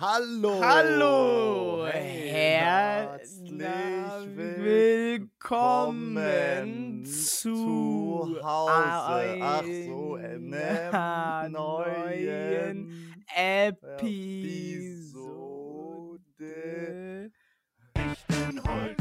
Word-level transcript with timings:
Hallo! 0.00 0.62
Hallo! 0.62 1.86
Herzlich 1.86 3.60
willkommen 4.34 5.20
willkommen 5.44 7.04
zu 7.04 7.54
zu 8.24 8.40
Hause. 8.42 9.38
Ach 9.42 9.62
so, 9.62 10.14
einer 10.14 11.48
neuen 11.50 13.14
Episode. 13.36 14.10
Ich 17.94 18.24
bin 18.26 18.62
Holz, 18.64 18.99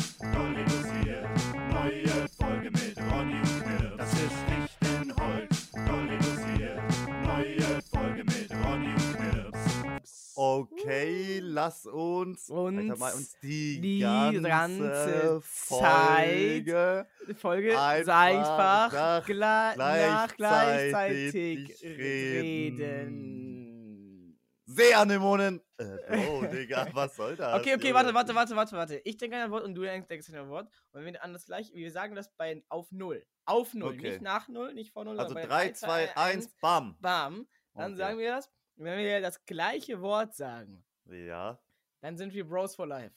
Okay, 10.42 11.40
lass 11.44 11.86
uns, 11.86 12.50
Uns 12.50 12.98
mal 12.98 13.14
uns 13.14 13.38
die, 13.42 13.82
die 13.82 14.00
ganze, 14.00 14.42
ganze 14.42 15.42
Folge 15.42 17.06
Folge 17.36 17.78
Einfach 17.78 18.93
nach 18.93 19.25
gla 19.25 19.75
nach 19.75 20.34
gleichzeitig 20.38 21.84
reden. 21.84 22.78
reden. 22.78 24.39
Seeanemonen. 24.65 25.60
Äh, 25.78 26.25
oh, 26.29 26.46
Digga, 26.46 26.87
was 26.93 27.18
soll 27.18 27.36
das? 27.36 27.60
Okay, 27.60 27.76
okay, 27.76 27.93
warte, 27.93 28.14
warte, 28.14 28.34
warte, 28.34 28.56
warte, 28.56 28.78
warte. 28.78 29.01
Ich 29.04 29.18
denke 29.18 29.36
an 29.36 29.42
ein 29.43 29.51
Wort 29.51 29.65
und 29.65 29.76
du 29.76 29.82
denkst 29.82 30.29
an 30.29 30.36
ein 30.36 30.48
Wort. 30.48 30.70
Und 30.93 31.04
wenn 31.04 31.14
wir 31.14 31.21
an 31.21 31.34
das 31.34 31.48
gleiche, 31.48 31.74
wir 31.74 31.92
sagen 31.92 32.16
das 32.16 32.31
bei 32.38 32.64
auf 32.70 32.94
Null. 32.94 33.26
Auf 33.44 33.73
Null, 33.73 33.90
Okay. 33.95 34.12
nicht 34.12 34.22
nach 34.22 34.48
Null, 34.48 34.73
nicht 34.73 34.94
vor 34.94 35.03
Null. 35.03 35.20
Also 35.20 35.34
sondern 35.34 35.50
bei 35.50 35.66
3, 35.66 35.73
2, 35.73 36.16
1, 36.16 36.48
bam. 36.62 36.95
Bam. 37.02 37.45
Dann 37.73 37.92
Okay. 37.92 37.98
sagen 37.98 38.20
wir 38.20 38.36
das. 38.36 38.50
Und 38.80 38.86
wenn 38.86 38.97
wir 39.00 39.19
das 39.19 39.44
gleiche 39.45 40.02
Wort 40.02 40.33
sagen, 40.36 40.86
Ja, 41.03 41.59
dann 42.00 42.16
sind 42.16 42.33
wir 42.33 42.47
Bros 42.47 42.75
for 42.78 42.88
Life. 42.88 43.14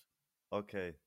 okay. 0.50 0.98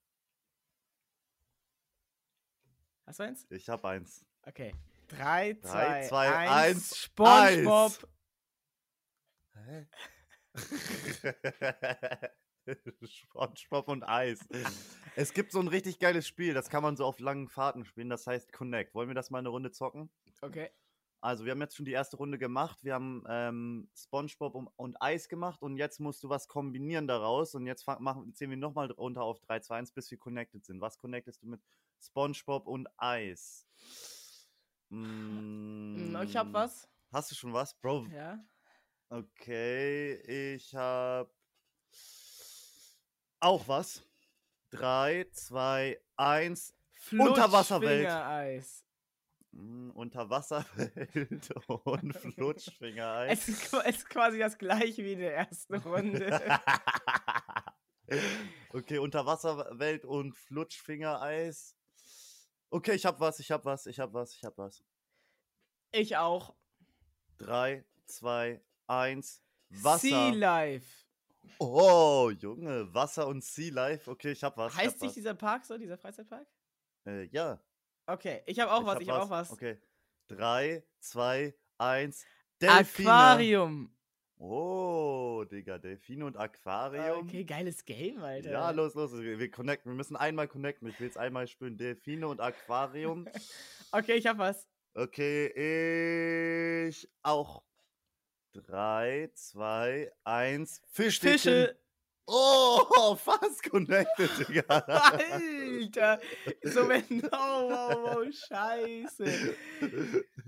Hast 3.06 3.20
du 3.20 3.24
eins? 3.24 3.46
Ich 3.50 3.68
hab 3.68 3.84
eins. 3.84 4.26
Okay. 4.44 4.74
3, 5.10 5.54
Drei, 5.54 5.60
2, 5.62 6.08
zwei, 6.08 6.38
1. 6.38 6.52
eins, 6.52 6.98
SpongeBob. 6.98 8.10
Hä? 9.54 9.88
SpongeBob 13.04 13.88
und 13.90 14.04
Eis. 14.04 14.40
Es 15.18 15.34
gibt 15.34 15.52
so 15.52 15.60
ein 15.60 15.68
richtig 15.68 16.00
geiles 16.00 16.26
Spiel, 16.28 16.54
das 16.54 16.70
kann 16.70 16.82
man 16.82 16.96
so 16.96 17.06
auf 17.06 17.20
langen 17.20 17.50
Fahrten 17.50 17.84
spielen, 17.84 18.10
das 18.10 18.26
heißt 18.26 18.54
Connect. 18.54 18.96
Wollen 18.96 19.10
wir 19.10 19.16
das 19.16 19.30
mal 19.30 19.40
eine 19.40 19.50
Runde 19.50 19.72
zocken? 19.72 20.10
Okay. 20.42 20.72
Also, 21.26 21.44
wir 21.44 21.54
haben 21.54 21.62
jetzt 21.62 21.76
schon 21.76 21.86
die 21.86 21.92
erste 21.92 22.18
Runde 22.18 22.38
gemacht. 22.38 22.84
Wir 22.84 22.94
haben 22.94 23.24
ähm, 23.28 23.90
SpongeBob 23.96 24.54
und, 24.54 24.68
und 24.76 25.02
Eis 25.02 25.28
gemacht 25.28 25.60
und 25.64 25.76
jetzt 25.76 26.00
musst 26.00 26.24
du 26.24 26.30
was 26.30 26.48
kombinieren 26.48 27.08
daraus. 27.08 27.56
Und 27.56 27.66
jetzt 27.66 27.82
fang, 27.82 28.04
machen, 28.04 28.32
zählen 28.36 28.52
wir 28.52 28.58
nochmal 28.58 28.92
runter 28.92 29.24
auf 29.24 29.40
3, 29.40 29.60
2, 29.62 29.76
1, 29.76 29.92
bis 29.92 30.12
wir 30.12 30.20
connected 30.20 30.64
sind. 30.64 30.82
Was 30.82 31.00
connectest 31.00 31.42
du 31.42 31.48
mit 31.48 31.62
SpongeBob 32.00 32.68
und 32.68 32.88
Eis? 32.98 33.66
Mm, 34.90 36.16
Ich 36.24 36.38
hab 36.38 36.50
Mm, 36.50 36.54
was. 36.54 36.88
Hast 37.12 37.32
du 37.32 37.36
schon 37.36 37.54
was? 37.54 37.74
Bro, 37.74 38.06
Ja. 38.14 38.38
Okay, 39.10 40.14
ich 40.56 40.76
hab 40.76 41.34
auch 43.40 43.68
was. 43.68 44.04
3, 44.70 45.26
2, 45.32 46.00
1. 46.18 46.76
Unterwasserwelt. 47.12 48.02
Flutschfingereis. 48.02 48.85
Mm, 49.56 49.92
Unterwasserwelt 49.92 51.50
und 51.86 52.14
Flutschfingereis. 52.14 53.32
Es 53.40 53.48
ist, 53.48 53.74
qu- 53.74 53.82
es 53.86 53.98
ist 53.98 54.10
quasi 54.10 54.38
das 54.38 54.58
gleiche 54.58 55.04
wie 55.04 55.14
in 55.14 55.20
der 55.20 55.36
ersten 55.36 55.76
Runde. 55.76 56.60
okay, 58.74 58.98
Unterwasserwelt 58.98 60.04
und 60.04 60.36
Flutschfingereis. 60.36 61.78
Okay, 62.70 62.94
ich 62.96 63.06
hab 63.06 63.20
was, 63.22 63.40
ich 63.40 63.50
hab 63.52 63.64
was, 63.64 63.86
ich 63.86 64.00
hab 64.00 64.14
was, 64.14 64.36
ich 64.36 64.44
hab 64.44 64.58
was. 64.58 64.84
ich 65.94 66.18
auch. 66.18 66.54
3, 67.38 67.86
2, 68.08 68.62
1. 68.88 69.42
Wasser. 69.70 70.00
Sea 70.00 70.30
Life. 70.32 71.06
Oh, 71.60 72.30
Junge, 72.38 72.94
Wasser 72.94 73.28
und 73.28 73.42
Sea 73.44 73.72
Life. 73.72 74.12
Okay, 74.12 74.32
ich 74.32 74.44
hab 74.44 74.58
was. 74.58 74.76
Heißt 74.76 74.96
hab 74.96 75.00
sich 75.00 75.08
was. 75.10 75.14
dieser 75.16 75.34
Park 75.34 75.64
so, 75.64 75.78
dieser 75.78 75.98
Freizeitpark? 75.98 76.46
Äh, 77.06 77.24
ja. 77.28 77.62
Okay, 78.08 78.42
ich 78.46 78.60
habe 78.60 78.72
auch 78.72 78.86
was, 78.86 79.00
ich 79.00 79.10
habe 79.10 79.24
auch 79.24 79.30
was. 79.30 79.52
Okay. 79.52 79.78
3, 80.28 80.84
2, 81.00 81.54
1. 81.78 82.26
Delfine. 82.62 83.10
Aquarium. 83.10 83.96
Oh, 84.38 85.46
Digga, 85.50 85.78
Delfine 85.78 86.26
und 86.26 86.38
Aquarium. 86.38 87.20
Okay, 87.28 87.44
geiles 87.44 87.86
Game, 87.86 88.22
Alter. 88.22 88.52
Ja, 88.52 88.70
los, 88.72 88.94
los. 88.94 89.14
Wir, 89.14 89.50
connecten. 89.50 89.92
Wir 89.92 89.96
müssen 89.96 90.16
einmal 90.16 90.48
connecten. 90.48 90.88
Ich 90.90 91.00
will 91.00 91.08
jetzt 91.08 91.18
einmal 91.18 91.48
spielen. 91.48 91.78
Delfine 91.78 92.28
und 92.28 92.42
Aquarium. 92.42 93.28
Okay, 93.92 94.16
ich 94.16 94.28
hab 94.28 94.38
was. 94.40 94.68
Okay, 94.94 96.88
ich 96.90 97.08
auch. 97.22 97.64
3, 98.54 99.30
2, 99.34 100.12
1. 100.26 100.82
Fischstäbchen. 100.90 101.40
Fische. 101.40 101.80
Oh, 102.28 103.16
fast 103.20 103.64
connected, 103.64 104.30
Digga. 104.40 104.64
Alter. 104.68 106.20
So 106.64 106.88
wenn. 106.90 107.06
Oh, 107.32 107.70
wow, 107.70 107.98
wow, 108.04 108.34
scheiße. 108.34 109.56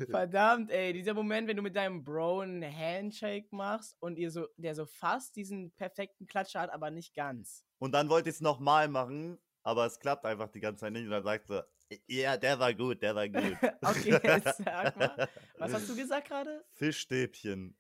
Verdammt, 0.09 0.71
ey, 0.71 0.93
dieser 0.93 1.13
Moment, 1.13 1.47
wenn 1.47 1.57
du 1.57 1.63
mit 1.63 1.75
deinem 1.75 2.03
Bro 2.03 2.41
einen 2.41 2.63
Handshake 2.63 3.47
machst 3.51 3.95
und 3.99 4.17
ihr 4.17 4.31
so, 4.31 4.47
der 4.57 4.75
so 4.75 4.85
fast 4.85 5.35
diesen 5.35 5.71
perfekten 5.71 6.25
Klatscher 6.27 6.61
hat, 6.61 6.71
aber 6.71 6.91
nicht 6.91 7.13
ganz. 7.13 7.63
Und 7.79 7.93
dann 7.93 8.09
wollte 8.09 8.29
ich 8.29 8.35
es 8.35 8.41
nochmal 8.41 8.87
machen, 8.87 9.37
aber 9.63 9.85
es 9.85 9.99
klappt 9.99 10.25
einfach 10.25 10.49
die 10.49 10.59
ganze 10.59 10.81
Zeit 10.81 10.93
nicht. 10.93 11.05
Und 11.05 11.11
dann 11.11 11.23
sagst 11.23 11.49
du, 11.49 11.66
ja, 12.07 12.35
der 12.37 12.59
war 12.59 12.73
gut, 12.73 13.01
der 13.01 13.15
war 13.15 13.27
gut. 13.29 13.57
Okay, 13.81 14.19
jetzt 14.23 14.57
sag 14.63 14.95
mal. 14.97 15.29
Was 15.57 15.73
hast 15.73 15.89
du 15.89 15.95
gesagt 15.95 16.27
gerade? 16.27 16.63
Fischstäbchen. 16.73 17.77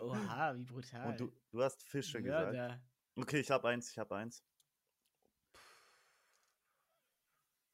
Oha, 0.00 0.54
wie 0.56 0.64
brutal. 0.64 1.06
Und 1.08 1.20
du, 1.20 1.32
du 1.50 1.62
hast 1.62 1.82
Fische 1.88 2.22
gesagt. 2.22 2.52
Mörder. 2.52 2.80
Okay, 3.16 3.40
ich 3.40 3.50
hab 3.50 3.64
eins, 3.64 3.90
ich 3.90 3.98
hab 3.98 4.10
eins. 4.12 4.42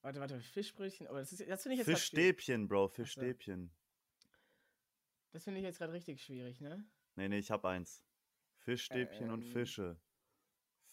Warte, 0.02 0.20
warte, 0.20 0.40
Fischbrötchen. 0.40 1.06
Aber 1.08 1.18
das, 1.18 1.32
ist- 1.32 1.48
das 1.48 1.62
finde 1.62 1.74
ich 1.74 1.78
jetzt. 1.80 1.86
Fischstäbchen, 1.98 2.68
Bro, 2.68 2.88
Fischstäbchen. 2.88 3.74
Das 5.32 5.44
finde 5.44 5.60
ich 5.60 5.64
jetzt 5.64 5.78
gerade 5.78 5.92
richtig 5.92 6.22
schwierig, 6.22 6.60
ne? 6.60 6.84
Nee, 7.16 7.28
nee, 7.28 7.38
ich 7.38 7.50
hab 7.50 7.64
eins. 7.64 8.02
Fischstäbchen 8.58 9.30
und 9.30 9.42
Ähm. 9.42 9.52
Fische. 9.52 10.00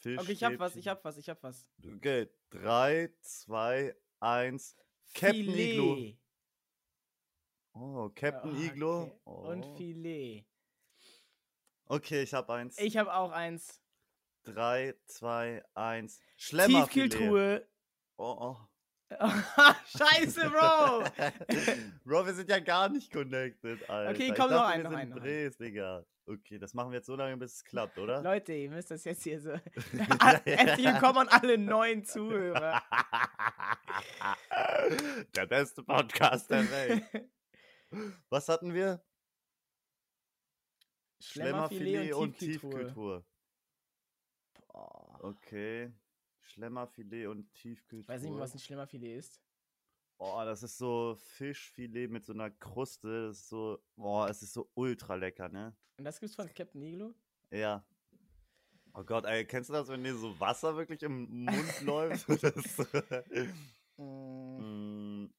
Okay, 0.05 0.31
ich 0.33 0.43
hab 0.43 0.59
was, 0.59 0.75
ich 0.75 0.83
Fischstäbchen. 0.85 0.89
hab 0.91 1.03
was, 1.05 1.17
ich 1.17 1.29
hab 1.29 1.43
was. 1.43 1.69
Okay, 1.95 2.29
3, 2.49 3.13
2, 3.21 3.95
1. 4.23 4.75
Captain 5.13 5.41
Iglo. 5.49 5.95
Filet. 5.95 6.19
Oh, 7.75 8.09
Captain 8.15 8.55
Ah, 8.55 8.59
Iglo. 8.59 9.01
okay. 9.01 9.19
Oh. 9.25 9.31
Und 9.49 9.77
Filet. 9.77 10.45
Okay, 11.87 12.23
ich 12.23 12.33
hab 12.33 12.49
eins. 12.49 12.77
Ich 12.79 12.95
habe 12.97 13.13
auch 13.13 13.31
eins. 13.31 13.81
3, 14.43 14.95
2, 15.05 15.63
1. 15.73 16.19
Schlemmerfilet. 16.37 17.11
Tiefkühltruhe. 17.11 17.67
Oh, 18.17 18.37
oh. 18.39 18.57
Scheiße, 19.97 20.49
Bro! 20.49 21.03
Bro, 22.05 22.25
wir 22.25 22.33
sind 22.33 22.49
ja 22.49 22.59
gar 22.59 22.89
nicht 22.89 23.11
connected, 23.11 23.89
Alter. 23.89 24.11
Okay, 24.11 24.29
Ich 24.29 24.35
komm, 24.35 24.51
noch 24.51 24.67
ein, 24.67 24.83
noch 24.83 24.91
ein. 24.91 25.11
Dres, 25.11 25.57
Digga. 25.57 26.05
Okay, 26.25 26.57
das 26.57 26.73
machen 26.73 26.91
wir 26.91 26.97
jetzt 26.97 27.07
so 27.07 27.15
lange, 27.15 27.35
bis 27.37 27.55
es 27.55 27.63
klappt, 27.63 27.97
oder? 27.97 28.21
Leute, 28.21 28.53
ihr 28.53 28.69
müsst 28.69 28.91
das 28.91 29.03
jetzt 29.03 29.23
hier 29.23 29.41
so. 29.41 29.51
Herzlich 30.45 30.85
willkommen 30.87 31.27
an 31.27 31.27
alle 31.29 31.57
neuen 31.57 32.05
Zuhörer. 32.05 32.81
Der 35.35 35.45
beste 35.45 35.83
Podcast 35.83 36.49
der 36.49 36.71
Welt. 36.71 37.03
Was 38.29 38.47
hatten 38.47 38.73
wir? 38.73 39.03
Schlemmerfilet 41.19 42.13
und 42.13 42.37
Tiefkühltruhe. 42.37 43.25
Boah. 44.67 45.19
Okay. 45.21 45.93
Schlemmerfilet 46.43 47.27
und 47.27 47.51
Tiefkühltruhe. 47.53 48.13
Weiß 48.15 48.21
nicht 48.23 48.37
was 48.37 48.53
ein 48.53 48.59
Schlemmerfilet 48.59 49.17
ist. 49.17 49.41
Oh, 50.17 50.41
das 50.45 50.63
ist 50.63 50.77
so 50.77 51.15
Fischfilet 51.15 52.07
mit 52.09 52.23
so 52.25 52.33
einer 52.33 52.49
Kruste. 52.51 53.27
Das 53.27 53.39
ist 53.39 53.49
so, 53.49 53.79
boah, 53.95 54.29
es 54.29 54.41
ist 54.41 54.53
so 54.53 54.69
ultra 54.75 55.15
lecker, 55.15 55.49
ne? 55.49 55.75
Und 55.97 56.05
das 56.05 56.19
gibt's 56.19 56.35
von 56.35 56.47
Captain 56.53 56.81
Iglo? 56.81 57.13
Ja. 57.51 57.83
Oh 58.93 59.03
Gott, 59.03 59.25
ey, 59.25 59.43
kennst 59.45 59.69
du 59.69 59.73
das, 59.73 59.87
wenn 59.87 60.03
dir 60.03 60.15
so 60.15 60.39
Wasser 60.39 60.75
wirklich 60.77 61.01
im 61.03 61.45
Mund 61.45 61.79
läuft? 61.81 62.27
Das, 62.41 62.77
Mm, 63.97 65.25
Mm. 65.25 65.33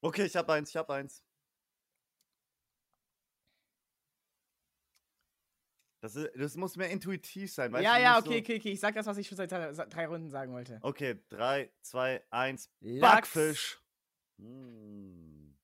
okay, 0.00 0.24
ich 0.24 0.34
hab 0.36 0.48
eins, 0.50 0.70
ich 0.70 0.76
hab 0.76 0.90
eins. 0.90 1.22
Das, 6.04 6.16
ist, 6.16 6.32
das 6.36 6.54
muss 6.58 6.76
mehr 6.76 6.90
intuitiv 6.90 7.50
sein, 7.50 7.72
weißt 7.72 7.82
ja, 7.82 7.94
du? 7.94 8.02
ja, 8.02 8.18
okay, 8.18 8.28
so, 8.28 8.38
okay, 8.38 8.56
okay. 8.58 8.72
Ich 8.72 8.80
sag 8.80 8.94
das, 8.94 9.06
was 9.06 9.16
ich 9.16 9.26
schon 9.26 9.38
seit 9.38 9.50
drei, 9.50 9.72
drei 9.72 10.06
Runden 10.06 10.28
sagen 10.28 10.52
wollte. 10.52 10.78
Okay, 10.82 11.18
3, 11.30 11.72
2, 11.80 12.22
1. 12.28 12.70
Lachs. 12.80 13.10
Backfisch. 13.32 13.82
Mm. 14.36 15.54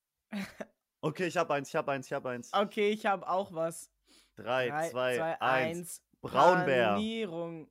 Okay, 1.02 1.26
ich 1.26 1.36
hab 1.36 1.50
eins, 1.50 1.68
ich 1.68 1.74
hab 1.74 1.86
eins, 1.90 2.06
ich 2.06 2.12
hab 2.14 2.24
eins. 2.24 2.50
Okay, 2.54 2.88
ich 2.88 3.04
habe 3.04 3.28
auch 3.28 3.52
was. 3.52 3.90
3, 4.36 4.68
Drei, 4.68 4.88
2, 4.88 5.16
zwei, 5.16 5.40
1. 5.42 6.02
Braunbär. 6.22 6.88
Panierung. 6.94 7.70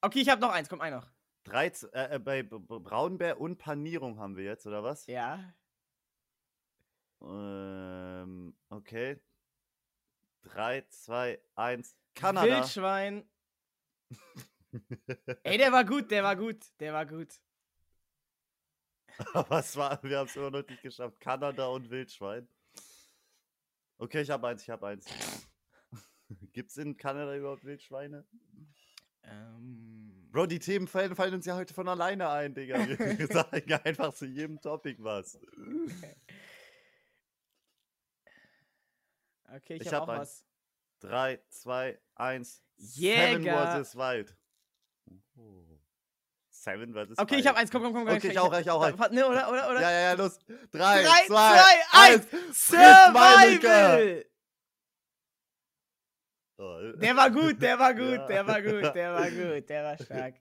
Okay, 0.00 0.20
ich 0.20 0.28
habe 0.28 0.40
noch 0.40 0.50
eins. 0.50 0.68
Komm, 0.68 0.80
ein 0.80 0.94
noch. 0.94 1.06
13, 1.44 1.92
äh, 1.92 2.16
äh, 2.16 2.18
bei 2.18 2.42
Braunbär 2.42 3.40
und 3.40 3.58
Panierung 3.58 4.18
haben 4.18 4.36
wir 4.36 4.44
jetzt, 4.44 4.66
oder 4.66 4.82
was? 4.82 5.06
Ja. 5.06 5.54
Ähm, 7.24 8.54
okay. 8.68 9.20
3, 10.42 10.84
2, 10.88 11.40
1. 11.54 11.96
Kanada. 12.14 12.46
Wildschwein. 12.46 13.24
Ey, 15.42 15.58
der 15.58 15.72
war 15.72 15.84
gut, 15.84 16.10
der 16.10 16.22
war 16.22 16.36
gut, 16.36 16.64
der 16.80 16.92
war 16.92 17.06
gut. 17.06 17.28
Aber 19.34 19.58
es 19.58 19.76
war, 19.76 20.02
wir 20.02 20.18
haben 20.18 20.26
es 20.26 20.36
immer 20.36 20.50
noch 20.50 20.66
nicht 20.66 20.82
geschafft. 20.82 21.20
Kanada 21.20 21.66
und 21.66 21.90
Wildschwein. 21.90 22.48
Okay, 23.98 24.22
ich 24.22 24.30
habe 24.30 24.48
eins, 24.48 24.62
ich 24.62 24.70
habe 24.70 24.86
eins. 24.86 25.06
Gibt 26.52 26.70
es 26.70 26.76
in 26.76 26.96
Kanada 26.96 27.36
überhaupt 27.36 27.64
Wildschweine? 27.64 28.26
Ähm, 29.24 30.28
Bro, 30.32 30.46
die 30.46 30.58
Themen 30.58 30.88
fallen, 30.88 31.14
fallen 31.14 31.34
uns 31.34 31.46
ja 31.46 31.54
heute 31.54 31.74
von 31.74 31.86
alleine 31.88 32.30
ein, 32.30 32.54
Digga. 32.54 32.88
Wir 32.88 33.26
sagen 33.28 33.72
einfach 33.84 34.14
zu 34.14 34.26
jedem 34.26 34.60
Topic 34.60 34.96
was. 35.02 35.36
okay, 35.36 36.16
ich, 39.56 39.70
Ich 39.82 39.92
habe 39.92 40.12
hab 40.12 40.20
eins. 40.20 40.44
was. 41.00 41.10
3, 41.10 41.40
2, 41.48 41.98
1. 42.14 42.62
Seven 42.76 43.42
Jäger. 43.42 43.84
vs. 43.84 43.96
Wild. 43.96 44.36
Oh. 45.36 45.64
Seven 46.48 46.92
vs. 46.94 47.18
Okay, 47.18 47.36
ich 47.36 47.46
habe 47.46 47.58
eins. 47.58 47.70
Komm, 47.70 47.82
komm, 47.82 47.92
komm. 47.94 48.08
Okay, 48.08 48.28
ich 48.30 48.38
auch, 48.38 48.56
ich 48.58 48.70
auch. 48.70 48.90
Da- 48.90 49.08
Ne, 49.08 49.26
oder, 49.26 49.50
oder, 49.50 49.70
oder? 49.70 49.80
Ja, 49.80 49.90
ja, 49.90 50.00
ja, 50.00 50.12
los. 50.12 50.38
3, 50.70 51.02
3, 51.02 51.02
2, 51.02 51.26
2, 51.26 51.34
1. 51.92 52.26
1. 52.32 52.66
Survival! 52.66 54.24
Der 56.58 57.16
war 57.16 57.30
gut, 57.30 57.60
der 57.60 57.78
war 57.78 57.94
gut, 57.94 58.02
Ja. 58.18 58.26
der 58.26 58.46
war 58.46 58.62
gut, 58.62 58.94
der 58.94 59.12
war 59.14 59.30
gut, 59.30 59.68
der 59.68 59.84
war 59.84 59.96
stark. 59.98 60.34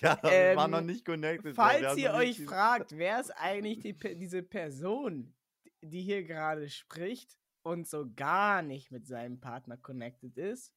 Ja, 0.00 0.18
Ähm, 0.24 0.70
noch 0.70 0.80
nicht 0.80 1.04
connected. 1.04 1.54
Falls 1.56 1.96
ihr 1.96 2.12
euch 2.14 2.42
fragt, 2.44 2.96
wer 2.96 3.20
ist 3.20 3.30
eigentlich 3.32 3.80
die, 3.80 3.92
diese 4.16 4.42
Person, 4.42 5.34
die 5.80 6.02
hier 6.02 6.22
gerade 6.24 6.68
spricht 6.70 7.36
und 7.64 7.88
so 7.88 8.06
gar 8.14 8.62
nicht 8.62 8.90
mit 8.90 9.06
seinem 9.06 9.40
Partner 9.40 9.76
connected 9.76 10.36
ist, 10.36 10.72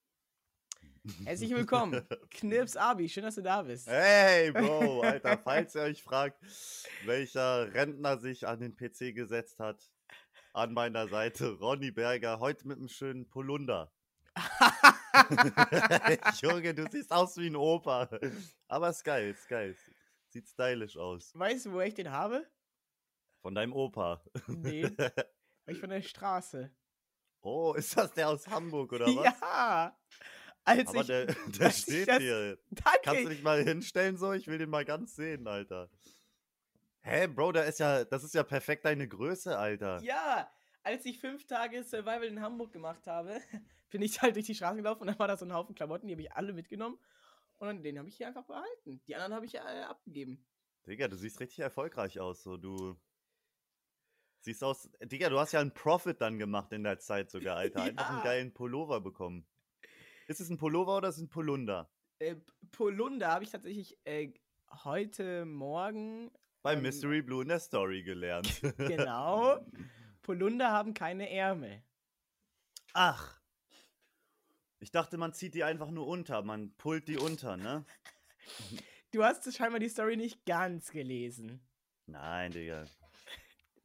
herzlich 1.25 1.51
willkommen. 1.51 2.07
Knips 2.31 2.77
Abi, 2.77 3.09
schön, 3.09 3.23
dass 3.23 3.35
du 3.35 3.41
da 3.41 3.61
bist. 3.61 3.87
Hey, 3.87 4.51
Bro, 4.51 5.01
Alter, 5.01 5.37
falls 5.37 5.75
ihr 5.75 5.81
euch 5.81 6.01
fragt, 6.01 6.41
welcher 7.05 7.73
Rentner 7.73 8.17
sich 8.17 8.47
an 8.47 8.61
den 8.61 8.75
PC 8.75 9.13
gesetzt 9.13 9.59
hat, 9.59 9.83
an 10.53 10.73
meiner 10.73 11.07
Seite 11.09 11.51
Ronny 11.59 11.91
Berger, 11.91 12.39
heute 12.39 12.67
mit 12.67 12.77
einem 12.77 12.87
schönen 12.87 13.29
Polunder. 13.29 13.91
Junge, 16.41 16.73
du 16.73 16.87
siehst 16.89 17.11
aus 17.11 17.35
wie 17.37 17.47
ein 17.47 17.55
Opa. 17.55 18.07
Aber 18.67 18.89
ist 18.89 19.03
geil, 19.03 19.31
ist 19.31 19.47
geil. 19.49 19.75
Sieht 20.29 20.47
stylisch 20.47 20.95
aus. 20.95 21.31
weißt 21.35 21.65
du, 21.65 21.71
wo 21.73 21.81
ich 21.81 21.95
den 21.95 22.11
habe? 22.11 22.47
Von 23.41 23.55
deinem 23.55 23.73
Opa. 23.73 24.23
Nee, 24.47 24.89
ich 25.73 25.79
von 25.79 25.89
der 25.89 26.01
Straße. 26.01 26.71
Oh, 27.41 27.73
ist 27.73 27.95
das 27.97 28.11
der 28.13 28.29
aus 28.29 28.47
Hamburg 28.47 28.91
oder 28.93 29.05
was? 29.15 29.39
Ja! 29.39 29.97
Als 30.63 30.89
Aber 30.89 31.01
ich. 31.01 31.07
der, 31.07 31.25
der 31.59 31.69
steht 31.71 32.07
das- 32.07 32.19
hier. 32.19 32.57
Danke! 32.71 32.99
Kannst 33.03 33.23
du 33.25 33.29
dich 33.29 33.43
mal 33.43 33.63
hinstellen 33.63 34.17
so? 34.17 34.33
Ich 34.33 34.47
will 34.47 34.57
den 34.57 34.69
mal 34.69 34.85
ganz 34.85 35.15
sehen, 35.15 35.47
Alter. 35.47 35.89
Hä, 37.01 37.27
Bro, 37.27 37.53
der 37.53 37.65
ist 37.65 37.79
ja, 37.79 38.03
das 38.03 38.23
ist 38.23 38.33
ja 38.33 38.43
perfekt 38.43 38.83
deine 38.83 39.07
Größe, 39.07 39.57
Alter. 39.57 40.01
Ja, 40.01 40.51
als 40.83 41.05
ich 41.05 41.19
fünf 41.19 41.45
Tage 41.45 41.83
Survival 41.83 42.25
in 42.25 42.41
Hamburg 42.41 42.73
gemacht 42.73 43.07
habe, 43.07 43.39
bin 43.89 44.01
ich 44.01 44.21
halt 44.21 44.35
durch 44.35 44.45
die 44.45 44.55
Straßen 44.55 44.77
gelaufen 44.77 45.01
und 45.01 45.07
dann 45.07 45.19
war 45.19 45.27
da 45.29 45.37
so 45.37 45.45
ein 45.45 45.53
Haufen 45.53 45.73
Klamotten, 45.75 46.07
die 46.07 46.13
habe 46.13 46.21
ich 46.21 46.31
alle 46.33 46.51
mitgenommen. 46.51 46.99
Und 47.59 47.67
dann, 47.67 47.81
den 47.81 47.97
habe 47.97 48.09
ich 48.09 48.17
hier 48.17 48.27
einfach 48.27 48.45
behalten. 48.45 49.01
Die 49.07 49.15
anderen 49.15 49.33
habe 49.33 49.45
ich 49.45 49.55
äh, 49.55 49.59
abgegeben. 49.59 50.45
Digga, 50.85 51.07
du 51.07 51.15
siehst 51.15 51.39
richtig 51.39 51.59
erfolgreich 51.59 52.19
aus, 52.19 52.43
so 52.43 52.57
du. 52.57 52.95
Siehst 54.47 54.63
aus. 54.63 54.89
Digga, 55.01 55.27
du 55.27 55.37
hast 55.37 55.51
ja 55.51 55.59
einen 55.59 55.73
Profit 55.73 56.21
dann 56.21 56.39
gemacht 56.39 56.71
in 56.71 56.83
der 56.83 56.99
Zeit 56.99 57.29
sogar, 57.29 57.57
Alter. 57.57 57.83
Einfach 57.83 58.07
einen 58.07 58.19
Ja. 58.19 58.23
geilen 58.23 58.53
Pullover 58.53 59.01
bekommen. 59.01 59.45
Ist 60.27 60.39
es 60.39 60.49
ein 60.49 60.57
Pullover 60.57 60.95
oder 60.95 61.09
ist 61.09 61.17
es 61.17 61.23
ein 61.23 61.27
Polunder? 61.29 61.91
Äh, 62.19 62.37
Polunder 62.71 63.27
habe 63.27 63.43
ich 63.43 63.49
tatsächlich 63.49 63.97
äh, 64.05 64.31
heute 64.85 65.43
Morgen. 65.43 66.31
Bei 66.63 66.75
Ähm, 66.75 66.81
Mystery 66.81 67.21
Blue 67.21 67.41
in 67.41 67.49
der 67.49 67.59
Story 67.59 68.03
gelernt. 68.03 68.47
Genau. 68.77 69.59
Polunder 70.21 70.71
haben 70.71 70.93
keine 70.93 71.29
Ärmel. 71.29 71.83
Ach. 72.93 73.41
Ich 74.79 74.91
dachte, 74.91 75.17
man 75.17 75.33
zieht 75.33 75.55
die 75.55 75.65
einfach 75.65 75.91
nur 75.91 76.07
unter. 76.07 76.41
Man 76.41 76.71
pullt 76.77 77.09
die 77.09 77.17
unter, 77.17 77.57
ne? 77.57 77.83
Du 79.11 79.25
hast 79.25 79.53
scheinbar 79.53 79.79
die 79.81 79.89
Story 79.89 80.15
nicht 80.15 80.45
ganz 80.45 80.91
gelesen. 80.91 81.59
Nein, 82.05 82.51
Digga. 82.53 82.85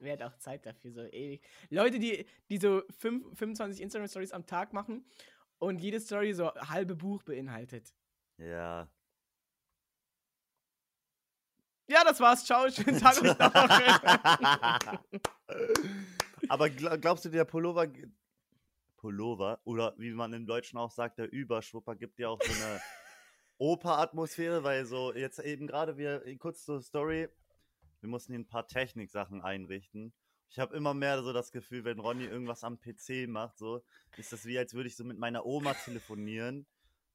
Wer 0.03 0.15
hat 0.15 0.23
auch 0.23 0.37
Zeit 0.39 0.67
dafür, 0.67 0.93
so 0.93 1.03
ewig. 1.03 1.43
Leute, 1.71 1.99
die, 1.99 2.27
die 2.49 2.59
so 2.59 2.83
fünf, 2.99 3.37
25 3.39 3.81
Instagram-Stories 3.81 4.33
am 4.33 4.47
Tag 4.47 4.73
machen 4.73 5.05
und 5.59 5.81
jede 5.81 6.01
Story 6.01 6.35
so 6.35 6.53
halbe 6.55 6.97
Buch 6.97 7.23
beinhaltet. 7.23 7.95
Ja. 8.37 8.91
Ja, 11.87 12.05
das 12.05 12.21
war's. 12.21 12.45
Ciao. 12.45 12.69
Schönen 12.71 12.99
Tag 12.99 13.21
und. 13.21 13.29
Aber 16.49 16.71
gl 16.71 16.99
glaubst 16.99 17.25
du, 17.25 17.29
der 17.29 17.45
Pullover, 17.45 17.87
Pullover, 18.97 19.61
oder 19.65 19.95
wie 19.99 20.13
man 20.13 20.33
im 20.33 20.47
Deutschen 20.47 20.79
auch 20.79 20.91
sagt, 20.91 21.19
der 21.19 21.31
Überschwupper 21.31 21.95
gibt 21.95 22.19
ja 22.19 22.29
auch 22.29 22.41
so 22.43 22.53
eine 22.53 22.81
Oper-Atmosphäre, 23.59 24.65
weil 24.65 24.87
so 24.87 25.15
jetzt 25.15 25.39
eben 25.39 25.67
gerade 25.67 25.97
wir, 25.97 26.25
kurz 26.39 26.65
zur 26.65 26.83
Story, 26.83 27.29
wir 28.03 28.09
mussten 28.09 28.33
hier 28.33 28.41
ein 28.41 28.47
paar 28.47 28.67
Techniksachen 28.67 29.43
einrichten. 29.43 30.13
Ich 30.51 30.59
habe 30.59 30.77
immer 30.77 30.93
mehr 30.93 31.23
so 31.23 31.33
das 31.33 31.51
Gefühl, 31.51 31.85
wenn 31.85 31.99
Ronny 31.99 32.25
irgendwas 32.25 32.63
am 32.63 32.79
PC 32.79 33.27
macht, 33.29 33.57
so, 33.57 33.83
ist 34.19 34.33
das 34.33 34.45
wie, 34.45 34.59
als 34.59 34.75
würde 34.75 34.89
ich 34.89 34.97
so 34.97 35.05
mit 35.05 35.19
meiner 35.19 35.47
Oma 35.47 35.73
telefonieren. 35.73 36.67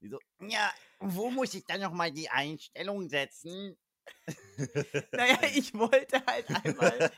Die 0.01 0.09
so, 0.09 0.19
ja, 0.39 0.71
wo 0.99 1.29
muss 1.29 1.53
ich 1.53 1.65
dann 1.65 1.81
nochmal 1.81 2.11
die 2.11 2.29
Einstellung 2.29 3.09
setzen? 3.09 3.77
naja, 5.11 5.39
ich 5.55 5.73
wollte 5.73 6.25
halt 6.25 6.47
einmal, 6.65 7.11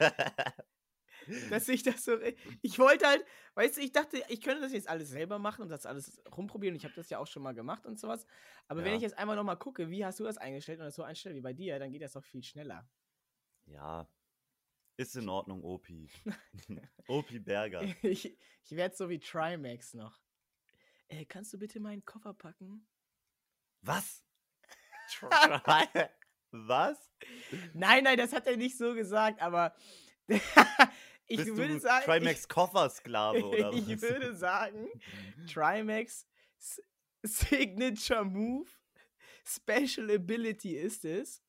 dass 1.49 1.67
ich 1.69 1.83
das 1.83 2.03
so. 2.03 2.17
Ich 2.61 2.79
wollte 2.79 3.07
halt, 3.07 3.23
weißt 3.55 3.77
du, 3.77 3.81
ich 3.81 3.91
dachte, 3.91 4.21
ich 4.29 4.41
könnte 4.41 4.61
das 4.61 4.73
jetzt 4.73 4.89
alles 4.89 5.09
selber 5.09 5.39
machen 5.39 5.61
und 5.61 5.69
das 5.69 5.85
alles 5.85 6.21
rumprobieren. 6.35 6.75
Ich 6.75 6.83
habe 6.85 6.95
das 6.95 7.09
ja 7.09 7.19
auch 7.19 7.27
schon 7.27 7.43
mal 7.43 7.53
gemacht 7.53 7.85
und 7.85 7.99
sowas. 7.99 8.25
Aber 8.67 8.83
wenn 8.83 8.91
Ja. 8.91 8.95
ich 8.95 9.01
jetzt 9.01 9.17
einmal 9.17 9.35
nochmal 9.35 9.57
gucke, 9.57 9.89
wie 9.89 10.03
hast 10.05 10.19
du 10.19 10.23
das 10.23 10.37
eingestellt 10.37 10.79
und 10.79 10.85
das 10.85 10.95
so 10.95 11.03
einstelle 11.03 11.35
wie 11.35 11.41
bei 11.41 11.53
dir, 11.53 11.79
dann 11.79 11.91
geht 11.91 12.01
das 12.01 12.13
doch 12.13 12.23
viel 12.23 12.43
schneller. 12.43 12.87
Ja, 13.71 14.09
ist 14.97 15.15
in 15.15 15.29
Ordnung, 15.29 15.63
Opi. 15.63 16.09
Opi 17.07 17.39
Berger. 17.39 17.81
Ich, 18.03 18.37
ich 18.63 18.71
werde 18.71 18.95
so 18.95 19.09
wie 19.09 19.19
Trimax 19.19 19.93
noch. 19.93 20.19
Äh, 21.07 21.25
kannst 21.25 21.53
du 21.53 21.57
bitte 21.57 21.79
meinen 21.79 22.03
Koffer 22.05 22.33
packen? 22.33 22.87
Was? 23.81 24.23
Was? 26.51 27.11
Nein, 27.73 28.03
nein, 28.03 28.17
das 28.17 28.33
hat 28.33 28.45
er 28.45 28.57
nicht 28.57 28.77
so 28.77 28.93
gesagt, 28.93 29.41
aber 29.41 29.75
ich 30.27 31.37
Bist 31.37 31.55
würde 31.55 31.75
du 31.75 31.79
sagen. 31.79 32.05
Trimax 32.05 32.47
Koffersklave 32.47 33.43
oder 33.45 33.71
ich 33.71 33.87
was? 33.87 34.01
würde 34.01 34.35
sagen, 34.35 34.89
Trimax 35.51 36.27
Signature 37.23 38.25
Move, 38.25 38.69
Special 39.45 40.11
Ability 40.11 40.75
ist 40.75 41.05
es, 41.05 41.41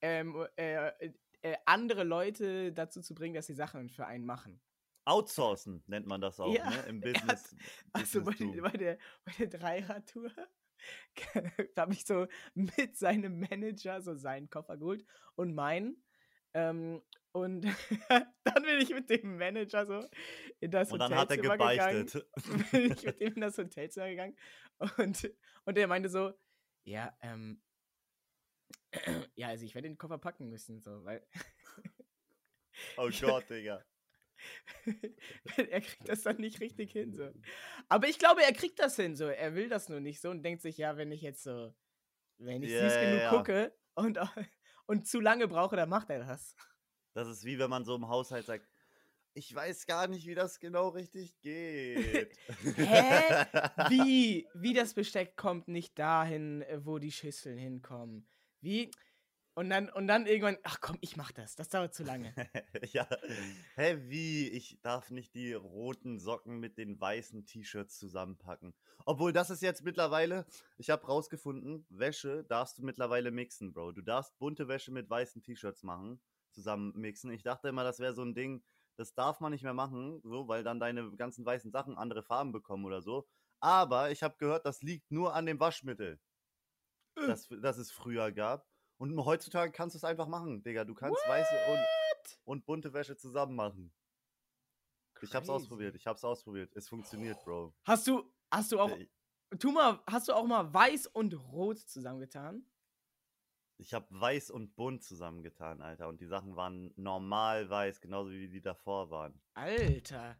ähm, 0.00 0.46
äh, 0.56 0.92
äh, 1.42 1.56
andere 1.66 2.04
Leute 2.04 2.72
dazu 2.72 3.00
zu 3.00 3.14
bringen, 3.14 3.34
dass 3.34 3.46
sie 3.46 3.54
Sachen 3.54 3.88
für 3.90 4.06
einen 4.06 4.24
machen. 4.24 4.60
Outsourcen 5.04 5.82
nennt 5.86 6.06
man 6.06 6.20
das 6.20 6.38
auch, 6.38 6.54
Ja, 6.54 6.68
ne? 6.68 6.76
Im 6.88 7.00
Business. 7.00 7.56
Also 7.92 8.22
bei, 8.22 8.34
bei, 8.60 8.70
der, 8.70 8.98
bei 9.24 9.32
der 9.38 9.46
Dreirad-Tour 9.46 10.30
habe 11.76 11.92
ich 11.92 12.04
so 12.04 12.26
mit 12.54 12.96
seinem 12.96 13.40
Manager 13.40 14.00
so 14.02 14.14
seinen 14.14 14.50
Koffer 14.50 14.76
geholt 14.76 15.04
und 15.34 15.54
meinen. 15.54 16.04
Ähm, 16.54 17.02
und 17.32 17.64
dann 18.44 18.62
bin 18.62 18.80
ich 18.80 18.90
mit 18.90 19.08
dem 19.10 19.36
Manager 19.36 19.86
so 19.86 20.06
in 20.60 20.70
das 20.70 20.90
Und 20.92 20.98
dann 20.98 21.14
hat 21.14 21.30
er 21.30 21.36
Hotelzimmer 21.38 21.56
gegangen. 21.56 22.06
bin 22.70 22.92
ich 22.92 23.04
mit 23.04 23.20
ihm 23.20 23.34
in 23.34 23.40
das 23.40 23.58
Hotelzimmer 23.58 24.08
gegangen 24.08 24.36
und, 24.98 25.30
und 25.64 25.78
er 25.78 25.86
meinte 25.86 26.08
so, 26.08 26.32
ja, 26.84 27.16
ähm, 27.20 27.60
ja, 29.34 29.48
also 29.48 29.64
ich 29.64 29.74
werde 29.74 29.88
den 29.88 29.98
Koffer 29.98 30.18
packen 30.18 30.48
müssen, 30.48 30.80
so, 30.80 31.04
weil 31.04 31.26
Oh 32.96 33.10
Gott, 33.20 33.50
Digga. 33.50 33.84
er 35.56 35.80
kriegt 35.80 36.08
das 36.08 36.22
dann 36.22 36.36
nicht 36.36 36.60
richtig 36.60 36.92
hin, 36.92 37.14
so. 37.14 37.30
Aber 37.88 38.08
ich 38.08 38.18
glaube, 38.18 38.42
er 38.42 38.52
kriegt 38.52 38.78
das 38.78 38.96
hin, 38.96 39.16
so. 39.16 39.26
Er 39.26 39.54
will 39.54 39.68
das 39.68 39.88
nur 39.88 40.00
nicht 40.00 40.20
so 40.20 40.30
und 40.30 40.42
denkt 40.42 40.62
sich, 40.62 40.78
ja, 40.78 40.96
wenn 40.96 41.10
ich 41.10 41.22
jetzt 41.22 41.42
so, 41.42 41.74
wenn 42.38 42.62
ich 42.62 42.70
süß 42.70 42.94
ja, 42.94 43.00
genug 43.00 43.20
ja. 43.20 43.30
gucke 43.30 43.78
und, 43.94 44.18
und 44.86 45.06
zu 45.06 45.20
lange 45.20 45.48
brauche, 45.48 45.76
dann 45.76 45.88
macht 45.88 46.10
er 46.10 46.20
das. 46.20 46.54
Das 47.14 47.28
ist 47.28 47.44
wie 47.44 47.58
wenn 47.58 47.70
man 47.70 47.84
so 47.84 47.96
im 47.96 48.08
Haushalt 48.08 48.46
sagt, 48.46 48.68
Ich 49.34 49.52
weiß 49.52 49.86
gar 49.86 50.06
nicht, 50.06 50.26
wie 50.26 50.34
das 50.34 50.60
genau 50.60 50.88
richtig 50.88 51.40
geht. 51.40 52.38
Hä? 52.76 53.46
Wie? 53.88 54.46
Wie 54.54 54.72
das 54.72 54.94
Besteck 54.94 55.36
kommt 55.36 55.68
nicht 55.68 55.98
dahin, 55.98 56.64
wo 56.78 56.98
die 56.98 57.12
Schüsseln 57.12 57.58
hinkommen. 57.58 58.28
Wie? 58.60 58.90
Und 59.58 59.70
dann, 59.70 59.90
und 59.90 60.06
dann 60.06 60.26
irgendwann, 60.26 60.56
ach 60.62 60.80
komm, 60.80 60.98
ich 61.00 61.16
mach 61.16 61.32
das. 61.32 61.56
Das 61.56 61.68
dauert 61.68 61.92
zu 61.92 62.04
lange. 62.04 62.32
ja. 62.92 63.08
Hä, 63.74 63.98
wie? 64.06 64.48
Ich 64.50 64.78
darf 64.82 65.10
nicht 65.10 65.34
die 65.34 65.52
roten 65.52 66.20
Socken 66.20 66.60
mit 66.60 66.78
den 66.78 67.00
weißen 67.00 67.44
T-Shirts 67.44 67.98
zusammenpacken. 67.98 68.72
Obwohl, 69.04 69.32
das 69.32 69.50
ist 69.50 69.62
jetzt 69.62 69.82
mittlerweile, 69.82 70.46
ich 70.76 70.90
habe 70.90 71.04
rausgefunden, 71.04 71.84
Wäsche 71.88 72.44
darfst 72.44 72.78
du 72.78 72.84
mittlerweile 72.84 73.32
mixen, 73.32 73.72
Bro. 73.72 73.92
Du 73.92 74.02
darfst 74.02 74.38
bunte 74.38 74.68
Wäsche 74.68 74.92
mit 74.92 75.10
weißen 75.10 75.42
T-Shirts 75.42 75.82
machen, 75.82 76.20
zusammen 76.52 76.92
mixen. 76.94 77.32
Ich 77.32 77.42
dachte 77.42 77.68
immer, 77.68 77.82
das 77.82 77.98
wäre 77.98 78.14
so 78.14 78.22
ein 78.22 78.36
Ding, 78.36 78.62
das 78.96 79.14
darf 79.14 79.40
man 79.40 79.50
nicht 79.50 79.64
mehr 79.64 79.74
machen, 79.74 80.20
so, 80.22 80.46
weil 80.46 80.62
dann 80.62 80.78
deine 80.78 81.10
ganzen 81.16 81.44
weißen 81.44 81.72
Sachen 81.72 81.98
andere 81.98 82.22
Farben 82.22 82.52
bekommen 82.52 82.84
oder 82.84 83.02
so. 83.02 83.26
Aber 83.58 84.12
ich 84.12 84.22
habe 84.22 84.36
gehört, 84.38 84.66
das 84.66 84.82
liegt 84.82 85.10
nur 85.10 85.34
an 85.34 85.46
dem 85.46 85.58
Waschmittel. 85.58 86.20
Das, 87.26 87.48
das 87.60 87.78
es 87.78 87.90
früher 87.90 88.32
gab. 88.32 88.66
Und 88.96 89.16
heutzutage 89.24 89.70
kannst 89.72 89.94
du 89.94 89.98
es 89.98 90.04
einfach 90.04 90.26
machen, 90.26 90.62
Digga. 90.62 90.84
Du 90.84 90.94
kannst 90.94 91.20
weiße 91.28 91.54
und, 91.70 92.38
und 92.44 92.66
bunte 92.66 92.92
Wäsche 92.92 93.16
zusammen 93.16 93.54
machen. 93.54 93.92
Ich 95.20 95.34
hab's 95.34 95.46
Crazy. 95.46 95.50
ausprobiert, 95.56 95.94
ich 95.94 96.06
hab's 96.06 96.24
ausprobiert. 96.24 96.74
Es 96.76 96.88
funktioniert, 96.88 97.42
Bro. 97.44 97.74
Hast 97.84 98.06
du, 98.06 98.24
hast 98.50 98.72
du 98.72 98.80
auch, 98.80 98.90
Äh, 98.90 99.08
tu 99.58 99.72
mal, 99.72 100.00
hast 100.06 100.28
du 100.28 100.32
auch 100.32 100.46
mal 100.46 100.72
weiß 100.72 101.08
und 101.08 101.34
rot 101.34 101.78
zusammengetan? 101.78 102.64
Ich 103.80 103.94
habe 103.94 104.06
weiß 104.10 104.50
und 104.50 104.74
bunt 104.74 105.04
zusammengetan, 105.04 105.80
Alter. 105.82 106.08
Und 106.08 106.20
die 106.20 106.26
Sachen 106.26 106.56
waren 106.56 106.92
normal 106.96 107.70
weiß, 107.70 108.00
genauso 108.00 108.30
wie 108.30 108.48
die 108.48 108.60
davor 108.60 109.10
waren. 109.10 109.40
Alter. 109.54 110.36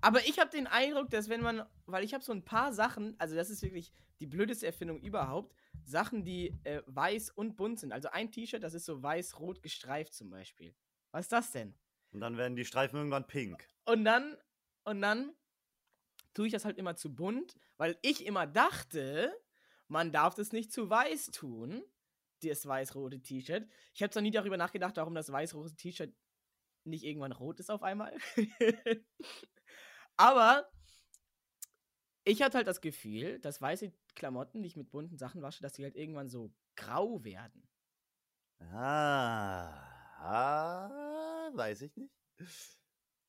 Aber 0.00 0.20
ich 0.26 0.38
habe 0.38 0.50
den 0.50 0.66
Eindruck, 0.66 1.10
dass 1.10 1.28
wenn 1.28 1.40
man, 1.40 1.66
weil 1.86 2.04
ich 2.04 2.14
habe 2.14 2.22
so 2.22 2.30
ein 2.30 2.44
paar 2.44 2.72
Sachen, 2.72 3.18
also 3.18 3.34
das 3.34 3.50
ist 3.50 3.62
wirklich 3.62 3.92
die 4.20 4.26
blödeste 4.26 4.66
Erfindung 4.66 5.00
überhaupt, 5.00 5.56
Sachen, 5.86 6.24
die 6.24 6.58
äh, 6.64 6.82
weiß 6.86 7.30
und 7.30 7.56
bunt 7.56 7.80
sind. 7.80 7.92
Also 7.92 8.08
ein 8.10 8.30
T-Shirt, 8.30 8.62
das 8.62 8.74
ist 8.74 8.84
so 8.84 9.02
weiß-rot 9.02 9.62
gestreift 9.62 10.14
zum 10.14 10.30
Beispiel. 10.30 10.74
Was 11.10 11.26
ist 11.26 11.32
das 11.32 11.50
denn? 11.52 11.74
Und 12.12 12.20
dann 12.20 12.36
werden 12.36 12.56
die 12.56 12.64
Streifen 12.64 12.96
irgendwann 12.96 13.26
pink. 13.26 13.68
Und 13.84 14.04
dann, 14.04 14.36
und 14.84 15.00
dann 15.00 15.34
tue 16.32 16.46
ich 16.46 16.52
das 16.52 16.64
halt 16.64 16.78
immer 16.78 16.96
zu 16.96 17.14
bunt, 17.14 17.56
weil 17.76 17.98
ich 18.02 18.24
immer 18.26 18.46
dachte, 18.46 19.34
man 19.88 20.12
darf 20.12 20.34
das 20.34 20.52
nicht 20.52 20.72
zu 20.72 20.88
weiß 20.88 21.26
tun, 21.26 21.82
das 22.42 22.66
weiß-rote 22.66 23.20
T-Shirt. 23.20 23.68
Ich 23.94 24.02
habe 24.02 24.10
zwar 24.10 24.22
nie 24.22 24.30
darüber 24.30 24.56
nachgedacht, 24.56 24.96
warum 24.96 25.14
das 25.14 25.30
weiß-rote 25.30 25.76
T-Shirt 25.76 26.14
nicht 26.84 27.04
irgendwann 27.04 27.32
rot 27.32 27.60
ist 27.60 27.70
auf 27.70 27.82
einmal. 27.82 28.16
Aber 30.16 30.68
ich 32.24 32.42
hatte 32.42 32.56
halt 32.56 32.66
das 32.66 32.80
Gefühl, 32.80 33.38
dass 33.40 33.60
weiße 33.60 33.92
Klamotten, 34.14 34.62
die 34.62 34.68
ich 34.68 34.76
mit 34.76 34.90
bunten 34.90 35.18
Sachen 35.18 35.42
wasche, 35.42 35.62
dass 35.62 35.74
die 35.74 35.84
halt 35.84 35.96
irgendwann 35.96 36.28
so 36.28 36.52
grau 36.76 37.22
werden. 37.24 37.68
Ah, 38.60 39.68
ah 40.20 41.50
weiß 41.54 41.82
ich 41.82 41.96
nicht. 41.96 42.14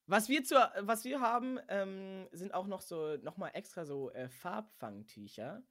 Was 0.08 0.30
wir, 0.30 0.44
zur, 0.44 0.72
was 0.82 1.04
wir 1.04 1.20
haben, 1.20 1.60
ähm, 1.68 2.28
sind 2.32 2.54
auch 2.54 2.68
noch 2.68 2.82
so, 2.82 3.18
nochmal 3.18 3.52
extra 3.54 3.86
so 3.86 4.12
äh, 4.12 4.30
Farbfangtücher. 4.30 5.64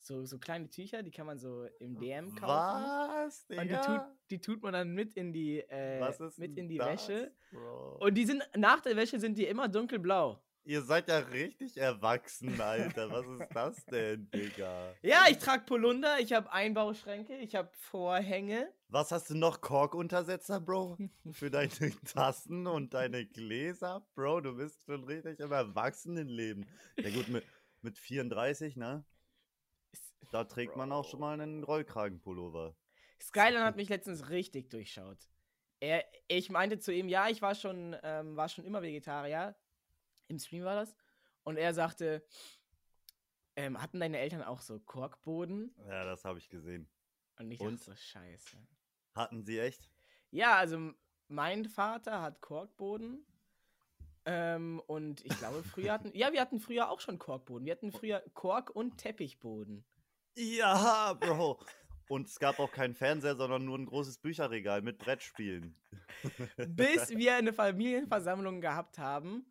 So, 0.00 0.24
so 0.24 0.38
kleine 0.38 0.70
Tücher, 0.70 1.02
die 1.02 1.10
kann 1.10 1.26
man 1.26 1.38
so 1.38 1.64
im 1.80 1.98
DM 1.98 2.34
kaufen. 2.34 2.46
Was, 2.46 3.46
Und 3.48 3.62
die 3.62 3.68
Digga? 3.68 3.80
tut, 3.82 4.00
die 4.30 4.40
tut 4.40 4.62
man 4.62 4.72
dann 4.72 4.94
mit 4.94 5.14
in 5.14 5.32
die, 5.32 5.58
äh, 5.68 6.00
mit 6.36 6.56
in 6.56 6.68
die 6.68 6.78
das, 6.78 7.08
Wäsche. 7.08 7.34
Bro? 7.50 7.98
Und 7.98 8.14
die 8.14 8.24
sind, 8.24 8.48
nach 8.56 8.80
der 8.80 8.94
Wäsche 8.94 9.18
sind 9.18 9.36
die 9.36 9.46
immer 9.46 9.68
dunkelblau. 9.68 10.40
Ihr 10.68 10.82
seid 10.82 11.08
ja 11.08 11.16
richtig 11.20 11.78
erwachsen, 11.78 12.60
Alter. 12.60 13.10
Was 13.10 13.26
ist 13.26 13.48
das 13.54 13.86
denn, 13.86 14.30
Digga? 14.30 14.94
Ja, 15.00 15.24
ich 15.30 15.38
trage 15.38 15.64
Polunder, 15.64 16.20
ich 16.20 16.34
habe 16.34 16.52
Einbauschränke, 16.52 17.38
ich 17.38 17.54
habe 17.54 17.70
Vorhänge. 17.72 18.70
Was 18.88 19.10
hast 19.10 19.30
du 19.30 19.34
noch? 19.34 19.62
Korkuntersetzer, 19.62 20.60
Bro? 20.60 20.98
Für 21.32 21.50
deine 21.50 21.70
Tassen 22.04 22.66
und 22.66 22.92
deine 22.92 23.24
Gläser? 23.24 24.06
Bro, 24.14 24.42
du 24.42 24.56
bist 24.56 24.84
schon 24.84 25.04
richtig 25.04 25.40
im 25.40 25.52
Erwachsenenleben. 25.52 26.66
Ja 26.98 27.08
gut, 27.12 27.28
mit, 27.28 27.44
mit 27.80 27.96
34, 27.96 28.76
ne? 28.76 29.06
Da 30.32 30.44
trägt 30.44 30.76
man 30.76 30.92
auch 30.92 31.08
schon 31.08 31.20
mal 31.20 31.40
einen 31.40 31.64
Rollkragenpullover. 31.64 32.76
Skyline 33.22 33.64
hat 33.64 33.76
mich 33.76 33.88
letztens 33.88 34.28
richtig 34.28 34.68
durchschaut. 34.68 35.30
Er, 35.80 36.04
ich 36.26 36.50
meinte 36.50 36.78
zu 36.78 36.92
ihm, 36.92 37.08
ja, 37.08 37.30
ich 37.30 37.40
war 37.40 37.54
schon, 37.54 37.96
ähm, 38.02 38.36
war 38.36 38.50
schon 38.50 38.66
immer 38.66 38.82
Vegetarier. 38.82 39.56
Im 40.28 40.38
Stream 40.38 40.64
war 40.64 40.76
das. 40.76 40.94
Und 41.42 41.56
er 41.56 41.74
sagte, 41.74 42.22
ähm, 43.56 43.80
hatten 43.80 44.00
deine 44.00 44.18
Eltern 44.18 44.42
auch 44.42 44.60
so 44.60 44.78
Korkboden? 44.78 45.74
Ja, 45.88 46.04
das 46.04 46.24
habe 46.24 46.38
ich 46.38 46.48
gesehen. 46.48 46.88
Und 47.38 47.50
ich 47.50 47.60
Und? 47.60 47.80
dachte 47.80 47.90
so, 47.90 47.96
scheiße. 47.96 48.56
Hatten 49.14 49.42
sie 49.42 49.58
echt? 49.58 49.90
Ja, 50.30 50.56
also 50.56 50.92
mein 51.28 51.64
Vater 51.64 52.20
hat 52.20 52.40
Korkboden. 52.40 53.24
Ähm, 54.26 54.80
und 54.86 55.24
ich 55.24 55.36
glaube, 55.38 55.64
früher 55.64 55.92
hatten, 55.92 56.12
ja, 56.14 56.32
wir 56.32 56.40
hatten 56.40 56.60
früher 56.60 56.90
auch 56.90 57.00
schon 57.00 57.18
Korkboden. 57.18 57.64
Wir 57.64 57.72
hatten 57.72 57.92
früher 57.92 58.22
Kork- 58.34 58.70
und 58.70 58.98
Teppichboden. 58.98 59.84
Ja, 60.36 61.14
Bro. 61.20 61.58
Und 62.08 62.28
es 62.28 62.38
gab 62.38 62.58
auch 62.58 62.70
keinen 62.70 62.94
Fernseher, 62.94 63.36
sondern 63.36 63.64
nur 63.64 63.78
ein 63.78 63.86
großes 63.86 64.18
Bücherregal 64.18 64.82
mit 64.82 64.98
Brettspielen. 64.98 65.76
Bis 66.68 67.08
wir 67.16 67.34
eine 67.34 67.52
Familienversammlung 67.52 68.60
gehabt 68.60 68.98
haben 68.98 69.46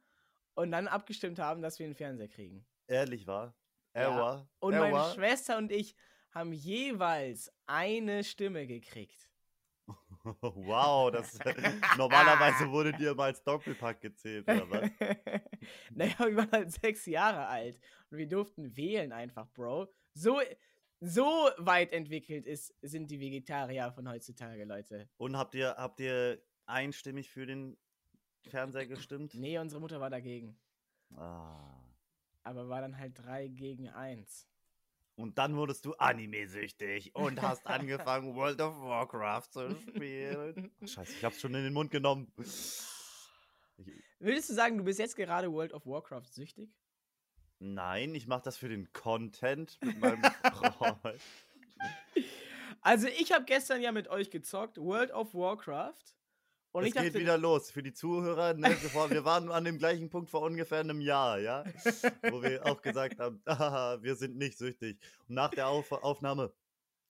und 0.57 0.71
dann 0.71 0.87
abgestimmt 0.87 1.37
haben, 1.37 1.61
dass 1.61 1.77
wir 1.77 1.85
einen 1.85 1.95
Fernseher 1.95 2.27
kriegen. 2.27 2.65
Ehrlich 2.87 3.27
war? 3.27 3.55
Ja. 3.95 4.11
Ewa? 4.11 4.49
Und 4.59 4.75
meine 4.75 4.89
Ewa? 4.89 5.13
Schwester 5.13 5.57
und 5.57 5.71
ich 5.71 5.95
haben 6.31 6.51
jeweils 6.51 7.51
eine 7.67 8.23
Stimme 8.23 8.65
gekriegt. 8.67 9.29
Wow, 10.41 11.09
das 11.11 11.39
normalerweise 11.97 12.69
wurde 12.71 12.91
dir 12.91 13.15
mal 13.15 13.25
als 13.25 13.41
Doppelpack 13.41 14.01
gezählt, 14.01 14.43
oder 14.43 14.69
was? 14.69 14.89
naja, 15.91 16.19
wir 16.19 16.35
waren 16.35 16.51
halt 16.51 16.71
sechs 16.73 17.05
Jahre 17.05 17.47
alt 17.47 17.79
und 18.11 18.17
wir 18.17 18.27
durften 18.27 18.75
wählen 18.75 19.13
einfach, 19.13 19.47
Bro. 19.53 19.87
So, 20.13 20.41
so 20.99 21.49
weit 21.59 21.93
entwickelt 21.93 22.45
ist, 22.45 22.75
sind 22.81 23.09
die 23.09 23.21
Vegetarier 23.21 23.89
von 23.93 24.09
heutzutage, 24.09 24.65
Leute. 24.65 25.07
Und 25.15 25.37
habt 25.37 25.55
ihr, 25.55 25.75
habt 25.77 26.01
ihr 26.01 26.41
einstimmig 26.65 27.29
für 27.29 27.45
den 27.45 27.77
Fernseher 28.49 28.85
gestimmt? 28.85 29.33
Nee, 29.33 29.57
unsere 29.59 29.81
Mutter 29.81 29.99
war 29.99 30.09
dagegen. 30.09 30.57
Ah. 31.15 31.57
Aber 32.43 32.69
war 32.69 32.81
dann 32.81 32.97
halt 32.97 33.17
drei 33.17 33.47
gegen 33.47 33.89
eins. 33.89 34.47
Und 35.15 35.37
dann 35.39 35.55
wurdest 35.55 35.83
du 35.85 35.93
anime-süchtig 35.93 37.15
und 37.15 37.41
hast 37.41 37.65
angefangen, 37.67 38.35
World 38.35 38.61
of 38.61 38.79
Warcraft 38.79 39.49
zu 39.49 39.75
spielen. 39.81 40.71
Ach, 40.81 40.87
scheiße, 40.87 41.13
ich 41.13 41.25
hab's 41.25 41.41
schon 41.41 41.55
in 41.55 41.63
den 41.63 41.73
Mund 41.73 41.91
genommen. 41.91 42.31
Würdest 44.19 44.49
du 44.49 44.53
sagen, 44.53 44.77
du 44.77 44.83
bist 44.83 44.99
jetzt 44.99 45.15
gerade 45.15 45.51
World 45.51 45.73
of 45.73 45.85
Warcraft 45.85 46.31
süchtig? 46.31 46.69
nein, 47.59 48.13
ich 48.13 48.27
mach 48.27 48.41
das 48.41 48.57
für 48.57 48.69
den 48.69 48.93
Content 48.93 49.79
mit 49.81 49.99
meinem 49.99 50.21
Freund. 50.77 51.21
Also 52.81 53.07
ich 53.07 53.31
habe 53.31 53.45
gestern 53.45 53.81
ja 53.81 53.91
mit 53.91 54.07
euch 54.09 54.29
gezockt, 54.29 54.77
World 54.77 55.11
of 55.11 55.33
Warcraft. 55.33 56.15
Und 56.71 56.83
es 56.85 56.93
dachte, 56.93 57.11
geht 57.11 57.19
wieder 57.21 57.37
los. 57.37 57.71
Für 57.71 57.81
die 57.81 57.93
Zuhörer, 57.93 58.53
ne, 58.53 58.69
bevor, 58.81 59.09
wir 59.09 59.25
waren 59.25 59.49
an 59.51 59.63
dem 59.63 59.77
gleichen 59.77 60.09
Punkt 60.09 60.29
vor 60.29 60.41
ungefähr 60.41 60.79
einem 60.81 61.01
Jahr, 61.01 61.39
ja? 61.39 61.63
Wo 62.29 62.41
wir 62.41 62.65
auch 62.65 62.81
gesagt 62.81 63.19
haben, 63.19 63.41
ah, 63.45 63.97
wir 64.01 64.15
sind 64.15 64.37
nicht 64.37 64.57
süchtig. 64.57 64.99
Und 65.27 65.35
nach 65.35 65.49
der 65.49 65.67
Auf 65.67 65.91
Aufnahme, 65.91 66.53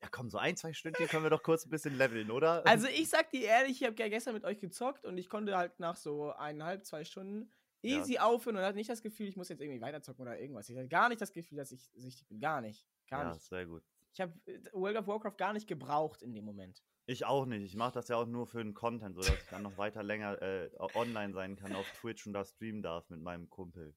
ja 0.01 0.07
komm, 0.11 0.29
so 0.29 0.37
ein, 0.37 0.55
zwei 0.55 0.73
Stündchen 0.73 1.07
können 1.07 1.23
wir 1.23 1.29
doch 1.31 1.43
kurz 1.43 1.65
ein 1.65 1.69
bisschen 1.69 1.97
leveln, 1.97 2.31
oder? 2.31 2.63
Also 2.65 2.87
ich 2.87 3.09
sag 3.09 3.31
dir 3.31 3.41
ehrlich, 3.47 3.81
ich 3.81 3.87
habe 3.87 3.95
ja 3.97 4.07
gestern 4.09 4.35
mit 4.35 4.45
euch 4.45 4.59
gezockt 4.59 5.05
und 5.05 5.17
ich 5.17 5.27
konnte 5.27 5.57
halt 5.57 5.79
nach 5.79 5.95
so 5.95 6.31
eineinhalb, 6.33 6.85
zwei 6.85 7.03
Stunden 7.03 7.51
Ja. 7.81 7.97
easy 7.99 8.19
aufhören 8.19 8.57
und 8.57 8.63
hatte 8.63 8.77
nicht 8.77 8.89
das 8.89 9.01
Gefühl, 9.01 9.27
ich 9.27 9.35
muss 9.35 9.49
jetzt 9.49 9.61
irgendwie 9.61 9.81
weiterzocken 9.81 10.21
oder 10.21 10.39
irgendwas. 10.39 10.69
Ich 10.69 10.77
hatte 10.77 10.87
gar 10.87 11.09
nicht 11.09 11.19
das 11.19 11.33
Gefühl, 11.33 11.57
dass 11.57 11.71
ich 11.71 11.89
süchtig 11.95 12.27
bin. 12.27 12.39
Gar 12.39 12.61
nicht. 12.61 12.87
Gar 13.09 13.23
ja, 13.23 13.33
nicht. 13.33 13.41
sehr 13.41 13.65
gut. 13.65 13.83
Ich 14.13 14.21
habe 14.21 14.33
World 14.73 14.97
of 14.97 15.07
Warcraft 15.07 15.37
gar 15.37 15.53
nicht 15.53 15.67
gebraucht 15.67 16.21
in 16.21 16.33
dem 16.33 16.45
Moment. 16.45 16.83
Ich 17.09 17.25
auch 17.25 17.45
nicht. 17.45 17.63
Ich 17.63 17.75
mache 17.75 17.93
das 17.93 18.09
ja 18.09 18.17
auch 18.17 18.25
nur 18.25 18.47
für 18.47 18.61
den 18.61 18.73
Content, 18.73 19.15
sodass 19.15 19.41
ich 19.41 19.49
dann 19.49 19.63
noch 19.63 19.77
weiter 19.77 20.03
länger 20.03 20.41
äh, 20.41 20.69
online 20.93 21.33
sein 21.33 21.55
kann 21.55 21.73
auf 21.73 21.89
Twitch 21.93 22.27
und 22.27 22.33
da 22.33 22.43
streamen 22.43 22.81
darf 22.81 23.09
mit 23.09 23.21
meinem 23.21 23.49
Kumpel. 23.49 23.95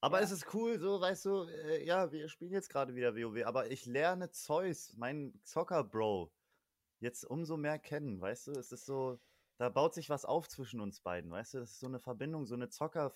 Aber 0.00 0.18
Ja. 0.18 0.24
es 0.24 0.32
ist 0.32 0.52
cool, 0.52 0.80
so, 0.80 1.00
weißt 1.00 1.26
du, 1.26 1.44
äh, 1.44 1.84
ja, 1.84 2.10
wir 2.10 2.28
spielen 2.28 2.52
jetzt 2.52 2.70
gerade 2.70 2.94
wieder 2.96 3.14
WoW, 3.14 3.44
aber 3.46 3.70
ich 3.70 3.86
lerne 3.86 4.30
Zeus, 4.30 4.94
mein 4.96 5.40
Zocker-Bro, 5.44 6.32
jetzt 6.98 7.24
umso 7.24 7.56
mehr 7.56 7.78
kennen, 7.78 8.20
weißt 8.20 8.48
du? 8.48 8.52
Es 8.52 8.72
ist 8.72 8.86
so, 8.86 9.20
da 9.60 9.68
baut 9.68 9.92
sich 9.92 10.08
was 10.08 10.24
auf 10.24 10.48
zwischen 10.48 10.80
uns 10.80 11.00
beiden, 11.00 11.30
weißt 11.30 11.52
du? 11.52 11.58
Das 11.58 11.72
ist 11.72 11.80
so 11.80 11.86
eine 11.86 12.00
Verbindung, 12.00 12.46
so 12.46 12.54
eine 12.54 12.70
Zocker, 12.70 13.12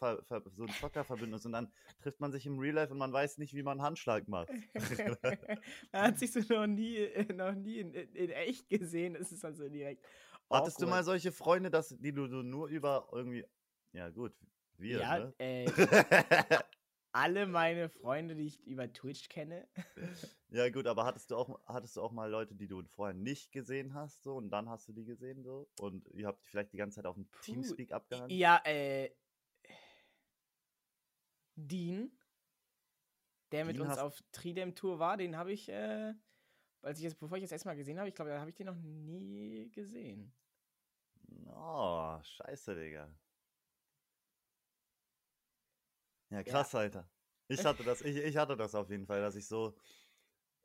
so 0.55 0.65
ein 0.65 0.69
Zockerverbindung 0.79 1.41
und 1.43 1.53
dann 1.53 1.73
trifft 2.03 2.21
man 2.21 2.33
sich 2.33 2.45
im 2.45 2.59
Real 2.59 2.75
Life 2.75 2.93
und 2.93 2.99
man 2.99 3.15
weiß 3.15 3.39
nicht, 3.39 3.55
wie 3.55 3.63
man 3.63 3.79
einen 3.79 3.87
Handschlag 3.87 4.29
macht. 4.29 4.51
Man 5.93 6.03
hat 6.03 6.19
sich 6.19 6.33
so 6.33 6.41
noch 6.41 6.67
nie, 6.67 6.97
äh, 6.97 7.33
noch 7.33 7.55
nie 7.55 7.79
in, 7.79 7.95
in, 7.95 8.29
echt 8.29 8.69
gesehen. 8.69 9.17
Es 9.17 9.33
ist 9.33 9.43
dann 9.43 9.57
so 9.57 9.67
direkt. 9.71 10.05
Hattest 10.51 10.83
du 10.83 10.87
mal 10.87 11.03
solche 11.03 11.33
Freunde, 11.33 11.71
dass, 11.71 11.97
die 11.99 12.13
du 12.13 12.27
so 12.27 12.43
nur 12.43 12.69
über 12.69 13.09
irgendwie. 13.13 13.47
Ja, 13.93 14.11
gut. 14.11 14.35
Wir, 14.77 14.99
Ja, 15.01 15.19
ne? 15.21 15.35
äh, 15.39 15.65
alle 17.14 17.47
meine 17.47 17.88
Freunde, 17.88 18.35
die 18.35 18.47
ich 18.47 18.66
über 18.66 18.92
Twitch 18.92 19.28
kenne. 19.28 19.68
ja, 20.49 20.68
gut, 20.68 20.87
aber 20.87 21.04
hattest 21.04 21.30
du 21.30 21.37
auch, 21.37 21.61
hattest 21.66 21.97
du 21.97 22.02
auch 22.02 22.11
mal 22.11 22.28
Leute, 22.28 22.54
die 22.54 22.66
du 22.66 22.83
vorher 22.88 23.14
nicht 23.14 23.52
gesehen 23.52 23.94
hast, 23.94 24.23
so 24.25 24.35
und 24.35 24.50
dann 24.50 24.68
hast 24.68 24.88
du 24.88 24.92
die 24.92 25.04
gesehen, 25.04 25.44
so? 25.44 25.68
Und 25.78 26.09
ihr 26.14 26.26
habt 26.26 26.44
vielleicht 26.44 26.73
die 26.73 26.76
ganze 26.76 26.97
Zeit 26.97 27.06
auf 27.06 27.14
dem 27.14 27.30
Teamspeak 27.42 27.92
abgehangen? 27.92 28.30
Ja, 28.30 28.61
äh. 28.64 29.11
Dean, 31.56 32.11
der 33.52 33.64
mit 33.64 33.76
Dean 33.76 33.87
uns 33.87 33.99
auf 33.99 34.21
Tridem 34.33 34.75
Tour 34.75 34.99
war, 34.99 35.16
den 35.16 35.37
habe 35.37 35.52
ich, 35.52 35.68
äh, 35.68 36.14
als 36.83 36.99
ich 36.99 37.04
jetzt, 37.04 37.21
bevor 37.21 37.38
ich 37.38 37.44
das 37.44 37.52
erste 37.52 37.68
Mal 37.68 37.76
gesehen 37.76 37.99
habe, 37.99 38.09
ich 38.09 38.14
glaube, 38.16 38.33
da 38.33 38.40
habe 38.40 38.50
ich 38.50 38.56
den 38.56 38.66
noch 38.66 38.75
nie 38.75 39.71
gesehen. 39.71 40.35
Oh, 41.47 42.18
scheiße, 42.21 42.75
Digga. 42.75 43.09
Ja, 46.35 46.43
krass, 46.43 46.75
Alter. 46.75 47.09
Ich 47.47 47.64
hatte 47.79 47.85
das, 47.85 48.03
ich, 48.03 48.17
ich 48.17 48.37
hatte 48.37 48.57
das 48.57 48.75
auf 48.75 48.91
jeden 48.91 49.07
Fall, 49.07 49.21
dass 49.21 49.37
ich 49.37 49.47
so. 49.47 49.76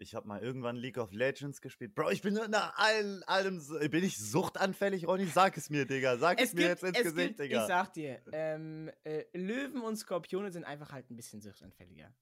Ich 0.01 0.15
habe 0.15 0.27
mal 0.27 0.41
irgendwann 0.41 0.77
League 0.77 0.97
of 0.97 1.11
Legends 1.11 1.59
gespielt. 1.59 1.93
Bro, 1.93 2.11
ich 2.11 2.21
bin 2.21 2.37
in 2.37 2.55
allem, 2.55 3.21
allem 3.27 3.61
bin 3.91 4.01
ich 4.01 4.17
suchtanfällig, 4.17 5.05
Ronny? 5.05 5.25
Sag 5.25 5.57
es 5.57 5.69
mir, 5.69 5.85
Digga. 5.85 6.17
Sag 6.17 6.39
es, 6.39 6.49
Es 6.49 6.53
mir 6.53 6.69
gibt, 6.69 6.69
jetzt 6.69 6.83
ins 6.83 6.97
es 6.97 7.03
Gesicht, 7.03 7.27
gibt, 7.27 7.39
Digga. 7.41 7.61
ich 7.61 7.67
sag 7.67 7.93
dir, 7.93 8.21
ähm, 8.31 8.89
äh, 9.03 9.25
Löwen 9.37 9.81
und 9.81 9.97
Skorpione 9.97 10.53
sind 10.53 10.63
einfach 10.63 10.93
halt 10.93 11.11
ein 11.11 11.17
bisschen 11.17 11.41
suchtanfälliger. 11.41 12.15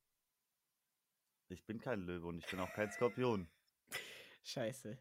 Ich 1.49 1.63
bin 1.67 1.79
kein 1.79 2.01
Löwe 2.01 2.25
und 2.25 2.39
ich 2.39 2.47
bin 2.47 2.59
auch 2.59 2.73
kein 2.73 2.91
Skorpion. 2.91 3.47
Scheiße. 4.43 4.97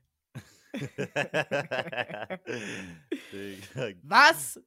Was? 4.03 4.61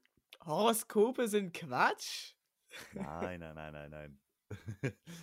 Horoskope 0.46 1.28
sind 1.28 1.54
Quatsch? 1.54 2.34
Nein, 2.94 3.40
nein, 3.40 3.56
nein, 3.56 3.74
nein, 3.74 3.90
nein. 3.92 4.20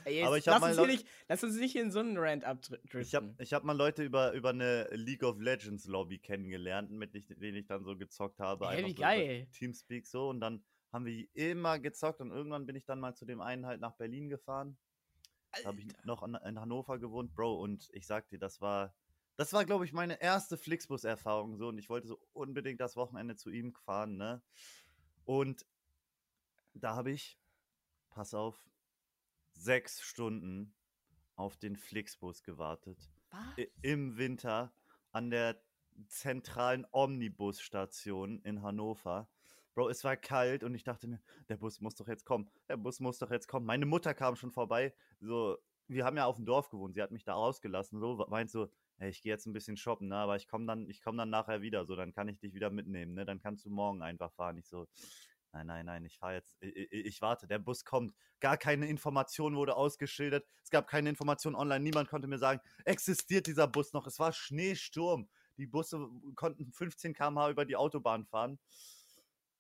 Ey, 0.05 0.23
Aber 0.23 0.37
jetzt 0.37 0.47
ich 0.47 0.49
hab 0.49 0.62
lass, 0.62 0.76
mal 0.76 0.79
uns 0.79 0.93
nicht, 0.93 1.07
lass 1.29 1.43
uns 1.43 1.57
nicht 1.57 1.75
in 1.75 1.91
so 1.91 1.99
einen 1.99 2.17
Rant 2.17 2.45
abdriften. 2.45 3.00
Ich 3.00 3.15
habe 3.15 3.35
ich 3.38 3.53
hab 3.53 3.65
mal 3.65 3.76
Leute 3.76 4.05
über, 4.05 4.33
über 4.33 4.50
eine 4.50 4.88
League 4.93 5.25
of 5.25 5.41
Legends 5.41 5.87
Lobby 5.87 6.19
kennengelernt, 6.19 6.91
mit 6.93 7.15
ich- 7.15 7.26
denen 7.26 7.57
ich 7.57 7.67
dann 7.67 7.83
so 7.85 7.97
gezockt 7.97 8.38
habe. 8.38 8.69
Einfach 8.69 8.88
wie 8.88 8.95
so 8.95 9.03
geil. 9.03 9.49
Teamspeak 9.53 10.07
so 10.07 10.29
und 10.29 10.41
dann 10.41 10.65
haben 10.93 11.07
wir 11.07 11.26
immer 11.35 11.79
gezockt 11.81 12.21
und 12.21 12.31
irgendwann 12.31 12.67
bin 12.67 12.76
ich 12.76 12.85
dann 12.85 13.00
mal 13.00 13.15
zu 13.15 13.25
dem 13.25 13.41
einen 13.41 13.67
halt 13.67 13.81
nach 13.81 13.97
Berlin 13.97 14.29
gefahren. 14.29 14.76
Da 15.62 15.69
habe 15.69 15.81
ich 15.81 15.88
noch 16.05 16.23
in 16.23 16.61
Hannover 16.61 16.99
gewohnt, 16.99 17.35
Bro, 17.35 17.61
und 17.61 17.88
ich 17.93 18.07
sag 18.07 18.29
dir, 18.29 18.38
das 18.38 18.61
war, 18.61 18.95
das 19.37 19.53
war, 19.53 19.65
glaube 19.65 19.85
ich, 19.87 19.93
meine 19.93 20.21
erste 20.21 20.57
Flixbus-Erfahrung 20.57 21.57
so 21.57 21.69
und 21.69 21.79
ich 21.79 21.88
wollte 21.88 22.07
so 22.07 22.21
unbedingt 22.33 22.81
das 22.81 22.95
Wochenende 22.95 23.37
zu 23.37 23.50
ihm 23.50 23.73
fahren, 23.73 24.17
ne? 24.17 24.43
Und 25.25 25.67
da 26.83 26.95
habe 26.95 27.11
ich, 27.11 27.38
pass 28.11 28.35
auf, 28.35 28.68
sechs 29.52 30.00
Stunden 30.02 30.75
auf 31.35 31.56
den 31.56 31.76
Flixbus 31.76 32.42
gewartet 32.42 32.99
Was? 33.30 33.66
im 33.83 34.16
Winter 34.16 34.73
an 35.12 35.30
der 35.30 35.61
zentralen 36.09 36.87
Omnibusstation 36.92 38.40
in 38.42 38.62
Hannover. 38.62 39.28
Bro, 39.75 39.90
es 39.90 40.04
war 40.04 40.16
kalt 40.16 40.64
und 40.64 40.75
ich 40.75 40.85
dachte 40.85 41.06
mir, 41.06 41.21
der 41.49 41.56
Bus 41.56 41.80
muss 41.80 41.95
doch 41.95 42.09
jetzt 42.09 42.25
kommen. 42.25 42.49
Der 42.68 42.76
Bus 42.76 43.00
muss 43.00 43.18
doch 43.18 43.30
jetzt 43.30 43.47
kommen. 43.47 43.66
Meine 43.66 43.87
Mutter 43.87 44.14
kam 44.14 44.37
schon 44.37 44.50
vorbei. 44.50 44.95
So, 45.21 45.59
wir 45.88 46.04
haben 46.04 46.16
ja 46.16 46.25
auf 46.25 46.37
dem 46.37 46.47
Dorf 46.47 46.71
gewohnt. 46.71 46.95
Sie 46.95 47.02
hat 47.02 47.11
mich 47.11 47.25
da 47.25 47.35
rausgelassen. 47.35 48.00
So, 48.00 48.25
meint 48.28 48.50
so, 48.50 48.71
hey, 48.97 49.11
ich 49.11 49.23
gehe 49.23 49.33
jetzt 49.33 49.47
ein 49.47 49.52
bisschen 49.52 49.76
shoppen, 49.76 50.09
ne? 50.09 50.16
Aber 50.16 50.37
ich 50.37 50.49
komme 50.49 50.66
dann, 50.66 50.88
ich 50.88 51.02
komme 51.02 51.18
dann 51.18 51.30
nachher 51.30 51.61
wieder. 51.61 51.85
So, 51.85 51.95
dann 51.95 52.12
kann 52.12 52.28
ich 52.28 52.38
dich 52.38 52.54
wieder 52.54 52.71
mitnehmen, 52.71 53.14
ne? 53.14 53.25
Dann 53.25 53.40
kannst 53.40 53.66
du 53.66 53.71
morgen 53.71 54.02
einfach 54.02 54.33
fahren. 54.33 54.56
Ich 54.56 54.66
so, 54.66 54.87
nein, 55.53 55.67
nein, 55.67 55.87
nein, 55.87 56.05
ich 56.05 56.19
fahre 56.19 56.35
jetzt. 56.35 56.57
Ich, 56.61 56.75
ich, 56.76 56.93
ich 56.93 57.21
warte, 57.23 57.47
der 57.47 57.59
Bus 57.59 57.85
kommt. 57.85 58.15
Gar 58.41 58.57
keine 58.59 58.87
Information 58.88 59.57
wurde 59.57 59.76
ausgeschildert. 59.76 60.47
Es 60.62 60.71
gab 60.71 60.87
keine 60.87 61.09
Information 61.09 61.55
online. 61.55 61.83
Niemand 61.83 62.09
konnte 62.09 62.29
mir 62.29 62.38
sagen, 62.38 62.61
existiert 62.85 63.47
dieser 63.47 63.67
Bus 63.67 63.93
noch? 63.93 64.06
Es 64.06 64.19
war 64.19 64.32
Schneesturm. 64.32 65.28
Die 65.56 65.67
Busse 65.67 66.06
konnten 66.35 66.71
15 66.73 67.15
km/h 67.15 67.50
über 67.50 67.65
die 67.65 67.76
Autobahn 67.76 68.26
fahren. 68.26 68.59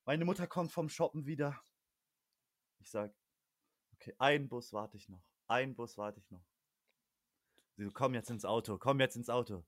Meine 0.04 0.24
Mutter 0.24 0.46
kommt 0.46 0.72
vom 0.72 0.88
Shoppen 0.88 1.26
wieder. 1.26 1.58
Ich 2.78 2.90
sag, 2.90 3.14
okay, 3.94 4.14
ein 4.18 4.48
Bus 4.48 4.72
warte 4.72 4.96
ich 4.96 5.08
noch. 5.08 5.22
Ein 5.48 5.74
Bus 5.74 5.96
warte 5.96 6.20
ich 6.20 6.30
noch. 6.30 6.44
Sie 7.76 7.84
so, 7.84 7.90
komm 7.92 8.14
jetzt 8.14 8.30
ins 8.30 8.44
Auto, 8.44 8.78
komm 8.78 9.00
jetzt 9.00 9.16
ins 9.16 9.28
Auto. 9.28 9.64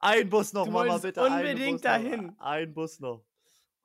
Ein 0.00 0.28
Bus 0.28 0.52
noch, 0.52 0.64
Du 0.66 0.70
Mama, 0.70 0.98
bitte. 0.98 1.22
einen 1.22 1.34
unbedingt 1.34 1.82
Bus 1.82 1.84
noch, 1.84 1.90
dahin. 1.90 2.38
Ein 2.38 2.74
Bus 2.74 3.00
noch. 3.00 3.24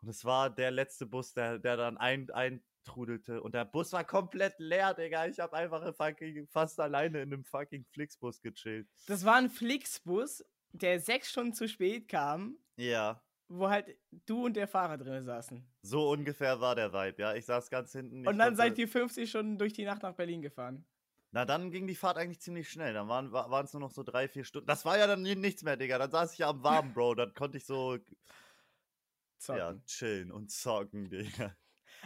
Und 0.04 0.10
es 0.10 0.26
war 0.26 0.50
der 0.50 0.70
letzte 0.72 1.06
Bus, 1.06 1.34
der, 1.34 1.60
der 1.60 1.78
dann 1.78 1.98
ein, 1.98 2.30
eintrudelte. 2.30 3.42
Und 3.42 3.56
der 3.56 3.66
Bus 3.66 3.94
war 3.94 4.04
komplett 4.04 4.56
leer, 4.60 4.94
Digga. 4.94 5.26
Ich 5.28 5.40
habe 5.40 5.56
einfach 5.56 5.96
fucking 5.96 6.46
fast 6.48 6.80
alleine 6.80 7.22
in 7.22 7.34
einem 7.34 7.46
fucking 7.46 7.86
Flixbus 7.86 8.42
gechillt. 8.42 8.88
Das 9.08 9.24
war 9.24 9.36
ein 9.36 9.50
Flixbus, 9.50 10.44
der 10.74 11.00
sechs 11.00 11.32
Stunden 11.32 11.54
zu 11.54 11.68
spät 11.70 12.08
kam, 12.10 12.58
Ja, 12.76 13.24
wo 13.48 13.70
halt 13.70 13.98
du 14.26 14.46
und 14.46 14.56
der 14.58 14.68
Fahrer 14.68 14.98
drin 14.98 15.24
saßen. 15.26 15.66
so 15.84 16.10
ungefähr 16.12 16.60
war 16.60 16.76
der 16.76 16.92
Vibe, 16.92 17.22
ja. 17.22 17.34
Ich 17.36 17.46
saß 17.46 17.70
ganz 17.70 17.92
hinten. 17.94 18.28
Und 18.28 18.38
dann 18.38 18.56
seid 18.56 18.78
ihr 18.78 18.88
50 18.88 19.30
Stunden 19.30 19.58
durch 19.58 19.74
die 19.74 19.86
Nacht 19.86 20.02
nach 20.04 20.16
Berlin 20.16 20.42
gefahren. 20.42 20.86
Na, 21.32 21.46
dann 21.46 21.72
ging 21.72 21.88
die 21.88 21.96
Fahrt 21.96 22.18
eigentlich 22.18 22.42
ziemlich 22.42 22.70
schnell. 22.70 22.94
Dann 22.94 23.08
waren 23.08 23.66
es 23.66 23.74
nur 23.74 23.80
noch 23.80 23.92
so 23.92 24.04
drei, 24.04 24.28
vier 24.28 24.44
Stunden. 24.44 24.68
Das 24.68 24.86
war 24.86 24.98
ja 25.00 25.08
dann 25.08 25.22
ni- 25.24 25.34
nichts 25.36 25.64
mehr, 25.64 25.78
Digga. 25.78 25.98
Dann 25.98 26.12
saß 26.12 26.34
ich 26.34 26.40
ja 26.40 26.50
am 26.50 26.62
Warmen, 26.64 26.94
Bro. 26.94 27.16
Dann 27.16 27.34
konnte 27.34 27.58
ich 27.58 27.66
so 27.66 27.98
Zocken. 29.44 29.60
ja, 29.60 29.76
chillen 29.86 30.32
und 30.32 30.52
zocken, 30.52 31.10
Digga. 31.10 31.56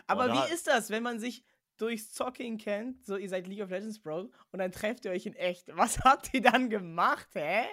Aber 0.08 0.28
da- 0.28 0.47
wie 0.47 0.54
ist 0.54 0.67
das, 0.67 0.89
wenn 0.89 1.04
man 1.04 1.19
sich 1.19 1.45
durchs 1.78 2.12
Zocken 2.12 2.58
kennt, 2.58 3.06
so 3.06 3.17
ihr 3.17 3.30
seid 3.30 3.47
League 3.47 3.62
of 3.62 3.69
Legends 3.69 4.02
Bros 4.02 4.30
und 4.52 4.60
dann 4.60 4.71
trefft 4.71 5.06
ihr 5.06 5.12
euch 5.12 5.26
in 5.26 5.36
echt. 5.36 5.67
Was 5.76 6.00
habt 6.04 6.34
ihr 6.34 6.41
dann 6.41 6.69
gemacht, 6.69 7.28
hä? 7.34 7.65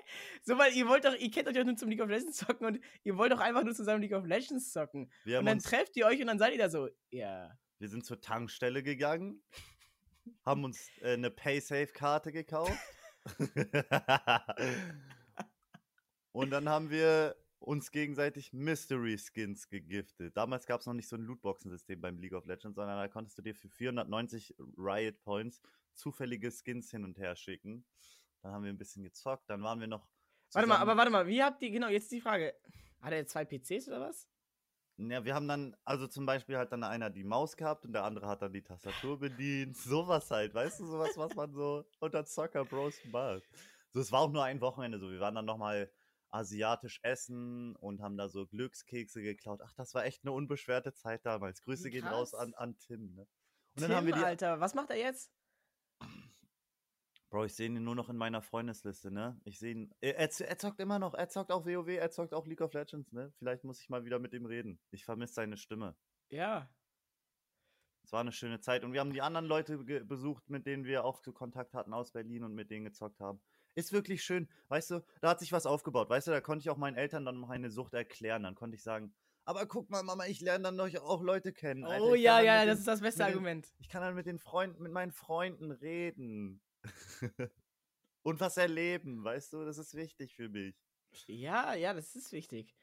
So, 0.42 0.58
weil 0.58 0.72
ihr 0.74 0.86
wollt 0.88 1.04
doch, 1.04 1.14
ihr 1.14 1.30
kennt 1.30 1.48
euch 1.48 1.54
doch 1.54 1.64
nur 1.64 1.76
zum 1.76 1.88
League 1.88 2.02
of 2.02 2.08
Legends 2.08 2.38
zocken 2.38 2.66
und 2.66 2.80
ihr 3.02 3.16
wollt 3.16 3.32
doch 3.32 3.40
einfach 3.40 3.64
nur 3.64 3.74
zusammen 3.74 4.02
League 4.02 4.12
of 4.12 4.26
Legends 4.26 4.72
zocken. 4.72 5.10
Wir, 5.24 5.38
Und 5.38 5.46
dann 5.46 5.58
trefft 5.58 5.96
ihr 5.96 6.06
euch 6.06 6.20
und 6.20 6.26
dann 6.26 6.38
seid 6.38 6.52
ihr 6.52 6.58
da 6.58 6.68
so, 6.68 6.88
ja. 7.10 7.56
wir 7.78 7.88
sind 7.88 8.04
zur 8.04 8.20
Tankstelle 8.20 8.82
gegangen, 8.82 9.42
haben 10.44 10.64
uns 10.64 10.86
äh, 11.00 11.14
eine 11.14 11.30
Paysafe-Karte 11.30 12.32
gekauft. 12.32 12.78
und 16.32 16.50
dann 16.50 16.68
haben 16.68 16.90
wir 16.90 17.36
uns 17.64 17.90
gegenseitig 17.90 18.52
Mystery 18.52 19.18
Skins 19.18 19.68
gegiftet. 19.68 20.36
Damals 20.36 20.66
gab 20.66 20.80
es 20.80 20.86
noch 20.86 20.94
nicht 20.94 21.08
so 21.08 21.16
ein 21.16 21.22
Lootboxen-System 21.22 22.00
beim 22.00 22.18
League 22.18 22.34
of 22.34 22.46
Legends, 22.46 22.76
sondern 22.76 22.98
da 22.98 23.08
konntest 23.08 23.38
du 23.38 23.42
dir 23.42 23.54
für 23.54 23.68
490 23.68 24.54
Riot 24.76 25.20
Points 25.22 25.60
zufällige 25.94 26.50
Skins 26.50 26.90
hin 26.90 27.04
und 27.04 27.18
her 27.18 27.36
schicken. 27.36 27.84
Dann 28.42 28.52
haben 28.52 28.64
wir 28.64 28.72
ein 28.72 28.78
bisschen 28.78 29.02
gezockt, 29.02 29.48
dann 29.48 29.62
waren 29.62 29.80
wir 29.80 29.86
noch. 29.86 30.06
Warte 30.52 30.68
mal, 30.68 30.76
aber 30.76 30.96
warte 30.96 31.10
mal, 31.10 31.26
wie 31.26 31.42
habt 31.42 31.62
ihr, 31.62 31.70
genau, 31.70 31.88
jetzt 31.88 32.12
die 32.12 32.20
Frage. 32.20 32.54
Hat 33.00 33.12
er 33.12 33.26
zwei 33.26 33.44
PCs 33.44 33.88
oder 33.88 34.00
was? 34.00 34.28
Ja, 34.96 35.24
wir 35.24 35.34
haben 35.34 35.48
dann, 35.48 35.76
also 35.84 36.06
zum 36.06 36.24
Beispiel 36.24 36.56
hat 36.56 36.70
dann 36.70 36.84
einer 36.84 37.10
die 37.10 37.24
Maus 37.24 37.56
gehabt 37.56 37.84
und 37.84 37.92
der 37.92 38.04
andere 38.04 38.28
hat 38.28 38.42
dann 38.42 38.52
die 38.52 38.62
Tastatur 38.62 39.18
bedient. 39.18 39.76
Sowas 39.76 40.30
halt, 40.30 40.54
weißt 40.54 40.80
du, 40.80 40.86
sowas, 40.86 41.16
was 41.16 41.34
man 41.34 41.52
so 41.52 41.84
unter 41.98 42.24
Zocker 42.24 42.64
Bros 42.64 42.94
macht. 43.10 43.42
So, 43.90 44.00
es 44.00 44.12
war 44.12 44.20
auch 44.20 44.30
nur 44.30 44.44
ein 44.44 44.60
Wochenende 44.60 44.98
so. 44.98 45.10
Wir 45.10 45.20
waren 45.20 45.34
dann 45.34 45.46
nochmal 45.46 45.90
asiatisch 46.34 46.98
essen 47.02 47.76
und 47.76 48.02
haben 48.02 48.16
da 48.16 48.28
so 48.28 48.46
Glückskekse 48.46 49.22
geklaut. 49.22 49.60
Ach, 49.64 49.72
das 49.74 49.94
war 49.94 50.04
echt 50.04 50.24
eine 50.24 50.32
unbeschwerte 50.32 50.92
Zeit 50.92 51.24
damals. 51.24 51.62
Grüße 51.62 51.90
gehen 51.90 52.06
raus 52.06 52.32
Krass. 52.32 52.40
an, 52.40 52.54
an 52.54 52.78
Tim, 52.78 53.14
ne? 53.14 53.22
Und 53.22 53.28
Tim, 53.76 53.88
dann 53.88 53.96
haben 53.96 54.06
wir 54.06 54.14
die. 54.14 54.24
Alter, 54.24 54.58
was 54.60 54.74
macht 54.74 54.90
er 54.90 54.98
jetzt? 54.98 55.32
Bro, 57.30 57.44
ich 57.44 57.54
sehe 57.54 57.66
ihn 57.66 57.82
nur 57.82 57.94
noch 57.94 58.08
in 58.10 58.16
meiner 58.16 58.42
Freundesliste, 58.42 59.12
ne? 59.12 59.40
Ich 59.44 59.58
sehe 59.58 59.72
ihn. 59.72 59.94
Er, 60.00 60.18
er, 60.18 60.28
zockt 60.30 60.80
immer 60.80 60.98
noch. 60.98 61.14
Er 61.14 61.28
zockt 61.28 61.52
auch 61.52 61.66
WoW, 61.66 61.88
er 61.88 62.10
zockt 62.10 62.34
auch 62.34 62.46
League 62.46 62.60
of 62.60 62.72
Legends, 62.74 63.12
ne? 63.12 63.32
Vielleicht 63.38 63.62
muss 63.62 63.80
ich 63.80 63.88
mal 63.88 64.04
wieder 64.04 64.18
mit 64.18 64.34
ihm 64.34 64.46
reden. 64.46 64.80
Ich 64.90 65.04
vermisse 65.04 65.34
seine 65.34 65.56
Stimme. 65.56 65.96
Ja. 66.30 66.68
Es 68.02 68.12
war 68.12 68.20
eine 68.20 68.32
schöne 68.32 68.60
Zeit 68.60 68.84
und 68.84 68.92
wir 68.92 69.00
haben 69.00 69.12
die 69.12 69.22
anderen 69.22 69.46
Leute 69.46 69.78
besucht, 70.04 70.50
mit 70.50 70.66
denen 70.66 70.84
wir 70.84 71.04
auch 71.04 71.22
Kontakt 71.22 71.74
hatten 71.74 71.94
aus 71.94 72.12
Berlin 72.12 72.44
und 72.44 72.54
mit 72.54 72.70
denen 72.70 72.84
gezockt 72.84 73.18
haben. 73.20 73.40
Ist 73.74 73.92
wirklich 73.92 74.22
schön, 74.22 74.48
weißt 74.68 74.92
du, 74.92 75.04
da 75.20 75.30
hat 75.30 75.40
sich 75.40 75.52
was 75.52 75.66
aufgebaut, 75.66 76.08
weißt 76.08 76.28
du, 76.28 76.30
da 76.30 76.40
konnte 76.40 76.62
ich 76.62 76.70
auch 76.70 76.76
meinen 76.76 76.96
Eltern 76.96 77.24
dann 77.24 77.36
meine 77.36 77.70
Sucht 77.70 77.94
erklären, 77.94 78.42
dann 78.44 78.54
konnte 78.54 78.76
ich 78.76 78.82
sagen, 78.82 79.12
aber 79.46 79.66
guck 79.66 79.90
mal, 79.90 80.02
Mama, 80.02 80.24
ich 80.26 80.40
lerne 80.40 80.64
dann 80.64 80.78
doch 80.78 80.94
auch 81.02 81.22
Leute 81.22 81.52
kennen. 81.52 81.84
Alter. 81.84 82.02
Oh 82.04 82.14
ich 82.14 82.22
ja, 82.22 82.40
ja, 82.40 82.64
das 82.64 82.76
den, 82.76 82.78
ist 82.78 82.88
das 82.88 83.00
beste 83.00 83.22
mit 83.22 83.28
den- 83.28 83.34
Argument. 83.34 83.74
Ich 83.78 83.88
kann 83.88 84.00
dann 84.00 84.14
mit 84.14 84.26
den 84.26 84.38
Freunden, 84.38 84.82
mit 84.82 84.92
meinen 84.92 85.12
Freunden 85.12 85.70
reden. 85.70 86.62
und 88.22 88.40
was 88.40 88.56
erleben, 88.56 89.22
weißt 89.22 89.52
du, 89.52 89.64
das 89.64 89.76
ist 89.76 89.94
wichtig 89.94 90.34
für 90.34 90.48
mich. 90.48 90.74
Ja, 91.26 91.74
ja, 91.74 91.92
das 91.92 92.16
ist 92.16 92.32
wichtig. 92.32 92.74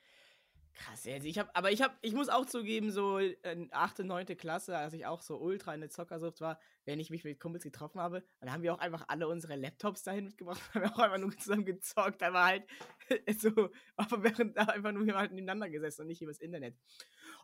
Krass, 0.73 1.05
also 1.05 1.27
ich 1.27 1.37
hab, 1.37 1.55
aber 1.55 1.71
ich 1.71 1.81
hab, 1.81 1.97
ich 2.01 2.13
muss 2.13 2.29
auch 2.29 2.45
zugeben, 2.45 2.91
so 2.91 3.17
in 3.17 3.69
8., 3.71 3.99
9. 3.99 4.25
Klasse, 4.37 4.77
als 4.77 4.93
ich 4.93 5.05
auch 5.05 5.21
so 5.21 5.37
ultra 5.37 5.73
in 5.73 5.81
der 5.81 5.89
Zockersucht 5.89 6.41
war, 6.41 6.59
wenn 6.85 6.99
ich 6.99 7.09
mich 7.09 7.23
mit 7.23 7.39
Kumpels 7.39 7.63
getroffen 7.63 7.99
habe, 7.99 8.23
dann 8.39 8.51
haben 8.51 8.63
wir 8.63 8.73
auch 8.73 8.79
einfach 8.79 9.05
alle 9.07 9.27
unsere 9.27 9.55
Laptops 9.55 10.03
dahin 10.03 10.25
mitgebracht, 10.25 10.59
haben 10.73 10.81
wir 10.83 10.93
auch 10.93 10.99
einfach 10.99 11.17
nur 11.17 11.37
zusammen 11.37 11.65
gezockt, 11.65 12.23
aber 12.23 12.43
halt 12.45 12.63
so, 13.39 13.69
aber 13.97 14.23
während 14.23 14.57
da 14.57 14.63
einfach 14.63 14.91
nur 14.91 15.05
wir 15.05 15.15
halt 15.17 15.31
nebeneinander 15.31 15.69
gesessen 15.69 16.01
und 16.01 16.07
nicht 16.07 16.21
übers 16.21 16.39
Internet. 16.39 16.75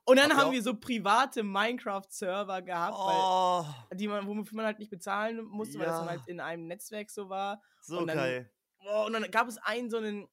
Und 0.05 0.17
dann 0.17 0.29
ihr 0.31 0.37
haben 0.37 0.51
wir 0.53 0.63
so 0.63 0.73
private 0.75 1.43
Minecraft-Server 1.43 2.61
gehabt, 2.61 2.95
Oh, 2.97 3.65
weil, 3.89 3.97
die 3.97 4.07
man, 4.07 4.25
wofür 4.25 4.55
man 4.55 4.65
halt 4.65 4.79
nicht 4.79 4.89
bezahlen 4.89 5.43
musste, 5.43 5.77
weil 5.79 5.85
das 5.87 5.97
dann 5.97 6.05
Ja. 6.05 6.11
halt 6.11 6.27
in 6.27 6.39
einem 6.39 6.65
Netzwerk 6.67 7.09
so 7.09 7.29
war. 7.29 7.61
so 7.81 7.99
und 7.99 8.07
dann- 8.07 8.17
geil. 8.17 8.51
Oh, 8.89 9.05
und 9.07 9.13
dann 9.13 9.29
gab 9.31 9.47
es 9.47 9.57
einen 9.57 9.89
so 9.89 9.97
einen, 9.97 10.27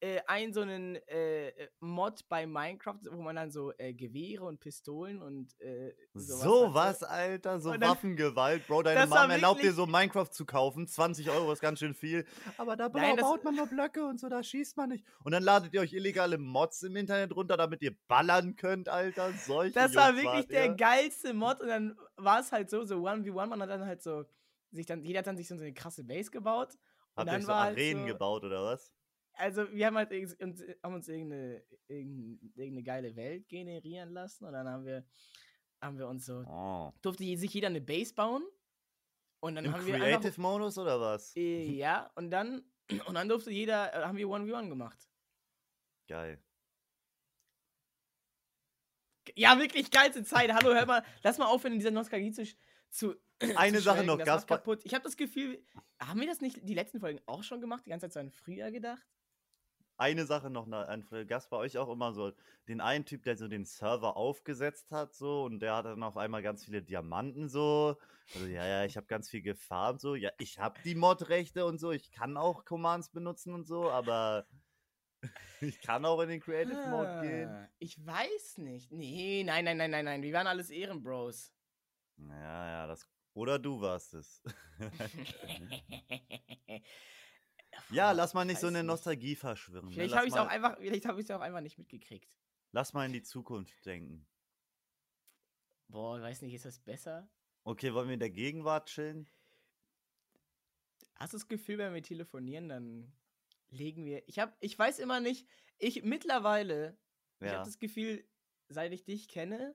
äh, 0.00 0.20
einen 0.26 0.52
so 0.52 0.60
einen 0.60 0.96
äh, 1.08 1.48
äh, 1.48 1.68
Mod 1.80 2.28
bei 2.28 2.46
Minecraft, 2.46 3.00
wo 3.10 3.20
man 3.20 3.34
dann 3.36 3.50
so 3.50 3.72
äh, 3.78 3.92
Gewehre 3.94 4.44
und 4.44 4.60
Pistolen 4.60 5.20
und 5.20 5.60
äh, 5.60 5.92
sowas 6.14 6.40
So 6.42 6.64
hatte. 6.66 6.74
was, 6.74 7.02
Alter, 7.02 7.60
so 7.60 7.72
dann- 7.72 7.80
Waffengewalt. 7.90 8.66
Bro, 8.68 8.82
deine 8.84 9.06
Mom 9.06 9.30
erlaubt 9.30 9.62
dir 9.62 9.72
so 9.72 9.86
Minecraft 9.86 10.28
zu 10.30 10.46
kaufen. 10.46 10.86
20 10.86 11.28
Euro 11.30 11.52
ist 11.52 11.60
ganz 11.60 11.80
schön 11.80 11.94
viel. 11.94 12.24
Aber 12.58 12.76
da 12.76 12.88
Nein, 12.88 13.16
baut 13.16 13.42
man 13.42 13.56
nur 13.56 13.66
Blöcke 13.66 14.04
und 14.06 14.20
so, 14.20 14.28
da 14.28 14.42
schießt 14.42 14.76
man 14.76 14.90
nicht. 14.90 15.04
Und 15.24 15.32
dann 15.32 15.42
ladet 15.42 15.74
ihr 15.74 15.80
euch 15.80 15.92
illegale 15.92 16.38
Mods 16.38 16.82
im 16.84 16.94
Internet 16.96 17.34
runter, 17.34 17.56
damit 17.56 17.82
ihr 17.82 17.96
ballern 18.06 18.54
könnt, 18.56 18.88
Alter. 18.88 19.32
Solche 19.32 19.74
Das 19.74 19.94
war 19.96 20.10
Jungs 20.12 20.22
wirklich 20.22 20.46
der 20.46 20.66
ihr. 20.66 20.74
geilste 20.74 21.34
Mod 21.34 21.60
und 21.60 21.68
dann 21.68 21.96
war 22.16 22.40
es 22.40 22.52
halt 22.52 22.70
so, 22.70 22.84
so 22.84 23.04
1v1, 23.06 23.46
man 23.46 23.60
hat 23.62 23.70
dann 23.70 23.84
halt 23.84 24.02
so, 24.02 24.24
sich 24.70 24.86
dann, 24.86 25.02
jeder 25.02 25.18
hat 25.20 25.26
dann 25.26 25.36
sich 25.36 25.48
so 25.48 25.54
eine 25.56 25.72
krasse 25.72 26.04
Base 26.04 26.30
gebaut. 26.30 26.68
Und 27.14 27.22
Habt 27.22 27.28
ihr 27.28 27.32
dann 27.32 27.34
euch 27.40 27.42
so 27.42 27.48
war 27.48 27.64
halt 27.64 27.76
Arenen 27.76 28.02
so, 28.06 28.12
gebaut, 28.12 28.44
oder 28.44 28.62
was? 28.64 28.92
Also 29.38 29.70
wir 29.72 29.86
haben 29.86 29.96
halt 29.96 30.10
uns, 30.12 30.36
haben 30.82 30.94
uns 30.94 31.08
irgendeine, 31.08 31.62
irgendeine, 31.86 32.82
geile 32.82 33.14
Welt 33.14 33.48
generieren 33.48 34.10
lassen 34.10 34.44
und 34.44 34.52
dann 34.52 34.66
haben 34.68 34.84
wir, 34.84 35.06
haben 35.80 35.96
wir 35.96 36.08
uns 36.08 36.26
so, 36.26 36.44
Oh. 36.46 36.92
durfte 37.02 37.22
sich 37.36 37.54
jeder 37.54 37.68
eine 37.68 37.80
Base 37.80 38.12
bauen. 38.12 38.42
Und 39.40 39.54
dann 39.54 39.64
Im 39.66 39.72
haben 39.72 39.86
wir 39.86 39.94
einfach, 39.94 40.20
Creative-Modus, 40.22 40.78
oder 40.78 41.00
was? 41.00 41.36
äh, 41.36 41.70
ja, 41.70 42.10
und 42.16 42.30
dann, 42.32 42.64
und 43.06 43.14
dann 43.14 43.28
durfte 43.28 43.52
jeder, 43.52 43.94
äh, 43.94 44.04
haben 44.04 44.18
wir 44.18 44.26
1v1 44.26 44.68
gemacht. 44.68 45.08
Geil. 46.08 46.42
Ja, 49.36 49.56
wirklich 49.60 49.90
geilste 49.92 50.24
Zeit. 50.24 50.52
Hallo, 50.52 50.74
hör 50.74 50.86
mal, 50.86 51.04
lass 51.22 51.38
mal 51.38 51.46
aufhören, 51.46 51.74
in 51.74 51.78
dieser 51.78 51.92
Nostalgie 51.92 52.32
zu, 52.32 52.44
zu 52.90 53.14
Eine 53.54 53.80
Sache 53.80 54.02
noch, 54.02 54.16
das 54.18 54.26
Gaspar. 54.26 54.58
kaputt. 54.58 54.80
Ich 54.84 54.94
habe 54.94 55.04
das 55.04 55.16
Gefühl, 55.16 55.64
haben 56.00 56.18
wir 56.18 56.26
das 56.26 56.40
nicht 56.40 56.58
die 56.68 56.74
letzten 56.74 56.98
Folgen 56.98 57.20
auch 57.26 57.44
schon 57.44 57.60
gemacht? 57.60 57.84
Die 57.86 57.90
ganze 57.90 58.06
Zeit 58.06 58.12
so 58.14 58.20
an 58.20 58.30
früher 58.30 58.72
gedacht? 58.72 59.06
Eine 59.98 60.26
Sache 60.26 60.48
noch, 60.48 60.66
na- 60.68 60.86
ein 60.86 61.04
Gast 61.26 61.50
bei 61.50 61.56
euch 61.56 61.76
auch 61.76 61.88
immer 61.90 62.12
so, 62.12 62.32
den 62.68 62.80
einen 62.80 63.04
Typ, 63.04 63.24
der 63.24 63.36
so 63.36 63.48
den 63.48 63.64
Server 63.64 64.16
aufgesetzt 64.16 64.92
hat, 64.92 65.12
so, 65.12 65.42
und 65.42 65.58
der 65.58 65.74
hatte 65.74 65.88
dann 65.88 66.04
auf 66.04 66.16
einmal 66.16 66.40
ganz 66.40 66.64
viele 66.64 66.82
Diamanten, 66.82 67.48
so. 67.48 67.96
Also, 68.32 68.46
ja, 68.46 68.64
ja, 68.64 68.84
ich 68.84 68.96
habe 68.96 69.08
ganz 69.08 69.28
viel 69.28 69.42
gefarmt, 69.42 70.00
so. 70.00 70.14
Ja, 70.14 70.30
ich 70.38 70.60
habe 70.60 70.78
die 70.84 70.94
Mod-Rechte 70.94 71.66
und 71.66 71.78
so, 71.78 71.90
ich 71.90 72.12
kann 72.12 72.36
auch 72.36 72.64
Commands 72.64 73.10
benutzen 73.10 73.52
und 73.52 73.66
so, 73.66 73.90
aber 73.90 74.46
ich 75.60 75.80
kann 75.80 76.04
auch 76.04 76.20
in 76.20 76.28
den 76.28 76.40
Creative 76.40 76.88
Mode 76.88 77.18
gehen. 77.20 77.50
Ah, 77.50 77.68
Ich 77.80 78.06
weiß 78.06 78.58
nicht. 78.58 78.92
Nee, 78.92 79.42
nein, 79.44 79.64
nein, 79.64 79.78
nein, 79.78 79.90
nein, 79.90 80.04
nein. 80.04 80.22
Wir 80.22 80.32
waren 80.32 80.46
alles 80.46 80.70
Ehrenbros. 80.70 81.52
Ja, 82.18 82.70
ja, 82.70 82.86
das. 82.86 83.08
Oder 83.34 83.58
du 83.58 83.80
warst 83.80 84.14
es. 84.14 84.40
ja, 87.90 88.12
lass 88.12 88.34
mal 88.34 88.44
nicht 88.44 88.60
so 88.60 88.66
eine. 88.66 88.82
Nostalgie 88.82 89.36
verschwirren. 89.36 89.88
Ne? 89.88 89.94
Vielleicht 89.94 90.14
habe 90.16 90.26
ich 90.26 90.32
es 90.34 90.38
auch 90.38 90.48
einfach, 90.48 90.76
vielleicht 90.78 91.06
habe 91.06 91.20
ich 91.20 91.24
es 91.24 91.30
auch 91.30 91.40
einfach 91.40 91.60
nicht 91.60 91.78
mitgekriegt. 91.78 92.30
Lass 92.72 92.92
mal 92.92 93.06
in 93.06 93.12
die 93.12 93.22
Zukunft 93.22 93.84
denken. 93.86 94.26
Boah, 95.88 96.20
weiß 96.20 96.42
nicht, 96.42 96.54
ist 96.54 96.66
das 96.66 96.78
besser? 96.78 97.28
Okay, 97.64 97.94
wollen 97.94 98.08
wir 98.08 98.14
in 98.14 98.20
der 98.20 98.30
Gegenwart 98.30 98.88
chillen? 98.88 99.28
Hast 101.16 101.32
du 101.32 101.38
das 101.38 101.48
Gefühl, 101.48 101.78
wenn 101.78 101.94
wir 101.94 102.02
telefonieren, 102.02 102.68
dann 102.68 103.12
legen 103.70 104.04
wir. 104.04 104.26
Ich 104.28 104.38
habe, 104.38 104.54
ich 104.60 104.78
weiß 104.78 104.98
immer 104.98 105.20
nicht. 105.20 105.48
Ich 105.78 106.02
mittlerweile, 106.02 106.98
ich 107.40 107.46
Ja. 107.46 107.54
habe 107.54 107.64
das 107.64 107.78
Gefühl, 107.78 108.24
seit 108.68 108.92
ich 108.92 109.04
dich 109.04 109.28
kenne, 109.28 109.74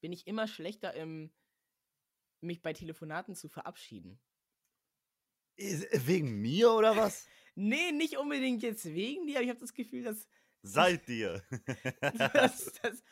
bin 0.00 0.12
ich 0.12 0.26
immer 0.26 0.46
schlechter 0.46 0.94
im 0.94 1.32
mich 2.40 2.60
bei 2.62 2.72
Telefonaten 2.72 3.34
zu 3.36 3.48
verabschieden. 3.48 4.20
Ist- 5.56 6.06
Wegen 6.06 6.40
mir 6.40 6.70
oder 6.72 6.96
was? 6.96 7.26
Nee, 7.54 7.92
nicht 7.92 8.16
unbedingt 8.16 8.62
jetzt 8.62 8.84
wegen 8.86 9.26
dir, 9.26 9.36
aber 9.36 9.44
ich 9.44 9.50
habe 9.50 9.60
das 9.60 9.74
Gefühl, 9.74 10.02
dass 10.04 10.26
Seid 10.62 11.06
dir. 11.08 11.42
das, 12.32 12.72
das 12.82 13.02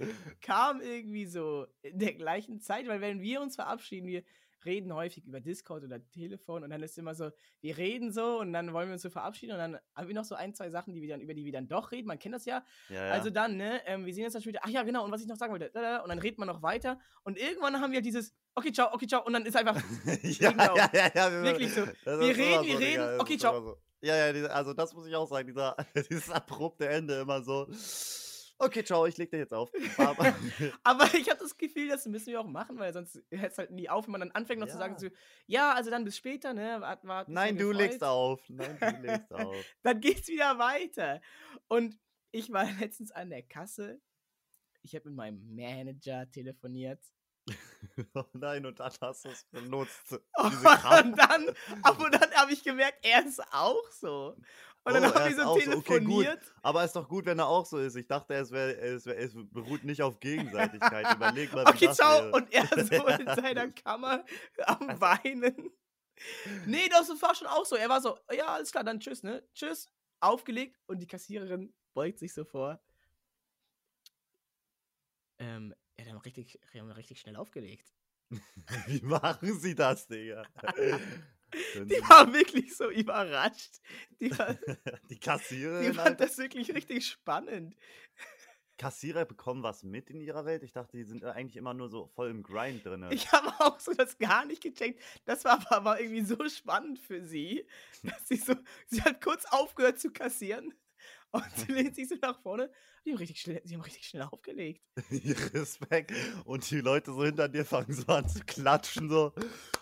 kam 0.41 0.81
irgendwie 0.81 1.27
so 1.27 1.67
in 1.83 1.99
der 1.99 2.15
gleichen 2.15 2.61
Zeit, 2.61 2.87
weil 2.87 3.01
wenn 3.01 3.21
wir 3.21 3.41
uns 3.41 3.57
verabschieden, 3.57 4.07
wir 4.07 4.23
reden 4.65 4.93
häufig 4.95 5.27
über 5.27 5.41
Discord 5.41 5.85
oder 5.85 5.99
Telefon 6.11 6.65
und 6.65 6.71
dann 6.71 6.83
ist 6.83 6.99
immer 6.99 7.15
so, 7.15 7.31
wir 7.61 7.77
reden 7.79 8.13
so 8.13 8.41
und 8.41 8.53
dann 8.53 8.73
wollen 8.73 8.89
wir 8.89 8.93
uns 8.95 9.03
so 9.03 9.11
verabschieden 9.11 9.53
und 9.53 9.59
dann 9.59 9.79
haben 9.95 10.09
wir 10.09 10.15
noch 10.15 10.25
so 10.25 10.35
ein, 10.35 10.55
zwei 10.55 10.71
Sachen, 10.71 10.93
die 10.95 11.01
wir 11.03 11.09
dann, 11.09 11.21
über 11.21 11.35
die 11.35 11.45
wir 11.45 11.53
dann 11.53 11.69
doch 11.69 11.93
reden. 11.93 12.07
Man 12.07 12.19
kennt 12.19 12.35
das 12.35 12.45
ja. 12.45 12.65
Ja, 12.89 13.07
ja. 13.07 13.13
Also 13.13 13.31
dann, 13.31 13.57
ne, 13.57 13.81
ähm, 13.87 14.07
wir 14.07 14.15
sehen 14.15 14.25
uns 14.25 14.33
dann 14.33 14.43
später, 14.43 14.61
ach 14.63 14.69
ja, 14.71 14.83
genau, 14.83 15.05
und 15.05 15.13
was 15.13 15.21
ich 15.23 15.27
noch 15.29 15.37
sagen 15.37 15.53
wollte, 15.53 15.71
und 16.03 16.09
dann 16.09 16.19
redet 16.19 16.39
man 16.39 16.49
noch 16.49 16.63
weiter 16.63 16.99
und 17.23 17.39
irgendwann 17.39 17.81
haben 17.81 17.93
wir 17.93 18.01
dieses, 18.03 18.35
okay, 18.55 18.73
ciao, 18.73 18.93
okay, 18.95 19.07
ciao, 19.07 19.25
und 19.25 19.33
dann 19.33 19.45
ist 19.47 19.57
einfach, 19.57 19.77
ja, 20.23 20.51
Genau. 20.53 20.77
ja, 20.77 20.91
ja, 20.93 21.11
ja, 21.15 21.33
wir- 21.33 21.43
Wirklich 21.43 21.73
so. 21.73 21.87
Wir 21.87 22.37
reden, 22.37 22.37
wir 22.39 22.57
so, 22.57 22.63
Digga, 22.65 22.79
reden, 22.79 22.97
das 23.03 23.21
okay, 23.21 23.39
ciao. 23.39 23.61
So. 23.63 23.77
Ja, 24.03 24.31
ja, 24.33 24.47
also 24.49 24.73
das 24.73 24.95
muss 24.95 25.07
ich 25.07 25.15
auch 25.15 25.29
sagen, 25.29 25.47
dieser, 25.47 25.77
dieses 26.11 26.31
abrupte 26.31 26.89
Ende 26.89 27.21
immer 27.21 27.43
so. 27.43 27.67
Okay, 28.63 28.85
ciao, 28.85 29.07
ich 29.07 29.17
leg 29.17 29.31
dir 29.31 29.39
jetzt 29.39 29.55
auf. 29.55 29.71
Aber, 29.99 30.35
aber 30.85 31.15
ich 31.15 31.31
habe 31.31 31.41
das 31.41 31.57
Gefühl, 31.57 31.89
das 31.89 32.05
müssen 32.05 32.27
wir 32.27 32.41
auch 32.41 32.47
machen, 32.47 32.79
weil 32.79 32.93
sonst 32.93 33.19
hört 33.31 33.53
es 33.53 33.59
halt 33.59 33.71
nie 33.71 33.89
auf, 33.89 34.05
wenn 34.07 34.13
man 34.13 34.21
dann 34.21 34.31
anfängt 34.33 34.61
noch 34.61 34.69
zu 34.69 34.77
sagen, 34.77 34.95
Ja. 34.95 34.99
so, 34.99 35.09
ja, 35.47 35.73
also 35.73 35.91
dann 35.91 36.05
bis 36.05 36.19
später, 36.19 36.53
ne, 36.53 36.77
wart, 36.81 37.05
wart, 37.07 37.29
nein, 37.31 37.57
du 37.57 37.73
legst 37.73 38.05
auf. 38.05 38.43
Nein, 38.51 38.77
du 38.79 38.87
legst 39.03 39.33
auf. 39.33 39.57
dann 39.83 40.01
geht's 40.01 40.29
wieder 40.29 40.59
weiter. 40.59 41.23
Und 41.69 41.99
ich 42.33 42.53
war 42.53 42.67
letztens 42.79 43.11
an 43.13 43.31
der 43.31 43.43
Kasse. 43.43 43.99
Ich 44.83 44.95
habe 44.95 45.09
mit 45.09 45.17
meinem 45.17 45.55
Manager 45.55 46.31
telefoniert. 46.31 47.03
Oh 48.15 48.25
nein, 48.35 48.67
und 48.67 48.79
dann 48.79 48.93
hast 49.01 49.25
du 49.25 49.31
es 49.31 49.45
benutzt. 49.51 50.13
Und 50.13 51.19
dann, 51.19 51.49
aber 51.83 52.11
dann 52.11 52.31
habe 52.33 52.53
ich 52.53 52.63
gemerkt, 52.63 52.99
er 53.05 53.25
ist 53.25 53.43
auch 53.53 53.91
so. 53.91 54.37
Und 54.85 54.95
dann 54.95 55.05
Oh, 55.05 55.15
haben 55.15 55.29
wir 55.29 55.37
so 55.37 55.43
auch 55.43 55.61
so. 55.61 55.71
Okay, 55.73 55.99
telefoniert. 55.99 56.55
Aber 56.63 56.85
ist 56.85 56.97
doch 56.97 57.07
gut, 57.09 57.27
wenn 57.27 57.39
er 57.39 57.47
auch 57.47 57.67
so 57.67 57.79
ist. 57.79 57.97
Ich 57.97 58.07
dachte, 58.07 58.35
es, 58.35 58.51
wär, 58.51 58.83
es, 58.83 59.05
wär, 59.05 59.19
es 59.19 59.33
beruht 59.35 59.85
nicht 59.85 60.03
auf 60.03 60.19
Gegenseitigkeit. 60.21 61.07
Überleg 61.17 61.53
mal, 61.53 61.67
okay, 61.67 61.93
ciao. 61.93 62.23
wäre. 62.23 62.33
Und 62.33 62.53
er 62.53 62.67
so 62.67 63.07
in 63.07 63.27
seiner 63.27 63.71
Kammer 63.73 64.25
am 64.67 65.01
Weinen. 65.01 65.71
Nee, 66.67 66.89
das 66.89 67.09
war 67.21 67.35
schon 67.35 67.47
auch 67.47 67.67
so. 67.67 67.77
Er 67.77 67.89
war 67.89 68.01
so, 68.01 68.19
ja, 68.33 68.47
alles 68.47 68.73
klar, 68.73 68.85
dann 68.85 69.01
tschüss, 69.01 69.23
ne? 69.23 69.47
Tschüss. 69.55 69.89
Aufgelegt 70.21 70.79
und 70.87 70.99
die 70.99 71.07
Kassiererin 71.07 71.75
beugt 71.95 72.19
sich 72.19 72.33
so 72.33 72.45
vor. 72.45 72.81
Ähm, 75.39 75.75
er 75.97 76.05
hat 76.05 76.13
dann 76.13 76.21
richtig, 76.21 76.59
richtig 76.75 77.21
schnell 77.21 77.37
aufgelegt. 77.37 77.93
Wie 78.87 79.01
machen 79.03 79.59
sie 79.59 79.75
das, 79.75 80.07
Digga? 80.07 80.45
Die 81.75 82.01
war 82.09 82.33
wirklich 82.33 82.77
so 82.77 82.91
überrascht. 82.91 83.81
Die, 84.21 84.37
war, 84.39 84.55
die 84.55 84.77
die 85.11 85.19
Kassiererin, 85.19 85.95
fand 85.95 86.09
Alter. 86.09 86.27
das 86.27 86.39
wirklich 86.39 86.73
richtig 86.75 87.07
spannend. 87.07 87.77
Kassierer 88.81 89.27
bekommen 89.27 89.63
was 89.63 89.83
mit 89.83 90.09
in 90.09 90.23
ihrer 90.23 90.47
Welt? 90.47 90.63
Ich 90.63 90.73
dachte, 90.73 90.97
die 90.97 91.05
sind 91.05 91.23
eigentlich 91.23 91.57
immer 91.57 91.75
nur 91.75 91.91
so 91.91 92.07
voll 92.07 92.31
im 92.31 92.43
Grind 92.43 92.87
drin. 92.87 93.07
Ich 93.11 93.31
habe 93.31 93.49
auch 93.59 93.79
so 93.79 93.93
das 93.93 94.17
gar 94.17 94.47
nicht 94.47 94.63
gecheckt. 94.63 95.03
Das 95.27 95.45
war 95.45 95.53
aber, 95.53 95.73
aber 95.73 96.01
irgendwie 96.01 96.23
so 96.23 96.49
spannend 96.49 96.99
für 96.99 97.23
sie, 97.23 97.67
dass 98.03 98.27
sie 98.27 98.37
so, 98.37 98.55
sie 98.87 99.03
hat 99.03 99.21
kurz 99.21 99.45
aufgehört 99.51 99.99
zu 99.99 100.11
kassieren 100.11 100.73
und 101.31 101.45
sie 101.57 101.73
lehnt 101.73 101.95
sich 101.95 102.09
so 102.09 102.17
nach 102.23 102.41
vorne. 102.41 102.71
Die 103.05 103.11
haben 103.11 103.19
richtig 103.19 103.41
schnell, 103.41 103.63
sie 103.65 103.75
haben 103.75 103.81
richtig 103.83 104.07
schnell 104.07 104.23
aufgelegt. 104.23 104.83
Respekt. 105.55 106.13
Und 106.45 106.71
die 106.71 106.81
Leute 106.81 107.13
so 107.13 107.25
hinter 107.25 107.49
dir 107.49 107.65
fangen 107.65 107.93
so 107.93 108.07
an 108.13 108.29
zu 108.29 108.41
klatschen, 108.41 109.09
so. 109.09 109.33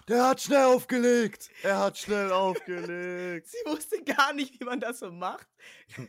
Der 0.08 0.24
hat 0.24 0.40
schnell 0.40 0.64
aufgelegt. 0.64 1.50
Er 1.62 1.78
hat 1.80 1.98
schnell 1.98 2.30
aufgelegt. 2.32 3.46
Sie 3.48 3.58
wusste 3.66 4.02
gar 4.04 4.32
nicht, 4.32 4.58
wie 4.58 4.64
man 4.64 4.80
das 4.80 5.00
so 5.00 5.10
macht. 5.10 5.48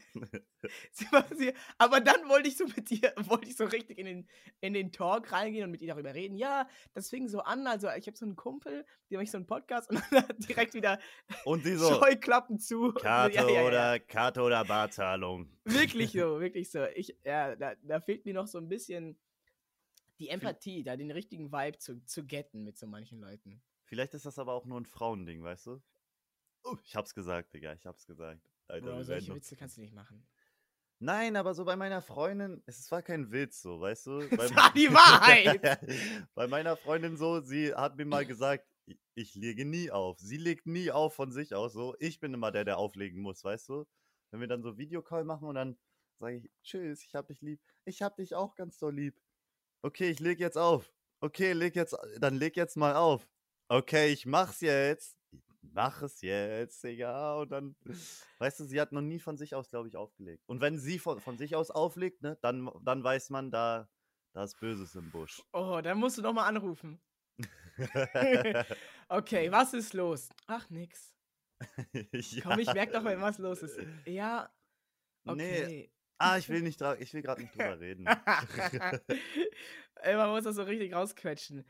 Sie 0.91 1.05
war, 1.11 1.25
sie, 1.35 1.53
aber 1.77 2.01
dann 2.01 2.27
wollte 2.27 2.49
ich 2.49 2.57
so 2.57 2.65
mit 2.65 2.91
ihr, 2.91 3.13
wollte 3.17 3.49
ich 3.49 3.55
so 3.55 3.63
richtig 3.65 3.97
in 3.97 4.05
den, 4.05 4.29
in 4.59 4.73
den 4.73 4.91
Talk 4.91 5.31
reingehen 5.31 5.63
und 5.63 5.71
mit 5.71 5.81
ihr 5.81 5.87
darüber 5.87 6.13
reden. 6.13 6.35
Ja, 6.35 6.67
das 6.93 7.09
fing 7.09 7.27
so 7.29 7.39
an. 7.39 7.65
Also, 7.65 7.87
ich 7.97 8.07
habe 8.07 8.17
so 8.17 8.25
einen 8.25 8.35
Kumpel, 8.35 8.85
der 9.09 9.19
macht 9.19 9.29
so 9.29 9.37
einen 9.37 9.47
Podcast 9.47 9.89
und 9.89 10.01
dann 10.11 10.27
hat 10.27 10.35
direkt 10.47 10.73
wieder 10.73 10.99
Und 11.45 11.63
sie 11.63 11.75
so. 11.75 11.89
Scheuklappen 11.95 12.59
zu. 12.59 12.93
Karte 12.93 13.35
Ja, 13.35 13.47
ja, 13.47 13.61
ja. 13.61 13.67
oder 13.67 13.99
Karte 13.99 14.41
oder 14.41 14.63
Barzahlung. 14.65 15.49
Wirklich 15.73 16.11
so, 16.11 16.17
wirklich 16.39 16.69
so. 16.71 16.83
Ich, 16.95 17.15
ja, 17.23 17.55
da, 17.55 17.75
da 17.75 17.99
fehlt 17.99 18.25
mir 18.25 18.33
noch 18.33 18.47
so 18.47 18.57
ein 18.57 18.67
bisschen 18.69 19.17
die 20.19 20.29
Empathie, 20.29 20.83
da 20.83 20.95
den 20.97 21.11
richtigen 21.11 21.51
Vibe 21.51 21.77
zu, 21.77 22.03
zu 22.05 22.25
getten 22.25 22.63
mit 22.63 22.77
so 22.77 22.87
manchen 22.87 23.19
Leuten. 23.19 23.61
Vielleicht 23.85 24.13
ist 24.13 24.25
das 24.25 24.37
aber 24.37 24.53
auch 24.53 24.65
nur 24.65 24.79
ein 24.79 24.85
Frauending, 24.85 25.41
weißt 25.43 25.67
du? 25.67 25.81
Oh, 26.63 26.75
ich 26.83 26.95
hab's 26.95 27.13
gesagt, 27.15 27.53
Digga, 27.53 27.73
ich 27.73 27.85
hab's 27.85 28.05
gesagt. 28.05 28.41
Alter, 28.67 28.97
wir 28.97 29.03
solche 29.03 29.33
Witze 29.33 29.55
kannst 29.55 29.77
du 29.77 29.81
nicht 29.81 29.93
machen. 29.93 30.27
Nein, 30.99 31.37
aber 31.37 31.53
so 31.53 31.63
bei 31.63 31.77
meiner 31.77 32.01
Freundin, 32.01 32.61
es 32.65 32.91
war 32.91 33.01
kein 33.01 33.31
Witz 33.31 33.61
so, 33.61 33.79
weißt 33.79 34.07
du? 34.07 34.19
Beim- 34.37 34.55
war 34.55 34.73
die 34.73 34.89
Wahrheit. 34.93 36.27
bei 36.35 36.47
meiner 36.47 36.75
Freundin 36.75 37.15
so, 37.15 37.39
sie 37.39 37.73
hat 37.73 37.95
mir 37.95 38.05
mal 38.05 38.25
gesagt, 38.25 38.67
ich, 38.85 38.99
ich 39.15 39.35
lege 39.35 39.63
nie 39.65 39.89
auf. 39.91 40.19
Sie 40.19 40.37
legt 40.37 40.65
nie 40.65 40.91
auf 40.91 41.13
von 41.15 41.31
sich 41.31 41.55
aus 41.55 41.73
so. 41.73 41.95
Ich 41.99 42.19
bin 42.19 42.33
immer 42.33 42.51
der, 42.51 42.65
der 42.65 42.77
auflegen 42.77 43.21
muss, 43.21 43.43
weißt 43.43 43.69
du? 43.69 43.85
Wenn 44.31 44.39
wir 44.41 44.47
dann 44.47 44.61
so 44.61 44.77
Videocall 44.77 45.23
machen 45.23 45.47
und 45.47 45.55
dann 45.55 45.77
sage 46.15 46.37
ich, 46.37 46.51
tschüss, 46.63 47.03
ich 47.03 47.15
hab 47.15 47.27
dich 47.27 47.41
lieb. 47.41 47.61
Ich 47.85 48.01
hab 48.01 48.17
dich 48.17 48.35
auch 48.35 48.55
ganz 48.55 48.77
doll 48.77 48.93
lieb. 48.93 49.19
Okay, 49.81 50.09
ich 50.09 50.19
leg 50.19 50.39
jetzt 50.39 50.57
auf. 50.57 50.93
Okay, 51.21 51.53
leg 51.53 51.75
jetzt, 51.75 51.97
dann 52.19 52.35
leg 52.35 52.55
jetzt 52.55 52.77
mal 52.77 52.95
auf. 52.95 53.27
Okay, 53.69 54.11
ich 54.11 54.25
mach's 54.25 54.61
jetzt. 54.61 55.17
Ich 55.31 55.73
mach 55.73 56.01
es 56.01 56.21
jetzt, 56.21 56.83
Digga. 56.83 57.35
Und 57.35 57.51
dann, 57.51 57.75
weißt 58.39 58.59
du, 58.59 58.65
sie 58.65 58.79
hat 58.79 58.91
noch 58.91 59.01
nie 59.01 59.19
von 59.19 59.37
sich 59.37 59.55
aus, 59.55 59.69
glaube 59.69 59.87
ich, 59.87 59.95
aufgelegt. 59.95 60.43
Und 60.47 60.61
wenn 60.61 60.79
sie 60.79 60.99
von, 60.99 61.19
von 61.19 61.37
sich 61.37 61.55
aus 61.55 61.71
auflegt, 61.71 62.21
ne, 62.21 62.37
dann, 62.41 62.69
dann 62.83 63.03
weiß 63.03 63.29
man, 63.29 63.51
da, 63.51 63.89
da 64.33 64.43
ist 64.43 64.59
Böses 64.59 64.95
im 64.95 65.11
Busch. 65.11 65.41
Oh, 65.53 65.79
dann 65.81 65.97
musst 65.99 66.17
du 66.17 66.21
noch 66.21 66.33
mal 66.33 66.47
anrufen. 66.47 67.01
Okay, 69.11 69.51
was 69.51 69.73
ist 69.73 69.93
los? 69.93 70.29
Ach, 70.45 70.69
nix. 70.69 71.18
ja. 72.11 72.41
Komm, 72.43 72.59
ich 72.59 72.73
merk 72.73 72.91
doch 72.91 73.01
mal, 73.01 73.19
was 73.19 73.37
los 73.37 73.63
ist. 73.63 73.79
Ja, 74.05 74.49
Nee, 75.35 75.63
okay. 75.63 75.91
ah, 76.17 76.37
ich 76.37 76.49
will 76.49 76.61
nicht, 76.61 76.81
ich 76.99 77.13
will 77.13 77.21
gerade 77.21 77.41
nicht 77.41 77.53
drüber 77.53 77.79
reden. 77.79 78.07
Ey, 80.01 80.15
man 80.15 80.29
muss 80.29 80.43
das 80.43 80.55
so 80.55 80.63
richtig 80.63 80.93
rausquetschen. 80.93 81.65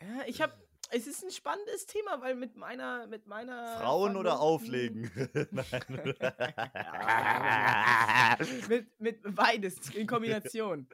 Ja, 0.00 0.24
ich 0.26 0.40
hab. 0.40 0.56
Es 0.90 1.08
ist 1.08 1.24
ein 1.24 1.32
spannendes 1.32 1.86
Thema, 1.86 2.20
weil 2.20 2.36
mit 2.36 2.56
meiner. 2.56 3.08
Mit 3.08 3.26
meiner 3.26 3.78
Frauen 3.78 4.16
oder 4.16 4.38
auflegen? 4.38 5.10
Mit, 8.68 9.00
mit 9.00 9.34
beides 9.34 9.94
in 9.94 10.06
Kombination. 10.06 10.88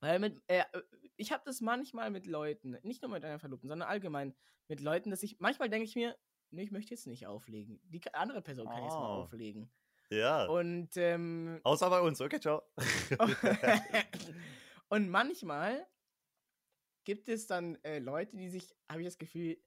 Weil 0.00 0.18
mit, 0.18 0.42
äh, 0.48 0.64
ich 1.16 1.32
habe 1.32 1.42
das 1.46 1.62
manchmal 1.62 2.10
mit 2.10 2.26
Leuten, 2.26 2.76
nicht 2.82 3.00
nur 3.00 3.10
mit 3.10 3.24
einer 3.24 3.38
Verlobten, 3.38 3.68
sondern 3.68 3.88
allgemein 3.88 4.34
mit 4.68 4.80
Leuten, 4.80 5.10
dass 5.10 5.22
ich, 5.22 5.36
manchmal 5.38 5.70
denke 5.70 5.84
ich 5.84 5.94
mir, 5.94 6.16
nee, 6.54 6.62
ich 6.62 6.70
möchte 6.70 6.94
jetzt 6.94 7.06
nicht 7.06 7.26
auflegen. 7.26 7.80
Die 7.84 8.00
andere 8.14 8.42
Person 8.42 8.66
kann 8.68 8.82
jetzt 8.82 8.94
mal 8.94 9.18
Oh. 9.18 9.22
auflegen. 9.22 9.70
ja. 10.10 10.46
Und, 10.46 10.96
ähm, 10.96 11.60
Außer 11.64 11.90
bei 11.90 12.00
uns. 12.00 12.20
Okay, 12.20 12.40
ciao. 12.40 12.62
und 14.88 15.08
manchmal 15.10 15.86
gibt 17.04 17.28
es 17.28 17.46
dann 17.46 17.76
äh, 17.84 17.98
Leute, 17.98 18.36
die 18.36 18.48
sich, 18.48 18.74
habe 18.90 19.02
ich 19.02 19.06
das 19.06 19.18
Gefühl, 19.18 19.58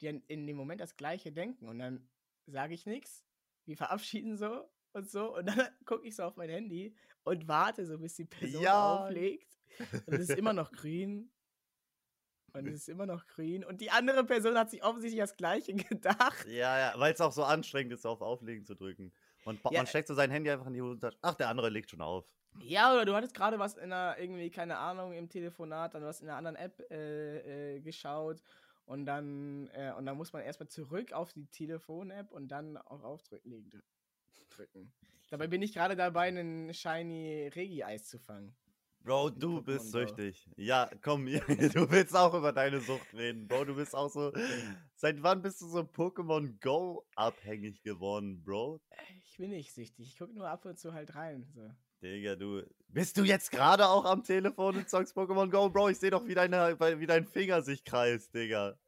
die 0.00 0.06
in, 0.08 0.22
in 0.26 0.46
dem 0.46 0.56
Moment 0.56 0.80
das 0.80 0.96
Gleiche 0.96 1.32
denken. 1.32 1.68
Und 1.68 1.78
dann 1.78 2.08
sage 2.46 2.74
ich 2.74 2.86
nichts, 2.86 3.24
wir 3.66 3.76
verabschieden 3.76 4.36
so 4.36 4.68
und 4.92 5.10
so. 5.10 5.36
Und 5.36 5.46
dann 5.46 5.56
gucke 5.86 6.06
ich 6.06 6.16
so 6.16 6.24
auf 6.24 6.36
mein 6.36 6.50
Handy 6.50 6.94
und 7.24 7.48
warte 7.48 7.86
so, 7.86 7.98
bis 7.98 8.14
die 8.16 8.24
Person 8.24 8.62
Ja. 8.62 9.04
auflegt. 9.06 9.48
Und 10.06 10.14
es 10.14 10.28
ist 10.28 10.38
immer 10.38 10.52
noch 10.52 10.70
grün. 10.70 11.31
Und 12.54 12.66
es 12.68 12.74
ist 12.82 12.88
immer 12.88 13.06
noch 13.06 13.26
grün. 13.26 13.64
Und 13.64 13.80
die 13.80 13.90
andere 13.90 14.24
Person 14.24 14.56
hat 14.58 14.70
sich 14.70 14.84
offensichtlich 14.84 15.20
das 15.20 15.36
Gleiche 15.36 15.74
gedacht. 15.74 16.46
ja, 16.46 16.78
ja, 16.78 16.94
weil 16.98 17.12
es 17.14 17.20
auch 17.20 17.32
so 17.32 17.44
anstrengend 17.44 17.92
ist, 17.94 18.06
auf 18.06 18.20
Auflegen 18.20 18.64
zu 18.64 18.74
drücken. 18.74 19.12
Man, 19.44 19.58
pa- 19.58 19.70
Ja. 19.72 19.78
man 19.80 19.86
steckt 19.86 20.08
so 20.08 20.14
sein 20.14 20.30
Handy 20.30 20.50
einfach 20.50 20.66
in 20.66 20.74
die 20.74 20.82
Hosentasche. 20.82 21.16
Ach, 21.22 21.34
der 21.34 21.48
andere 21.48 21.68
legt 21.70 21.90
schon 21.90 22.00
auf. 22.02 22.24
Ja, 22.60 22.92
oder 22.92 23.06
du 23.06 23.14
hattest 23.14 23.34
gerade 23.34 23.58
was 23.58 23.76
in 23.78 23.84
einer, 23.92 24.18
irgendwie, 24.18 24.50
keine 24.50 24.76
Ahnung, 24.76 25.14
im 25.14 25.28
Telefonat, 25.30 25.94
dann 25.94 26.04
was 26.04 26.20
in 26.20 26.28
einer 26.28 26.36
anderen 26.36 26.56
App 26.56 26.78
äh, 26.90 27.76
äh, 27.76 27.80
geschaut 27.80 28.42
und 28.84 29.06
dann, 29.06 29.68
äh, 29.72 29.92
und 29.96 30.04
dann 30.04 30.18
muss 30.18 30.34
man 30.34 30.42
erstmal 30.42 30.68
zurück 30.68 31.12
auf 31.14 31.32
die 31.32 31.46
Telefon-App 31.46 32.30
und 32.30 32.48
dann 32.48 32.76
auf 32.76 33.02
Aufdrücken 33.04 33.70
dr- 33.70 33.82
drücken. 34.50 34.92
Dabei 35.30 35.46
bin 35.46 35.62
ich 35.62 35.72
gerade 35.72 35.96
dabei, 35.96 36.28
einen 36.28 36.74
Shiny 36.74 37.48
Regi-Eis 37.54 38.04
zu 38.06 38.18
fangen. 38.18 38.54
Bro, 39.04 39.30
du 39.30 39.58
Pokémon 39.58 39.62
bist 39.64 39.90
süchtig. 39.90 40.48
Ja, 40.56 40.88
komm, 41.02 41.26
du 41.26 41.90
willst 41.90 42.14
auch 42.14 42.34
über 42.34 42.52
deine 42.52 42.80
Sucht 42.80 43.12
reden. 43.14 43.48
Bro, 43.48 43.64
du 43.64 43.74
bist 43.74 43.94
auch 43.94 44.08
so. 44.08 44.32
Seit 44.94 45.20
wann 45.22 45.42
bist 45.42 45.60
du 45.60 45.66
so 45.66 45.80
Pokémon 45.80 46.60
Go 46.60 47.04
abhängig 47.16 47.82
geworden, 47.82 48.42
Bro? 48.44 48.80
Ich 49.24 49.36
bin 49.38 49.50
nicht 49.50 49.72
süchtig, 49.72 50.06
ich 50.08 50.16
gucke 50.16 50.32
nur 50.32 50.48
ab 50.48 50.64
und 50.64 50.78
zu 50.78 50.92
halt 50.94 51.14
rein. 51.16 51.48
So. 51.52 51.68
Digga, 52.00 52.36
du. 52.36 52.62
Bist 52.88 53.16
du 53.16 53.24
jetzt 53.24 53.50
gerade 53.50 53.88
auch 53.88 54.04
am 54.04 54.22
Telefon 54.22 54.76
und 54.76 54.88
zockst 54.88 55.16
Pokémon 55.16 55.50
Go, 55.50 55.68
Bro? 55.68 55.88
Ich 55.88 55.98
sehe 55.98 56.10
doch, 56.10 56.26
wie, 56.26 56.34
deine, 56.34 56.78
wie 57.00 57.06
dein 57.06 57.26
Finger 57.26 57.62
sich 57.62 57.84
kreist, 57.84 58.32
Digga. 58.34 58.78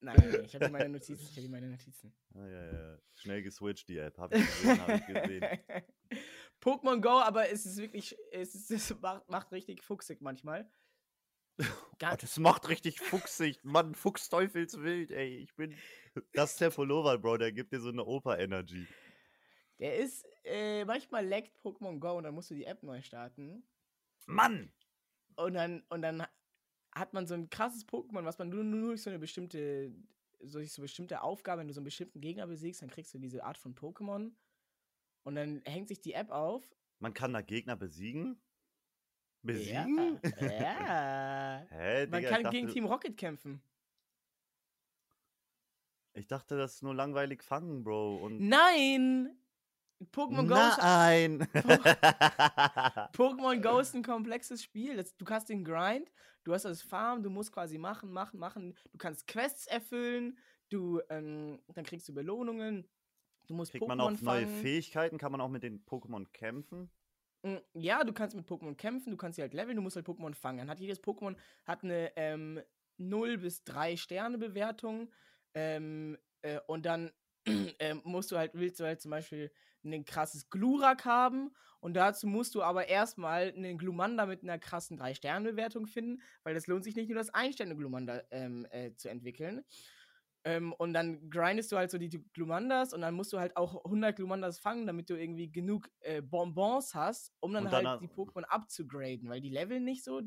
Nein, 0.00 0.16
nein, 0.16 0.30
nein, 0.30 0.44
ich 0.44 0.54
habe 0.54 0.68
meine 0.68 0.88
Notizen, 0.88 1.28
ich 1.30 1.36
habe 1.36 1.48
meine 1.48 1.68
Notizen. 1.68 2.14
Ah, 2.34 2.46
ja, 2.46 2.72
ja. 2.72 2.98
Schnell 3.14 3.42
geswitcht, 3.42 3.88
die 3.88 3.98
App. 3.98 4.16
Hab 4.16 4.32
ich 4.32 4.46
gesehen, 4.46 4.80
hab 4.80 4.94
ich 4.94 5.06
gesehen. 5.06 5.44
Pokémon 6.60 7.00
Go, 7.00 7.20
aber 7.20 7.50
es 7.50 7.66
ist 7.66 7.78
wirklich, 7.78 8.16
es, 8.32 8.54
ist, 8.54 8.70
es 8.92 9.00
macht, 9.00 9.28
macht 9.28 9.52
richtig 9.52 9.82
fuchsig 9.82 10.20
manchmal. 10.20 10.70
Oh, 11.60 11.64
Ga- 11.98 12.16
das 12.16 12.38
macht 12.38 12.68
richtig 12.68 13.00
fuchsig. 13.00 13.58
Mann, 13.64 13.94
Fuchsteufelswild, 13.94 15.10
ey. 15.10 15.38
Ich 15.38 15.54
bin. 15.56 15.74
Das 16.32 16.52
ist 16.52 16.60
der 16.60 16.70
Pullover, 16.70 17.18
Bro. 17.18 17.38
Der 17.38 17.52
gibt 17.52 17.72
dir 17.72 17.80
so 17.80 17.88
eine 17.88 18.04
Oper-Energy. 18.04 18.86
Der 19.80 19.96
ist, 19.96 20.24
äh, 20.44 20.84
manchmal 20.84 21.26
leckt 21.26 21.58
Pokémon 21.60 21.98
Go 21.98 22.16
und 22.16 22.24
dann 22.24 22.34
musst 22.34 22.50
du 22.50 22.54
die 22.54 22.64
App 22.64 22.82
neu 22.82 23.00
starten. 23.02 23.64
Mann! 24.26 24.72
Und 25.36 25.54
dann, 25.54 25.84
und 25.88 26.02
dann 26.02 26.26
hat 26.92 27.12
man 27.12 27.26
so 27.26 27.34
ein 27.34 27.48
krasses 27.50 27.86
Pokémon, 27.86 28.24
was 28.24 28.38
man 28.38 28.48
nur, 28.48 28.64
nur 28.64 28.88
durch 28.88 29.02
so 29.02 29.10
eine 29.10 29.18
bestimmte, 29.18 29.92
so 30.40 30.58
durch 30.58 30.72
so 30.72 30.82
bestimmte 30.82 31.22
Aufgabe, 31.22 31.60
wenn 31.60 31.68
du 31.68 31.74
so 31.74 31.80
einen 31.80 31.84
bestimmten 31.84 32.20
Gegner 32.20 32.46
besiegst, 32.46 32.82
dann 32.82 32.90
kriegst 32.90 33.14
du 33.14 33.18
diese 33.18 33.44
Art 33.44 33.58
von 33.58 33.74
Pokémon. 33.74 34.32
Und 35.22 35.34
dann 35.34 35.62
hängt 35.64 35.88
sich 35.88 36.00
die 36.00 36.14
App 36.14 36.30
auf. 36.30 36.64
Man 37.00 37.14
kann 37.14 37.32
da 37.32 37.42
Gegner 37.42 37.76
besiegen? 37.76 38.40
Besiegen? 39.42 40.20
Ja. 40.40 40.46
ja. 41.60 41.66
Hä, 41.70 42.06
Man 42.06 42.20
Digga, 42.20 42.28
kann 42.28 42.40
ich 42.40 42.44
dachte, 42.44 42.56
gegen 42.56 42.68
Team 42.68 42.86
Rocket 42.86 43.16
kämpfen. 43.16 43.62
Ich 46.14 46.26
dachte, 46.26 46.56
das 46.56 46.74
ist 46.74 46.82
nur 46.82 46.94
langweilig 46.94 47.42
fangen, 47.42 47.84
Bro. 47.84 48.16
Und 48.16 48.40
Nein! 48.40 49.38
Pokémon 50.12 50.46
Go, 50.46 50.54
ist, 50.54 50.78
Nein! 50.78 51.40
Pokémon 53.14 53.60
Go 53.60 53.78
ist 53.78 53.94
ein 53.94 54.02
komplexes 54.02 54.62
Spiel. 54.62 54.96
Das, 54.96 55.16
du 55.16 55.26
hast 55.26 55.48
den 55.48 55.64
Grind, 55.64 56.10
du 56.44 56.52
hast 56.52 56.64
das 56.64 56.82
Farm, 56.82 57.22
du 57.22 57.30
musst 57.30 57.52
quasi 57.52 57.78
machen, 57.78 58.10
machen, 58.10 58.38
machen. 58.38 58.76
Du 58.92 58.98
kannst 58.98 59.26
Quests 59.26 59.66
erfüllen, 59.66 60.38
du, 60.70 61.00
ähm, 61.08 61.60
dann 61.68 61.84
kriegst 61.84 62.08
du 62.08 62.14
Belohnungen. 62.14 62.88
Du 63.48 63.54
musst 63.54 63.72
Kriegt 63.72 63.86
man 63.86 64.00
Pokémon 64.00 64.00
auch 64.00 64.20
neue 64.20 64.46
fangen. 64.46 64.48
Fähigkeiten? 64.48 65.18
Kann 65.18 65.32
man 65.32 65.40
auch 65.40 65.48
mit 65.48 65.62
den 65.62 65.84
Pokémon 65.84 66.26
kämpfen? 66.32 66.90
Mm, 67.42 67.56
Ja, 67.74 68.04
du 68.04 68.12
kannst 68.12 68.34
mit 68.36 68.46
Pokémon 68.48 68.74
kämpfen, 68.76 69.10
du 69.10 69.16
kannst 69.16 69.36
sie 69.36 69.42
halt 69.42 69.54
leveln, 69.54 69.76
du 69.76 69.82
musst 69.82 69.96
halt 69.96 70.06
Pokémon 70.06 70.34
fangen. 70.34 70.58
Dann 70.58 70.70
hat 70.70 70.80
jedes 70.80 71.02
Pokémon 71.02 71.36
hat 71.64 71.84
eine 71.84 72.12
ähm, 72.16 72.60
0 72.96 73.38
bis 73.38 73.64
3 73.64 73.96
Sterne 73.96 74.38
Bewertung. 74.38 75.10
Ähm, 75.54 76.18
äh, 76.42 76.60
und 76.66 76.84
dann 76.86 77.12
ähm, 77.78 78.00
musst 78.04 78.32
du 78.32 78.36
halt, 78.36 78.52
willst 78.54 78.80
du 78.80 78.84
halt 78.84 79.00
zum 79.00 79.10
Beispiel 79.10 79.50
ein 79.84 80.04
krasses 80.04 80.50
Glurak 80.50 81.04
haben. 81.04 81.54
Und 81.80 81.94
dazu 81.94 82.26
musst 82.26 82.56
du 82.56 82.62
aber 82.62 82.88
erstmal 82.88 83.52
einen 83.56 83.78
Glumanda 83.78 84.26
mit 84.26 84.42
einer 84.42 84.58
krassen 84.58 84.98
3-Sterne-Bewertung 84.98 85.86
finden, 85.86 86.20
weil 86.42 86.54
das 86.54 86.66
lohnt 86.66 86.82
sich 86.84 86.96
nicht 86.96 87.08
nur 87.08 87.16
das 87.18 87.30
Ein-Sterne-Glumanda 87.32 88.22
ähm, 88.32 88.66
äh, 88.70 88.94
zu 88.96 89.08
entwickeln. 89.08 89.64
Ähm, 90.44 90.72
und 90.74 90.94
dann 90.94 91.30
grindest 91.30 91.72
du 91.72 91.76
halt 91.76 91.90
so 91.90 91.98
die 91.98 92.10
Glumandas 92.32 92.94
und 92.94 93.00
dann 93.00 93.14
musst 93.14 93.32
du 93.32 93.38
halt 93.38 93.56
auch 93.56 93.84
100 93.84 94.14
Glumandas 94.14 94.58
fangen, 94.58 94.86
damit 94.86 95.10
du 95.10 95.14
irgendwie 95.18 95.50
genug 95.50 95.90
äh, 96.00 96.22
Bonbons 96.22 96.94
hast, 96.94 97.32
um 97.40 97.52
dann 97.52 97.66
Und 97.66 97.72
halt 97.72 98.00
die 98.00 98.08
Pokémon 98.08 98.44
abzugraden, 98.44 99.28
weil 99.28 99.40
die 99.40 99.50
leveln 99.50 99.84
nicht 99.84 100.04
so 100.04 100.22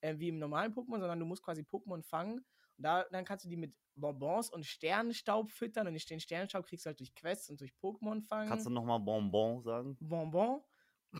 äh, 0.00 0.18
wie 0.18 0.28
im 0.28 0.38
normalen 0.38 0.72
Pokémon, 0.72 1.00
sondern 1.00 1.18
du 1.18 1.26
musst 1.26 1.42
quasi 1.42 1.62
Pokémon 1.62 2.02
fangen. 2.02 2.38
Und 2.76 2.82
da, 2.84 3.04
dann 3.10 3.24
kannst 3.24 3.44
du 3.44 3.48
die 3.48 3.56
mit 3.56 3.74
Bonbons 3.96 4.50
und 4.50 4.64
Sternenstaub 4.64 5.50
füttern 5.50 5.86
und 5.86 6.10
den 6.10 6.20
Sternenstaub 6.20 6.66
kriegst 6.66 6.86
du 6.86 6.88
halt 6.88 7.00
durch 7.00 7.14
Quests 7.14 7.50
und 7.50 7.60
durch 7.60 7.72
Pokémon 7.82 8.22
fangen. 8.22 8.48
Kannst 8.48 8.66
du 8.66 8.70
nochmal 8.70 9.00
Bonbon 9.00 9.62
sagen? 9.62 9.96
Bonbon. 10.00 10.62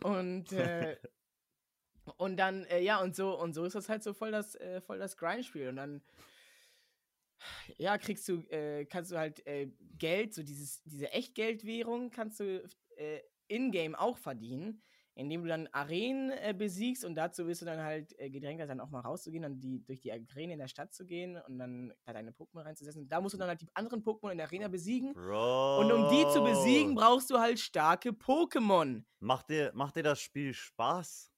Und, 0.03 0.51
äh, 0.51 0.97
und 2.17 2.37
dann, 2.37 2.65
äh, 2.65 2.81
ja, 2.81 3.01
und 3.01 3.15
so, 3.15 3.39
und 3.39 3.53
so 3.53 3.65
ist 3.65 3.75
das 3.75 3.89
halt 3.89 4.03
so 4.03 4.13
voll 4.13 4.31
das, 4.31 4.55
äh, 4.55 4.81
voll 4.81 4.99
das 4.99 5.17
Grindspiel. 5.17 5.69
Und 5.69 5.77
dann, 5.77 6.01
ja, 7.77 7.97
kriegst 7.97 8.27
du, 8.27 8.39
äh, 8.49 8.85
kannst 8.85 9.11
du 9.11 9.17
halt 9.17 9.45
äh, 9.45 9.69
Geld, 9.97 10.33
so 10.33 10.43
dieses, 10.43 10.81
diese 10.83 11.11
Echtgeldwährung 11.11 12.09
kannst 12.09 12.39
du 12.39 12.63
äh, 12.95 13.21
in-game 13.47 13.95
auch 13.95 14.17
verdienen, 14.17 14.81
indem 15.17 15.41
du 15.41 15.47
dann 15.47 15.67
Arenen 15.71 16.31
äh, 16.31 16.53
besiegst 16.55 17.03
und 17.03 17.15
dazu 17.15 17.47
wirst 17.47 17.61
du 17.61 17.65
dann 17.65 17.81
halt 17.81 18.17
äh, 18.19 18.29
gedrängt, 18.29 18.61
dann 18.61 18.79
auch 18.79 18.89
mal 18.89 18.99
rauszugehen 18.99 19.45
und 19.45 19.59
die, 19.59 19.83
durch 19.83 19.99
die 19.99 20.11
Arenen 20.11 20.51
in 20.51 20.59
der 20.59 20.67
Stadt 20.67 20.93
zu 20.93 21.05
gehen 21.05 21.37
und 21.47 21.57
dann 21.57 21.93
da 22.05 22.13
deine 22.13 22.31
Pokémon 22.31 22.63
reinzusetzen. 22.63 23.07
Da 23.09 23.19
musst 23.19 23.33
du 23.33 23.39
dann 23.39 23.47
halt 23.47 23.61
die 23.61 23.69
anderen 23.73 24.03
Pokémon 24.03 24.31
in 24.31 24.37
der 24.37 24.47
Arena 24.47 24.67
besiegen. 24.67 25.13
Bro. 25.13 25.79
Und 25.79 25.91
um 25.91 26.09
die 26.09 26.27
zu 26.31 26.43
besiegen, 26.43 26.93
brauchst 26.93 27.31
du 27.31 27.39
halt 27.39 27.59
starke 27.59 28.09
Pokémon. 28.09 29.03
Macht 29.19 29.49
dir, 29.49 29.71
macht 29.73 29.95
dir 29.95 30.03
das 30.03 30.21
Spiel 30.21 30.53
Spaß? 30.53 31.31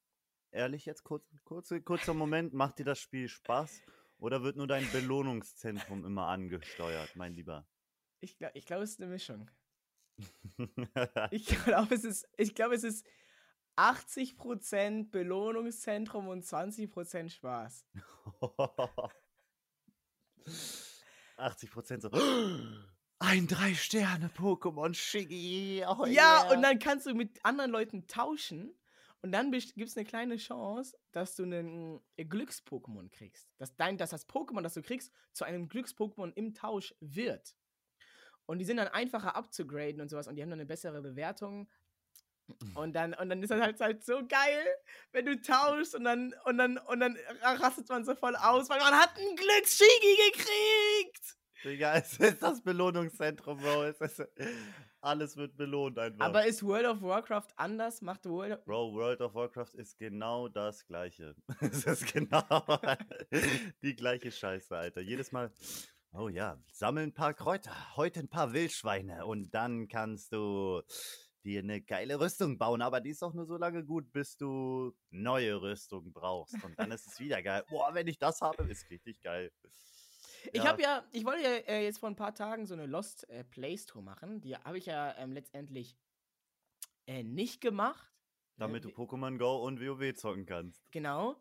Ehrlich 0.52 0.86
jetzt, 0.86 1.04
kurz, 1.04 1.24
kurze, 1.44 1.82
kurzer 1.82 2.14
Moment, 2.14 2.54
macht 2.54 2.80
dir 2.80 2.86
das 2.86 3.00
Spiel 3.00 3.30
Spaß? 3.30 3.82
Oder 4.20 4.44
wird 4.44 4.58
nur 4.58 4.68
dein 4.68 4.90
Belohnungszentrum 4.92 6.06
immer 6.06 6.28
angesteuert, 6.28 7.16
mein 7.16 7.34
Lieber? 7.34 7.66
Ich 8.20 8.38
glaube, 8.38 8.58
ich 8.58 8.66
glaub, 8.66 8.82
es 8.82 8.92
ist 8.92 9.02
eine 9.02 9.10
Mischung. 9.12 9.50
Ich 11.32 11.48
glaube, 11.48 11.96
es 11.96 12.04
ist, 12.04 12.28
ich 12.36 12.54
glaube, 12.54 12.76
es 12.76 12.84
ist 12.84 13.08
80% 13.78 15.10
Belohnungszentrum 15.10 16.28
und 16.28 16.44
20% 16.44 17.30
Spaß. 17.30 17.86
80 21.38 21.72
Prozent 21.72 22.02
so. 22.02 22.10
Ein 23.20 23.48
Drei-Sterne-Pokémon, 23.48 24.94
Shiggy. 24.94 25.84
Oh 25.86 26.06
ja, 26.06 26.44
yeah. 26.44 26.52
und 26.54 26.62
dann 26.62 26.80
kannst 26.80 27.06
du 27.06 27.14
mit 27.14 27.44
anderen 27.44 27.72
Leuten 27.72 28.08
tauschen. 28.08 28.74
Und 29.22 29.32
dann 29.34 29.52
gibt 29.52 29.78
es 29.78 29.98
eine 29.98 30.06
kleine 30.06 30.38
Chance, 30.38 30.98
dass 31.12 31.36
du 31.36 31.44
einen 31.44 32.00
äh, 32.16 32.24
Glücks-Pokémon 32.24 33.10
kriegst. 33.10 33.50
Dass, 33.58 33.76
dein, 33.76 33.98
dass 33.98 34.12
das 34.12 34.30
Pokémon, 34.30 34.62
das 34.62 34.76
du 34.76 34.82
kriegst, 34.82 35.12
zu 35.34 35.44
einem 35.44 35.68
Glücks-Pokémon 35.68 36.32
im 36.36 36.54
Tausch 36.54 36.96
wird. 37.02 37.56
Und 38.46 38.60
die 38.60 38.66
sind 38.66 38.78
dann 38.78 38.88
einfacher 38.88 39.36
abzugraden 39.36 40.02
und 40.02 40.10
sowas. 40.10 40.28
Und 40.28 40.36
die 40.36 40.42
haben 40.42 40.50
dann 40.50 40.60
eine 40.60 40.66
bessere 40.66 41.02
Bewertung. 41.02 41.70
Und 42.74 42.94
dann, 42.94 43.14
und 43.14 43.30
dann 43.30 43.44
ist 43.44 43.50
das 43.52 43.62
halt, 43.62 43.80
halt 43.80 44.04
so 44.04 44.26
geil, 44.28 44.66
wenn 45.12 45.26
du 45.26 45.40
tauschst 45.40 45.94
und 45.94 46.04
dann, 46.04 46.34
und 46.46 46.58
dann, 46.58 46.78
und 46.80 47.00
dann 47.00 47.16
rastet 47.44 47.88
man 47.90 48.04
so 48.04 48.16
voll 48.16 48.36
aus, 48.36 48.70
weil 48.70 48.80
man 48.80 48.96
hat 48.96 49.16
einen 49.18 49.36
Glücks-Shigi 49.36 50.32
gekriegt. 50.32 51.38
Digga, 51.64 51.94
es 51.98 52.18
ist 52.18 52.42
das 52.42 52.62
Belohnungszentrum, 52.62 53.60
Bro. 53.60 53.84
Es 53.84 54.02
ist, 54.02 54.24
alles 55.02 55.38
wird 55.38 55.56
belohnt 55.58 55.98
einfach. 55.98 56.26
Aber 56.26 56.46
ist 56.46 56.64
World 56.64 56.86
of 56.86 57.02
Warcraft 57.02 57.48
anders? 57.56 58.02
Macht 58.02 58.26
World 58.26 58.60
of 58.60 58.66
Bro, 58.66 58.94
World 58.94 59.22
of 59.22 59.34
Warcraft 59.34 59.76
ist 59.76 59.98
genau 59.98 60.48
das 60.48 60.86
gleiche. 60.86 61.36
es 61.62 61.86
ist 61.86 62.14
genau 62.14 62.42
die 63.82 63.96
gleiche 63.96 64.32
Scheiße, 64.32 64.76
Alter. 64.76 65.02
Jedes 65.02 65.32
Mal, 65.32 65.52
oh 66.14 66.30
ja, 66.30 66.62
sammel 66.72 67.04
ein 67.04 67.14
paar 67.14 67.34
Kräuter, 67.34 67.72
heute 67.96 68.20
ein 68.20 68.30
paar 68.30 68.54
Wildschweine 68.54 69.26
und 69.26 69.52
dann 69.52 69.88
kannst 69.88 70.34
du 70.34 70.82
dir 71.44 71.60
eine 71.60 71.82
geile 71.82 72.20
Rüstung 72.20 72.58
bauen. 72.58 72.82
Aber 72.82 73.02
die 73.02 73.12
ist 73.12 73.24
auch 73.24 73.34
nur 73.34 73.46
so 73.46 73.58
lange 73.58 73.84
gut, 73.84 74.12
bis 74.12 74.38
du 74.38 74.94
neue 75.10 75.62
Rüstung 75.62 76.12
brauchst. 76.12 76.62
Und 76.64 76.78
dann 76.78 76.92
ist 76.92 77.08
es 77.08 77.20
wieder 77.20 77.42
geil. 77.42 77.64
Boah, 77.70 77.94
wenn 77.94 78.08
ich 78.08 78.18
das 78.18 78.42
habe, 78.42 78.64
ist 78.64 78.90
richtig 78.90 79.22
geil. 79.22 79.52
Ich 80.54 80.66
habe 80.66 80.82
ja, 80.82 81.04
ich 81.12 81.26
wollte 81.26 81.44
ja 81.44 81.50
äh, 81.50 81.84
jetzt 81.84 82.00
vor 82.00 82.10
ein 82.10 82.16
paar 82.16 82.34
Tagen 82.34 82.66
so 82.66 82.74
eine 82.74 82.86
Lost 82.86 83.30
äh, 83.30 83.44
Place 83.44 83.86
Tour 83.86 84.02
machen. 84.02 84.42
Die 84.42 84.56
habe 84.56 84.78
ich 84.78 84.86
ja 84.86 85.16
ähm, 85.18 85.32
letztendlich 85.34 85.98
äh, 87.08 87.24
nicht 87.24 87.62
gemacht. 87.62 88.12
Damit 88.58 88.84
du 88.84 88.90
Äh, 88.90 88.94
Pokémon 88.94 89.38
Go 89.38 89.66
und 89.66 89.80
WoW 89.80 90.14
zocken 90.16 90.46
kannst. 90.46 90.82
Genau. 90.92 91.36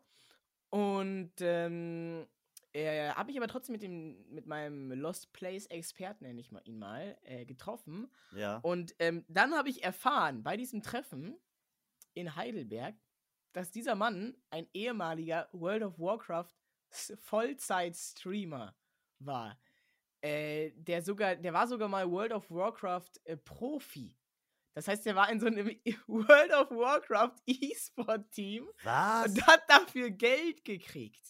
Und 0.69 1.31
ähm, 1.39 2.27
äh, 2.73 3.09
habe 3.09 3.31
ich 3.31 3.37
aber 3.37 3.47
trotzdem 3.47 3.73
mit, 3.73 3.81
dem, 3.83 4.23
mit 4.29 4.45
meinem 4.45 4.91
Lost 4.91 5.33
Place 5.33 5.65
Experten, 5.67 6.25
nenne 6.25 6.39
ich 6.39 6.51
mal 6.51 6.61
ihn 6.65 6.77
mal, 6.77 7.17
äh, 7.23 7.45
getroffen. 7.45 8.11
Ja. 8.35 8.57
Und 8.59 8.95
ähm, 8.99 9.25
dann 9.27 9.53
habe 9.55 9.69
ich 9.69 9.83
erfahren, 9.83 10.43
bei 10.43 10.55
diesem 10.57 10.81
Treffen 10.81 11.35
in 12.13 12.35
Heidelberg, 12.35 12.95
dass 13.53 13.71
dieser 13.71 13.95
Mann 13.95 14.37
ein 14.51 14.67
ehemaliger 14.73 15.49
World 15.53 15.83
of 15.83 15.97
Warcraft 15.99 16.53
S- 16.91 17.13
Vollzeit-Streamer 17.19 18.75
war. 19.19 19.59
Äh, 20.21 20.71
der 20.75 21.01
sogar, 21.01 21.35
der 21.35 21.53
war 21.53 21.67
sogar 21.67 21.87
mal 21.87 22.09
World 22.09 22.33
of 22.33 22.49
Warcraft 22.51 23.11
äh, 23.23 23.37
Profi. 23.37 24.15
Das 24.73 24.87
heißt, 24.87 25.05
der 25.05 25.15
war 25.15 25.29
in 25.31 25.39
so 25.39 25.47
einem 25.47 25.67
World 26.07 26.51
of 26.53 26.69
Warcraft 26.71 27.35
E-Sport-Team 27.45 28.67
Was? 28.83 29.27
und 29.31 29.47
hat 29.47 29.61
dafür 29.67 30.09
Geld 30.11 30.63
gekriegt. 30.65 31.25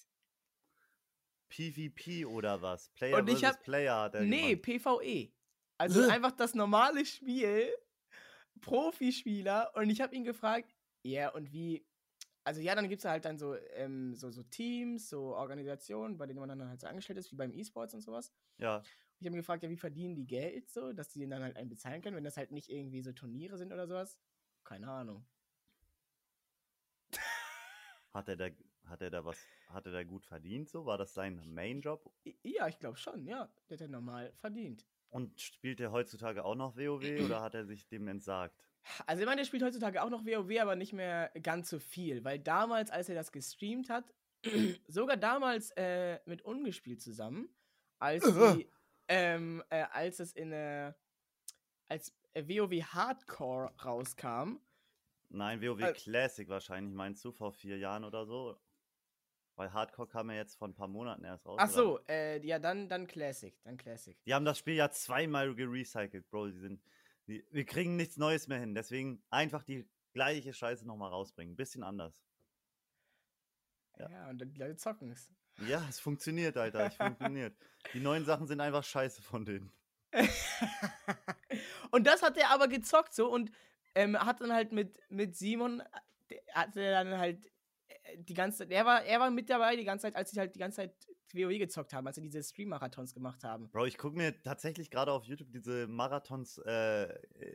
PvP 1.50 2.26
oder 2.26 2.62
was? 2.62 2.90
Player 2.90 3.18
Und 3.18 3.30
ich 3.30 3.44
hab- 3.44 3.62
Player 3.64 3.96
hat 4.02 4.16
er 4.16 4.22
Nee, 4.22 4.56
gemacht. 4.56 4.84
PvE. 4.84 5.32
Also 5.78 6.08
einfach 6.10 6.32
das 6.34 6.54
normale 6.54 7.06
Spiel, 7.06 7.74
Profispieler. 8.62 9.72
Und 9.76 9.90
ich 9.90 10.02
habe 10.02 10.16
ihn 10.16 10.24
gefragt, 10.24 10.76
ja, 11.04 11.30
und 11.30 11.52
wie. 11.54 11.86
Also 12.44 12.62
ja, 12.62 12.74
dann 12.74 12.90
gibt 12.90 13.00
es 13.00 13.06
halt 13.06 13.26
dann 13.26 13.38
so, 13.38 13.56
ähm, 13.74 14.16
so, 14.16 14.32
so 14.32 14.44
Teams, 14.44 15.10
so 15.10 15.36
Organisationen, 15.36 16.18
bei 16.18 16.26
denen 16.26 16.40
man 16.40 16.50
dann 16.50 16.68
halt 16.68 16.80
so 16.80 16.88
angestellt 16.88 17.20
ist, 17.20 17.32
wie 17.32 17.36
beim 17.36 17.54
E-Sports 17.54 17.94
und 17.94 18.02
sowas. 18.02 18.34
Ja. 18.58 18.82
Ich 19.20 19.26
habe 19.26 19.36
ihn 19.36 19.42
gefragt, 19.42 19.64
ja, 19.64 19.70
wie 19.70 19.78
verdienen 19.78 20.16
die 20.16 20.26
Geld 20.26 20.70
so, 20.70 20.94
dass 20.94 21.10
die 21.10 21.20
den 21.20 21.30
dann 21.30 21.44
halt 21.44 21.58
einen 21.58 21.70
bezahlen 21.70 22.02
können, 22.02 22.16
wenn 22.16 22.24
das 22.24 22.38
halt 22.38 22.52
nicht 22.52 22.70
irgendwie 22.70 23.02
so 23.02 23.12
Turniere 23.12 23.58
sind 23.58 23.74
oder 23.74 23.86
sowas? 23.86 24.18
Keine 24.64 24.90
Ahnung. 24.90 25.26
Hat 28.14 28.28
er 28.28 28.38
da, 28.38 28.48
hat 28.86 29.02
er 29.02 29.10
da 29.10 29.24
was, 29.26 29.38
hat 29.68 29.86
er 29.86 29.92
da 29.92 30.04
gut 30.04 30.26
verdient 30.26 30.70
so? 30.70 30.86
War 30.86 30.98
das 30.98 31.14
sein 31.14 31.54
Main-Job? 31.54 32.12
Ja, 32.44 32.68
ich 32.68 32.80
glaube 32.80 32.98
schon, 32.98 33.28
ja. 33.28 33.52
Der 33.70 33.76
hat 33.76 33.82
ja 33.82 33.88
normal 33.88 34.34
verdient. 34.38 34.86
Und 35.10 35.40
spielt 35.42 35.80
er 35.80 35.92
heutzutage 35.92 36.46
auch 36.46 36.56
noch 36.56 36.76
WoW 36.78 37.02
oder 37.26 37.42
hat 37.42 37.56
er 37.56 37.66
sich 37.66 37.88
dem 37.88 38.08
entsagt? 38.08 38.69
Also 39.06 39.22
ich 39.22 39.26
meine, 39.26 39.42
der 39.42 39.46
spielt 39.46 39.64
heutzutage 39.64 40.02
auch 40.02 40.10
noch 40.10 40.26
WoW, 40.26 40.60
aber 40.60 40.76
nicht 40.76 40.94
mehr 40.94 41.32
ganz 41.42 41.70
so 41.70 41.80
viel, 41.80 42.24
weil 42.24 42.40
damals, 42.40 42.92
als 42.92 43.10
er 43.10 43.16
das 43.16 43.32
gestreamt 43.32 43.90
hat, 43.90 44.14
sogar 44.88 45.18
damals 45.18 45.72
äh, 45.72 46.20
mit 46.26 46.42
Ungespielt 46.44 47.02
zusammen, 47.02 47.50
als 48.00 48.24
die, 48.24 48.70
ähm, 49.08 49.64
äh, 49.70 49.84
als 49.92 50.20
es 50.20 50.32
in 50.34 50.52
äh, 50.52 50.94
als 51.88 52.14
äh, 52.34 52.44
WoW 52.48 52.82
Hardcore 52.94 53.74
rauskam, 53.84 54.60
Nein, 55.30 55.62
WoW 55.62 55.80
Äh. 55.82 55.94
Classic 55.94 56.48
wahrscheinlich, 56.50 56.94
meinst 56.94 57.24
du, 57.24 57.32
vor 57.32 57.52
vier 57.52 57.78
Jahren 57.78 58.04
oder 58.04 58.26
so? 58.26 58.60
Weil 59.56 59.72
Hardcore 59.74 60.08
kam 60.08 60.30
ja 60.32 60.38
jetzt 60.38 60.56
vor 60.56 60.68
ein 60.68 60.74
paar 60.74 60.88
Monaten 60.88 61.24
erst 61.24 61.46
raus. 61.46 61.58
ach 61.62 61.70
so, 61.70 62.00
äh, 62.08 62.44
ja 62.46 62.60
dann 62.60 62.88
dann 62.88 63.06
Classic, 63.08 63.54
dann 63.64 63.78
Classic. 63.78 64.18
Die 64.26 64.34
haben 64.34 64.46
das 64.46 64.58
Spiel 64.58 64.76
ja 64.76 64.90
zweimal 64.90 65.54
gerecycelt, 65.54 66.28
Bro. 66.30 66.48
Die 66.48 66.58
sind, 66.60 66.82
wir 67.52 67.66
kriegen 67.66 67.96
nichts 67.96 68.18
Neues 68.18 68.48
mehr 68.48 68.60
hin. 68.60 68.74
Deswegen 68.76 69.22
einfach 69.30 69.64
die 69.64 69.88
gleiche 70.14 70.54
Scheiße 70.54 70.86
nochmal 70.86 71.10
rausbringen. 71.12 71.56
Bisschen 71.56 71.84
anders. 71.84 72.22
Ja, 73.98 74.10
Ja. 74.10 74.30
und 74.30 74.40
dann 74.40 74.50
die 74.52 74.60
Leute 74.60 74.76
zocken 74.78 75.12
es. 75.12 75.30
Ja, 75.68 75.86
es 75.90 76.00
funktioniert, 76.00 76.56
Alter. 76.58 76.86
Es 76.88 76.96
funktioniert. 76.96 77.54
Die 77.94 78.00
neuen 78.00 78.24
Sachen 78.26 78.48
sind 78.48 78.62
einfach 78.62 78.84
scheiße 78.84 79.22
von 79.22 79.44
denen. 79.46 79.72
und 81.92 82.08
das 82.08 82.22
hat 82.22 82.38
er 82.38 82.50
aber 82.52 82.68
gezockt 82.68 83.14
so 83.14 83.32
und 83.32 83.52
ähm, 83.96 84.18
hat 84.18 84.42
dann 84.42 84.54
halt 84.54 84.72
mit, 84.72 85.00
mit 85.10 85.36
Simon, 85.36 85.82
äh, 86.30 86.38
hatte 86.54 86.82
er 86.82 87.04
dann 87.04 87.18
halt 87.20 87.46
äh, 87.88 88.18
die 88.18 88.34
ganze 88.34 88.60
Zeit, 88.60 88.72
er 88.72 88.86
war, 88.86 89.04
er 89.04 89.20
war 89.20 89.32
mit 89.32 89.50
dabei 89.50 89.76
die 89.76 89.84
ganze 89.84 90.04
Zeit, 90.04 90.16
als 90.16 90.32
sie 90.32 90.40
halt 90.40 90.56
die 90.56 90.60
ganze 90.60 90.78
Zeit 90.78 90.96
WoW 91.36 91.58
gezockt 91.58 91.94
haben, 91.94 92.08
als 92.08 92.16
sie 92.16 92.22
diese 92.22 92.44
Stream-Marathons 92.44 93.14
gemacht 93.14 93.44
haben. 93.44 93.70
Bro, 93.70 93.86
ich 93.86 93.98
gucke 93.98 94.18
mir 94.18 94.42
tatsächlich 94.42 94.90
gerade 94.90 95.12
auf 95.12 95.26
YouTube 95.26 95.52
diese 95.52 95.88
Marathons 95.88 96.58
äh, 96.60 97.06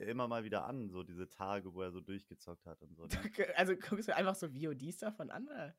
immer 0.09 0.29
mal 0.29 0.45
wieder 0.45 0.67
an. 0.67 0.91
So 0.91 1.03
diese 1.03 1.29
Tage, 1.29 1.75
wo 1.75 1.83
er 1.83 1.91
so 1.91 2.01
durchgezockt 2.01 2.67
hat 2.67 2.83
und 2.83 2.97
so. 2.97 3.05
Ne? 3.07 3.09
Also 3.57 3.75
guckst 3.77 4.09
du 4.09 4.17
einfach 4.17 4.35
so 4.35 4.49
VODs 4.49 4.99
davon 4.99 5.31
an? 5.31 5.47
Oder? 5.49 5.75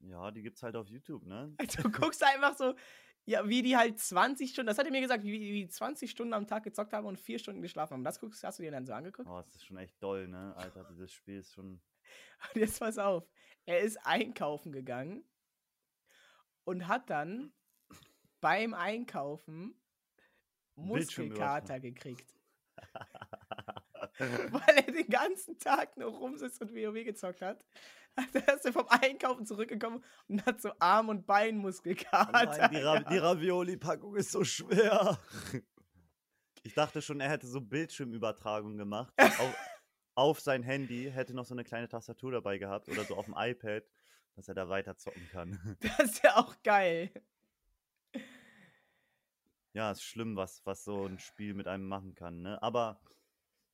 Ja, 0.00 0.30
die 0.30 0.42
gibt's 0.42 0.62
halt 0.62 0.76
auf 0.76 0.88
YouTube, 0.88 1.24
ne? 1.26 1.54
Also 1.58 1.82
du 1.82 1.90
guckst 1.90 2.22
einfach 2.22 2.56
so, 2.56 2.74
ja, 3.24 3.48
wie 3.48 3.62
die 3.62 3.76
halt 3.76 3.98
20 3.98 4.50
Stunden, 4.50 4.68
das 4.68 4.78
hat 4.78 4.86
er 4.86 4.92
mir 4.92 5.00
gesagt, 5.00 5.24
wie 5.24 5.32
wie 5.32 5.64
die 5.64 5.68
20 5.68 6.10
Stunden 6.10 6.32
am 6.32 6.46
Tag 6.46 6.62
gezockt 6.62 6.92
haben 6.92 7.06
und 7.06 7.18
4 7.18 7.38
Stunden 7.38 7.62
geschlafen 7.62 7.94
haben. 7.94 8.04
Das 8.04 8.20
guckst, 8.20 8.44
hast 8.44 8.58
du 8.58 8.62
dir 8.62 8.70
dann 8.70 8.86
so 8.86 8.92
angeguckt? 8.92 9.28
Oh, 9.28 9.40
das 9.40 9.56
ist 9.56 9.64
schon 9.64 9.78
echt 9.78 10.00
doll, 10.02 10.28
ne? 10.28 10.54
Alter, 10.56 10.84
dieses 10.90 11.12
Spiel 11.12 11.38
ist 11.38 11.52
schon. 11.52 11.80
Und 12.54 12.60
jetzt 12.60 12.78
pass 12.78 12.98
auf. 12.98 13.28
Er 13.64 13.80
ist 13.80 13.96
einkaufen 14.04 14.70
gegangen 14.70 15.24
und 16.66 16.88
hat 16.88 17.08
dann 17.10 17.52
beim 18.40 18.74
Einkaufen 18.74 19.80
Muskelkater 20.74 21.80
gekriegt. 21.80 22.34
Weil 24.18 24.76
er 24.76 24.92
den 24.92 25.08
ganzen 25.08 25.58
Tag 25.58 25.96
nur 25.96 26.10
rumsitzt 26.10 26.60
und 26.60 26.74
WoW 26.74 27.04
gezockt 27.04 27.42
hat. 27.42 27.64
Also 28.18 28.38
ist 28.38 28.64
er 28.64 28.72
vom 28.72 28.88
Einkaufen 28.88 29.44
zurückgekommen 29.44 30.02
und 30.28 30.46
hat 30.46 30.62
so 30.62 30.70
Arm- 30.78 31.10
und 31.10 31.18
Oh 31.18 31.24
Beinmuskelkater. 31.26 32.32
nein, 32.32 32.70
die, 32.70 32.78
Ra 32.78 33.00
die. 33.10 33.18
Ravioli-Packung 33.18 34.16
ist 34.16 34.32
so 34.32 34.42
schwer. 34.42 35.20
Ich 36.62 36.72
dachte 36.72 37.02
schon, 37.02 37.20
er 37.20 37.28
hätte 37.28 37.46
so 37.46 37.60
Bildschirmübertragung 37.60 38.78
gemacht. 38.78 39.12
auf, 39.18 39.54
auf 40.16 40.40
sein 40.40 40.62
Handy, 40.62 41.10
hätte 41.12 41.34
noch 41.34 41.44
so 41.44 41.54
eine 41.54 41.64
kleine 41.64 41.88
Tastatur 41.88 42.32
dabei 42.32 42.58
gehabt 42.58 42.88
oder 42.88 43.04
so 43.04 43.16
auf 43.16 43.26
dem 43.26 43.34
iPad, 43.36 43.84
dass 44.34 44.48
er 44.48 44.54
da 44.54 44.68
weiter 44.68 44.96
zocken 44.96 45.28
kann. 45.28 45.76
Das 45.80 45.98
ist 46.00 46.24
ja 46.24 46.36
auch 46.36 46.54
geil. 46.62 47.10
Ja, 49.74 49.90
ist 49.92 50.02
schlimm, 50.02 50.36
was, 50.36 50.64
was 50.64 50.84
so 50.84 51.06
ein 51.06 51.18
Spiel 51.18 51.52
mit 51.54 51.68
einem 51.68 51.86
machen 51.86 52.14
kann, 52.14 52.40
ne? 52.40 52.62
Aber 52.62 52.98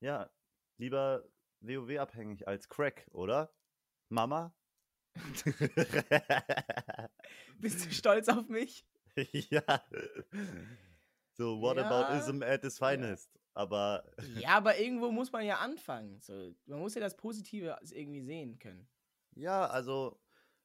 ja, 0.01 0.31
lieber 0.79 1.25
WoW-abhängig 1.61 2.49
als 2.49 2.69
Crack, 2.69 3.07
oder? 3.13 3.53
Mama? 4.09 4.53
Bist 7.59 7.87
du 7.87 7.93
stolz 7.93 8.29
auf 8.29 8.49
mich? 8.49 8.85
ja. 9.51 9.63
So, 11.35 11.61
what 11.61 11.77
Ja, 11.77 11.85
about 11.89 12.15
ism 12.19 12.43
at 12.43 12.65
its 12.65 12.79
finest? 12.79 13.31
Aber 13.55 14.05
Ja, 14.41 14.51
aber 14.57 14.79
irgendwo 14.79 15.11
muss 15.11 15.33
man 15.33 15.45
ja 15.45 15.59
anfangen. 15.59 16.21
So, 16.21 16.55
man 16.67 16.81
muss 16.81 16.95
ja 16.95 17.01
das 17.01 17.17
Positive 17.17 17.79
irgendwie 17.91 18.23
sehen 18.23 18.59
können. 18.59 18.89
ja, 19.35 19.67
also 19.67 20.19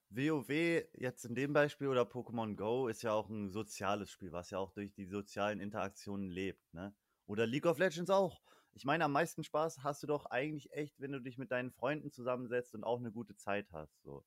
WoW 0.10 0.50
jetzt 0.94 1.26
in 1.26 1.36
dem 1.36 1.54
Beispiel 1.54 1.88
oder 1.88 2.04
Pokémon 2.04 2.56
Go 2.56 2.88
ist 2.88 3.02
ja 3.04 3.12
auch 3.14 3.30
ein 3.30 3.52
soziales 3.52 4.10
Spiel, 4.12 4.32
was 4.32 4.52
ja 4.52 4.58
auch 4.60 4.72
durch 4.72 4.94
die 4.94 5.06
sozialen 5.06 5.60
Interaktionen 5.60 6.30
lebt, 6.30 6.74
ne? 6.74 6.96
Oder 7.26 7.46
League 7.46 7.66
of 7.66 7.78
Legends 7.80 8.10
auch. 8.10 8.42
ich 8.74 8.86
meine, 8.86 9.04
am 9.06 9.12
meisten 9.12 9.44
Spaß 9.44 9.84
hast 9.84 10.04
du 10.04 10.08
doch 10.08 10.26
eigentlich 10.28 10.72
echt, 10.72 11.00
wenn 11.00 11.12
du 11.12 11.20
dich 11.22 11.38
mit 11.38 11.52
deinen 11.52 11.72
Freunden 11.72 12.12
zusammensetzt 12.12 12.74
und 12.76 12.84
auch 12.86 13.00
eine 13.00 13.12
gute 13.12 13.36
Zeit 13.36 13.72
hast. 13.74 14.02
So. 14.04 14.24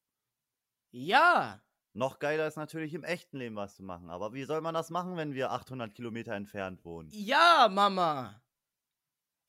Ja, 0.92 1.62
Noch 1.92 2.18
geiler 2.18 2.48
ist 2.48 2.56
natürlich 2.56 2.94
im 2.94 3.04
echten 3.04 3.36
Leben 3.38 3.54
was 3.56 3.76
zu 3.76 3.84
machen. 3.84 4.10
Aber 4.10 4.32
wie 4.32 4.44
soll 4.44 4.60
man 4.60 4.74
das 4.74 4.90
machen, 4.90 5.16
wenn 5.16 5.34
wir 5.34 5.52
800 5.52 5.94
Kilometer 5.94 6.34
entfernt 6.34 6.84
wohnen? 6.84 7.08
ja, 7.10 7.68
Mama. 7.70 8.42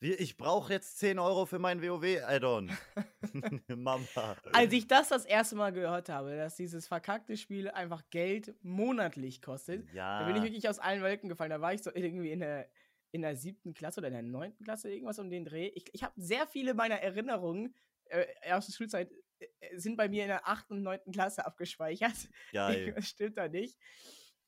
Ich 0.03 0.35
brauche 0.35 0.73
jetzt 0.73 0.97
10 0.97 1.19
Euro 1.19 1.45
für 1.45 1.59
mein 1.59 1.79
WoW-Add-on. 1.79 2.75
Mama. 3.67 4.35
Als 4.51 4.73
ich 4.73 4.87
das 4.87 5.09
das 5.09 5.25
erste 5.25 5.55
Mal 5.55 5.71
gehört 5.71 6.09
habe, 6.09 6.35
dass 6.35 6.55
dieses 6.55 6.87
verkackte 6.87 7.37
Spiel 7.37 7.69
einfach 7.69 8.01
Geld 8.09 8.55
monatlich 8.63 9.43
kostet, 9.43 9.87
ja. 9.93 10.21
da 10.21 10.25
bin 10.25 10.37
ich 10.37 10.41
wirklich 10.41 10.67
aus 10.67 10.79
allen 10.79 11.03
Wolken 11.03 11.29
gefallen. 11.29 11.51
Da 11.51 11.61
war 11.61 11.75
ich 11.75 11.83
so 11.83 11.91
irgendwie 11.93 12.31
in 12.31 12.39
der, 12.39 12.67
in 13.11 13.21
der 13.21 13.35
siebten 13.35 13.75
Klasse 13.75 13.99
oder 13.99 14.07
in 14.07 14.15
der 14.15 14.23
neunten 14.23 14.63
Klasse, 14.63 14.91
irgendwas 14.91 15.19
um 15.19 15.29
den 15.29 15.45
Dreh. 15.45 15.67
Ich, 15.75 15.85
ich 15.93 16.03
habe 16.03 16.19
sehr 16.19 16.47
viele 16.47 16.73
meiner 16.73 16.95
Erinnerungen 16.95 17.75
äh, 18.05 18.25
aus 18.51 18.65
der 18.65 18.73
Schulzeit 18.73 19.11
äh, 19.37 19.45
äh, 19.59 19.77
sind 19.77 19.97
bei 19.97 20.09
mir 20.09 20.23
in 20.23 20.29
der 20.29 20.47
achten 20.47 20.73
und 20.73 20.81
neunten 20.81 21.11
Klasse 21.11 21.45
abgespeichert. 21.45 22.27
Geil. 22.53 22.79
Irgendwas 22.79 23.07
stimmt 23.07 23.37
da 23.37 23.47
nicht. 23.47 23.77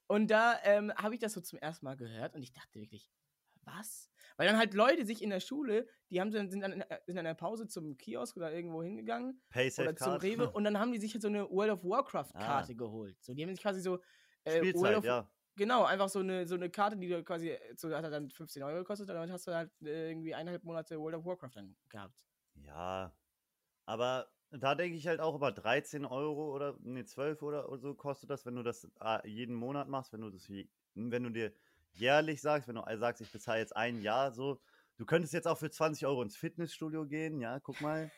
Und 0.07 0.31
da 0.31 0.59
ähm, 0.63 0.91
habe 0.95 1.13
ich 1.13 1.21
das 1.21 1.33
so 1.33 1.41
zum 1.41 1.59
ersten 1.59 1.85
Mal 1.85 1.95
gehört 1.95 2.33
und 2.33 2.41
ich 2.41 2.53
dachte 2.53 2.79
wirklich, 2.79 3.07
was? 3.65 4.09
Weil 4.37 4.47
dann 4.47 4.57
halt 4.57 4.73
Leute 4.73 5.05
sich 5.05 5.21
in 5.21 5.29
der 5.29 5.39
Schule, 5.39 5.87
die 6.09 6.19
haben 6.19 6.31
sind 6.31 6.61
dann 6.61 6.73
in, 6.73 6.81
äh, 6.81 6.99
in 7.07 7.15
der 7.15 7.33
Pause 7.35 7.67
zum 7.67 7.97
Kiosk 7.97 8.37
oder 8.37 8.51
irgendwo 8.53 8.81
hingegangen 8.83 9.41
oder 9.77 9.95
zum 9.95 10.19
Card. 10.19 10.23
Rewe 10.23 10.49
und 10.51 10.63
dann 10.63 10.79
haben 10.79 10.91
die 10.91 10.99
sich 10.99 11.13
halt 11.13 11.21
so 11.21 11.27
eine 11.27 11.49
World 11.49 11.71
of 11.71 11.83
Warcraft 11.83 12.31
Ah. 12.33 12.39
Karte 12.39 12.75
geholt. 12.75 13.21
So, 13.23 13.33
die 13.33 13.43
haben 13.43 13.49
sich 13.51 13.61
quasi 13.61 13.81
so 13.81 13.99
äh, 14.43 14.63
World 14.73 14.95
Spielzeit, 14.95 14.97
of, 14.97 15.03
ja. 15.03 15.31
genau, 15.55 15.83
einfach 15.85 16.09
so 16.09 16.19
eine, 16.19 16.47
so 16.47 16.55
eine 16.55 16.69
Karte, 16.69 16.97
die 16.97 17.07
du 17.09 17.23
quasi, 17.23 17.49
äh, 17.49 17.75
so 17.75 17.93
hat 17.95 18.03
er 18.03 18.11
dann 18.11 18.29
15 18.29 18.63
Euro 18.63 18.79
gekostet, 18.79 19.09
und 19.09 19.15
damit 19.15 19.31
hast 19.31 19.47
du 19.47 19.53
halt 19.53 19.71
äh, 19.81 20.09
irgendwie 20.09 20.33
eineinhalb 20.35 20.63
Monate 20.63 20.99
World 20.99 21.15
of 21.17 21.25
Warcraft 21.25 21.51
dann 21.55 21.75
gehabt. 21.89 22.25
Ja. 22.55 23.15
Aber 23.85 24.31
da 24.51 24.75
denke 24.75 24.97
ich 24.97 25.07
halt 25.07 25.19
auch 25.19 25.35
über 25.35 25.51
13 25.51 26.05
Euro 26.05 26.53
oder 26.53 26.77
nee, 26.81 27.03
12 27.03 27.41
oder 27.41 27.77
so 27.79 27.95
kostet 27.95 28.29
das, 28.29 28.45
wenn 28.45 28.55
du 28.55 28.63
das 28.63 28.87
äh, 29.01 29.27
jeden 29.27 29.55
Monat 29.55 29.87
machst, 29.89 30.13
wenn 30.13 30.21
du 30.21 30.29
das 30.29 30.47
wenn 30.49 31.23
du 31.23 31.29
dir 31.31 31.53
jährlich 31.93 32.41
sagst, 32.41 32.67
wenn 32.67 32.75
du 32.75 32.83
sagst, 32.97 33.21
ich 33.21 33.31
bezahle 33.31 33.59
jetzt 33.59 33.75
ein 33.75 34.01
Jahr 34.01 34.31
so. 34.31 34.59
Du 34.97 35.05
könntest 35.05 35.33
jetzt 35.33 35.47
auch 35.47 35.57
für 35.57 35.71
20 35.71 36.05
Euro 36.05 36.21
ins 36.21 36.35
Fitnessstudio 36.37 37.05
gehen, 37.07 37.39
ja, 37.39 37.59
guck 37.59 37.81
mal. 37.81 38.11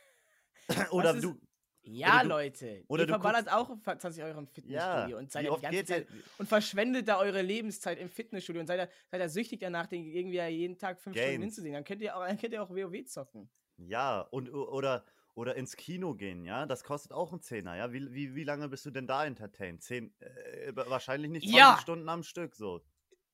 oder 0.92 1.16
ist- 1.16 1.24
du, 1.24 1.40
Ja, 1.84 2.22
du- 2.24 2.28
Leute. 2.30 2.84
oder 2.88 3.04
ihr 3.04 3.08
du 3.08 3.14
verballert 3.14 3.50
auch 3.52 3.70
20 3.84 4.24
Euro 4.24 4.40
im 4.40 4.48
Fitnessstudio 4.48 5.10
ja, 5.10 5.18
und 5.18 5.32
seid 5.32 5.48
die 5.72 5.86
Zeit 5.86 6.08
und 6.38 6.50
verschwendet 6.50 7.08
da 7.08 7.18
eure 7.20 7.42
Lebenszeit 7.42 8.00
im 8.00 8.10
Fitnessstudio 8.10 8.60
und 8.62 8.68
seid 8.68 8.80
da, 8.80 8.88
seid 9.12 9.22
da 9.22 9.30
süchtig 9.30 9.60
danach, 9.62 9.86
den 9.88 10.06
irgendwie 10.06 10.40
jeden 10.42 10.78
Tag 10.78 11.00
fünf 11.00 11.16
Stunden 11.16 11.32
Games. 11.34 11.44
hinzusehen. 11.46 11.74
Dann 11.74 11.84
könnt 11.86 12.02
ihr 12.02 12.16
auch, 12.18 12.26
dann 12.26 12.38
könnt 12.38 12.54
ihr 12.54 12.62
auch 12.64 12.70
WoW 12.72 13.06
zocken. 13.06 13.50
Ja, 13.78 14.22
und 14.22 14.50
oder, 14.54 15.06
oder 15.36 15.56
ins 15.56 15.76
Kino 15.78 16.16
gehen, 16.16 16.44
ja, 16.46 16.66
das 16.66 16.84
kostet 16.84 17.12
auch 17.14 17.32
einen 17.32 17.42
Zehner, 17.42 17.76
ja. 17.78 17.94
Wie, 17.94 18.12
wie, 18.14 18.36
wie 18.36 18.44
lange 18.44 18.68
bist 18.68 18.86
du 18.86 18.92
denn 18.92 19.06
da 19.08 19.26
entertained? 19.26 19.82
Zehn, 19.84 20.14
äh, 20.20 20.72
wahrscheinlich 20.76 21.30
nicht 21.32 21.44
20 21.44 21.58
Ja. 21.60 21.78
Stunden 21.82 22.10
am 22.10 22.24
Stück, 22.24 22.56
so. 22.56 22.82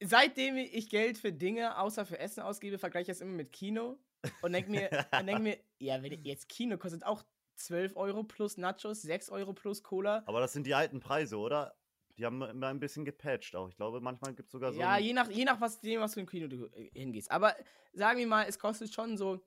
Seitdem 0.03 0.57
ich 0.57 0.89
Geld 0.89 1.17
für 1.17 1.31
Dinge 1.31 1.77
außer 1.77 2.05
für 2.05 2.17
Essen 2.17 2.41
ausgebe, 2.41 2.79
vergleiche 2.79 3.11
ich 3.11 3.17
das 3.17 3.21
immer 3.21 3.33
mit 3.33 3.51
Kino 3.51 3.99
und 4.41 4.53
denke 4.53 4.71
mir, 4.71 4.89
und 5.19 5.27
denk 5.27 5.41
mir, 5.41 5.57
ja, 5.79 6.01
wenn 6.01 6.23
jetzt 6.23 6.49
Kino 6.49 6.77
kostet 6.77 7.05
auch 7.05 7.23
12 7.55 7.95
Euro 7.95 8.23
plus 8.23 8.57
Nachos, 8.57 9.03
6 9.03 9.29
Euro 9.29 9.53
plus 9.53 9.83
Cola. 9.83 10.23
Aber 10.25 10.39
das 10.39 10.53
sind 10.53 10.65
die 10.65 10.73
alten 10.73 10.99
Preise, 10.99 11.37
oder? 11.37 11.75
Die 12.17 12.25
haben 12.25 12.41
immer 12.41 12.67
ein 12.67 12.79
bisschen 12.79 13.05
gepatcht 13.05 13.55
auch. 13.55 13.69
Ich 13.69 13.75
glaube, 13.75 14.01
manchmal 14.01 14.33
gibt 14.33 14.47
es 14.47 14.51
sogar 14.51 14.73
so. 14.73 14.79
ja, 14.79 14.97
je 14.97 15.13
nach, 15.13 15.29
je 15.29 15.45
nach 15.45 15.61
was, 15.61 15.79
dem, 15.79 16.01
was 16.01 16.13
du 16.13 16.19
im 16.19 16.25
Kino 16.25 16.47
du, 16.47 16.65
äh, 16.65 16.89
hingehst. 16.93 17.31
Aber 17.31 17.55
sagen 17.93 18.19
wir 18.19 18.27
mal, 18.27 18.45
es 18.47 18.59
kostet 18.59 18.93
schon 18.93 19.17
so 19.17 19.43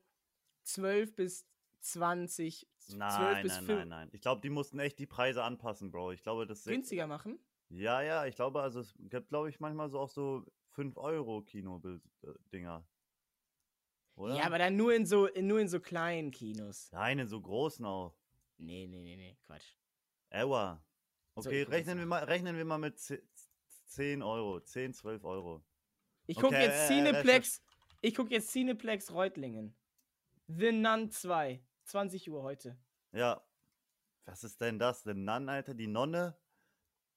12 0.63 1.15
bis 1.15 1.45
20, 1.81 2.67
12 2.79 2.97
nein, 2.97 3.43
bis 3.43 3.53
nein, 3.53 3.65
5 3.65 3.79
nein, 3.79 3.87
nein. 3.89 4.09
Ich 4.13 4.21
glaube, 4.21 4.41
die 4.41 4.49
mussten 4.49 4.79
echt 4.79 4.97
die 4.99 5.05
Preise 5.05 5.43
anpassen, 5.43 5.91
Bro. 5.91 6.13
Ich 6.13 6.23
glaube, 6.23 6.47
das 6.47 6.59
ist. 6.59 6.65
günstiger 6.65 7.07
machen. 7.07 7.39
Ja, 7.69 8.01
ja, 8.01 8.25
ich 8.25 8.35
glaube, 8.35 8.61
also 8.61 8.79
es 8.81 8.93
gibt, 9.09 9.29
glaube 9.29 9.49
ich, 9.49 9.59
manchmal 9.59 9.89
so 9.89 9.99
auch 9.99 10.09
so 10.09 10.45
5 10.71 10.97
Euro 10.97 11.41
Kino-Dinger. 11.41 12.85
Oder? 14.15 14.35
Ja, 14.35 14.45
aber 14.45 14.57
dann 14.59 14.75
nur 14.75 14.93
in 14.93 15.05
so, 15.05 15.25
in, 15.25 15.47
nur 15.47 15.59
in 15.59 15.67
so 15.67 15.79
kleinen 15.79 16.31
Kinos. 16.31 16.91
Nein, 16.91 17.19
in 17.19 17.27
so 17.27 17.41
großen 17.41 17.85
auch. 17.85 18.15
Nee, 18.57 18.87
nee, 18.87 19.01
nee, 19.01 19.17
nee, 19.17 19.37
Quatsch. 19.45 19.75
Ewa. 20.29 20.81
So, 21.35 21.49
Okay, 21.49 21.59
jetzt 21.59 21.71
rechnen, 21.71 21.97
wir 21.97 22.05
mal, 22.05 22.23
rechnen 22.23 22.55
wir 22.55 22.63
mal 22.63 22.77
mit 22.77 22.97
ze- 22.97 23.21
10 23.87 24.21
Euro. 24.21 24.61
10, 24.61 24.93
12 24.93 25.23
Euro. 25.25 25.65
Ich 26.27 26.37
gucke 26.37 26.55
Okay, 26.55 26.63
jetzt 26.65 26.85
äh, 26.85 26.87
Cineplex. 26.87 27.61
Ich 28.01 28.15
gucke 28.15 28.31
jetzt 28.31 28.51
Cineplex 28.51 29.11
Reutlingen. 29.11 29.75
The 30.47 30.71
Nun 30.71 31.09
2. 31.11 31.61
20 31.83 32.29
Uhr 32.31 32.41
heute. 32.43 32.77
Ja. 33.11 33.45
Was 34.25 34.43
ist 34.43 34.61
denn 34.61 34.79
das? 34.79 35.03
Der 35.03 35.13
Nun, 35.13 35.49
Alter? 35.49 35.73
Die 35.73 35.87
Nonne? 35.87 36.37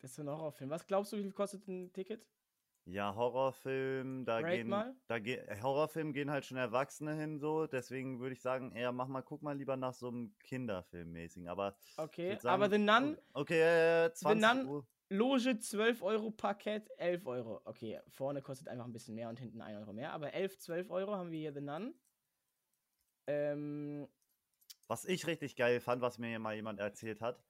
Das 0.01 0.13
ist 0.13 0.19
ein 0.19 0.29
Horrorfilm. 0.29 0.71
Was 0.71 0.87
glaubst 0.87 1.13
du, 1.13 1.17
wie 1.17 1.23
viel 1.23 1.33
kostet 1.33 1.67
ein 1.67 1.93
Ticket? 1.93 2.27
Ja, 2.85 3.15
Horrorfilm, 3.15 4.25
da 4.25 4.37
Rate 4.37 4.57
gehen, 4.57 4.69
mal. 4.69 4.97
da 5.09 5.19
ge 5.19 5.45
Horrorfilm 5.61 6.15
gehen 6.15 6.31
halt 6.31 6.47
schon 6.47 6.57
Erwachsene 6.57 7.15
hin 7.17 7.39
so, 7.39 7.67
deswegen 7.67 8.19
würde 8.19 8.33
ich 8.33 8.41
sagen, 8.41 8.73
eher 8.73 8.93
mach 8.93 9.09
mal, 9.09 9.21
guck 9.21 9.43
mal 9.43 9.55
lieber 9.59 9.77
nach 9.77 9.93
so 9.93 10.09
einem 10.09 10.35
Kinderfilm-mäßigen, 10.43 11.49
aber 11.49 11.77
Okay, 11.99 12.37
sagen, 12.37 12.49
aber 12.49 12.71
The 12.71 12.79
Nun, 12.79 13.19
okay, 13.35 14.07
äh, 14.07 14.13
20 14.15 14.43
Nun- 14.55 14.67
Uhr. 14.69 14.87
Loge 15.11 15.59
12 15.59 16.03
Euro, 16.03 16.31
Parkett 16.31 16.91
11 16.99 17.27
Euro. 17.27 17.61
Okay, 17.65 17.99
vorne 18.09 18.43
kostet 18.43 18.69
einfach 18.69 18.85
ein 18.85 18.93
bisschen 18.93 19.15
mehr 19.15 19.29
und 19.31 19.39
hinten 19.39 19.61
1 19.63 19.79
Euro 19.81 19.95
mehr. 19.95 20.13
Aber 20.13 20.35
11, 20.35 20.59
12 20.59 20.91
Euro 20.91 21.15
haben 21.15 21.31
wir 21.31 21.39
hier 21.39 21.53
The 21.55 21.63
Nun. 21.63 21.95
Ähm, 23.27 24.07
Was 24.87 25.05
ich 25.07 25.27
richtig 25.27 25.57
geil 25.57 25.81
fand, 25.81 26.03
was 26.03 26.19
mir 26.19 26.39
mal 26.39 26.55
jemand 26.55 26.79
erzählt 26.81 27.21
hat, 27.23 27.43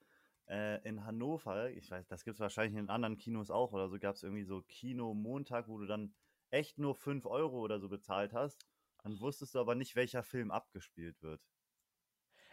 äh, 0.49 0.81
in 0.89 1.05
Hannover, 1.05 1.71
ich 1.71 1.91
weiß, 1.91 2.07
das 2.09 2.25
gibt 2.25 2.37
es 2.37 2.41
wahrscheinlich 2.41 2.79
in 2.79 2.89
anderen 2.91 3.17
Kinos 3.19 3.51
auch 3.51 3.73
oder 3.73 3.89
so, 3.89 3.99
gab 3.99 4.15
es 4.17 4.23
irgendwie 4.23 4.45
so 4.45 4.63
Kino 4.63 5.15
Montag, 5.15 5.69
wo 5.69 5.79
du 5.79 5.87
dann 5.87 6.15
echt 6.51 6.79
nur 6.79 6.95
5 6.95 7.27
Euro 7.27 7.61
oder 7.61 7.79
so 7.81 7.89
bezahlt 7.89 8.33
hast, 8.33 8.67
dann 9.03 9.21
wusstest 9.21 9.55
du 9.55 9.61
aber 9.61 9.75
nicht, 9.75 9.97
welcher 9.97 10.23
Film 10.23 10.51
abgespielt 10.51 11.23
wird. 11.23 11.41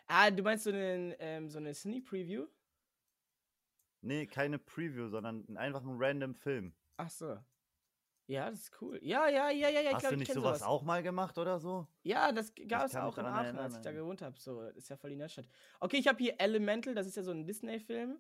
ah, 0.07 0.31
du 0.31 0.43
meinst 0.43 0.63
so, 0.65 0.71
einen, 0.71 1.13
ähm, 1.19 1.49
so 1.49 1.57
eine 1.57 1.73
Sneak 1.73 2.05
Preview? 2.05 2.47
Nee, 4.01 4.25
keine 4.27 4.57
Preview, 4.59 5.09
sondern 5.09 5.57
einfach 5.57 5.83
ein 5.83 5.97
random 5.97 6.33
Film. 6.35 6.73
Ach 6.97 7.09
so. 7.09 7.39
Ja, 8.27 8.49
das 8.49 8.61
ist 8.61 8.81
cool. 8.81 8.99
Ja, 9.03 9.27
ja, 9.29 9.51
ja, 9.51 9.69
ja, 9.69 9.81
ja. 9.81 9.93
Hast 9.93 9.99
glaube, 10.01 10.15
du 10.15 10.21
ich 10.23 10.27
nicht 10.27 10.33
sowas 10.33 10.59
sowas. 10.59 10.67
auch 10.67 10.81
mal 10.83 11.03
gemacht 11.03 11.37
oder 11.37 11.59
so? 11.59 11.87
Ja, 12.01 12.31
das 12.31 12.53
gab 12.67 12.85
es 12.85 12.95
auch 12.95 13.17
in 13.19 13.25
Aachen, 13.25 13.45
erinnern, 13.45 13.63
als 13.65 13.75
ich 13.75 13.81
da 13.81 13.91
gewohnt 13.91 14.21
habe. 14.23 14.39
So, 14.39 14.63
das 14.63 14.77
ist 14.77 14.89
ja 14.89 14.97
voll 14.97 15.11
die 15.11 15.15
Nerdstadt. 15.15 15.47
Okay, 15.79 15.97
ich 15.97 16.07
habe 16.07 16.17
hier 16.17 16.39
Elemental, 16.39 16.95
das 16.95 17.05
ist 17.05 17.17
ja 17.17 17.23
so 17.23 17.31
ein 17.31 17.45
Disney-Film. 17.45 18.19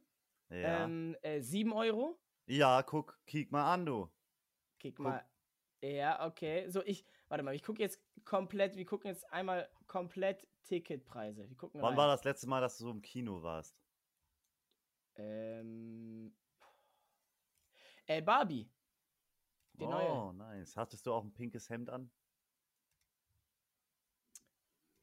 Ja. 0.51 0.83
Ähm, 0.83 1.15
äh, 1.23 1.41
7 1.41 1.73
Euro. 1.73 2.19
ja, 2.45 2.83
guck, 2.83 3.19
kick 3.25 3.51
mal 3.51 3.73
an, 3.73 3.85
du. 3.87 4.07
Kick 4.77 4.97
Guck. 4.97 5.05
mal. 5.05 5.25
Ja, 5.81 6.23
okay. 6.27 6.69
So, 6.69 6.83
ich, 6.83 7.03
warte 7.27 7.43
mal, 7.43 7.55
ich 7.55 7.63
gucke 7.63 7.81
jetzt 7.81 7.99
komplett, 8.25 8.75
wir 8.75 8.85
gucken 8.85 9.09
jetzt 9.09 9.27
einmal 9.31 9.67
komplett 9.87 10.47
Ticketpreise. 10.65 11.49
Wir 11.49 11.57
gucken 11.57 11.81
Wann 11.81 11.89
rein. 11.89 11.97
war 11.97 12.07
das 12.07 12.23
letzte 12.23 12.47
Mal, 12.47 12.61
dass 12.61 12.77
du 12.77 12.83
so 12.85 12.91
im 12.91 13.01
Kino 13.01 13.41
warst? 13.41 13.75
Ähm, 15.15 16.35
äh, 18.05 18.21
Barbie. 18.21 18.69
Die 19.79 19.83
oh, 19.83 20.31
neue. 20.31 20.33
nice. 20.35 20.75
Hattest 20.77 21.05
du 21.05 21.13
auch 21.13 21.23
ein 21.23 21.33
pinkes 21.33 21.69
Hemd 21.69 21.89
an? 21.89 22.09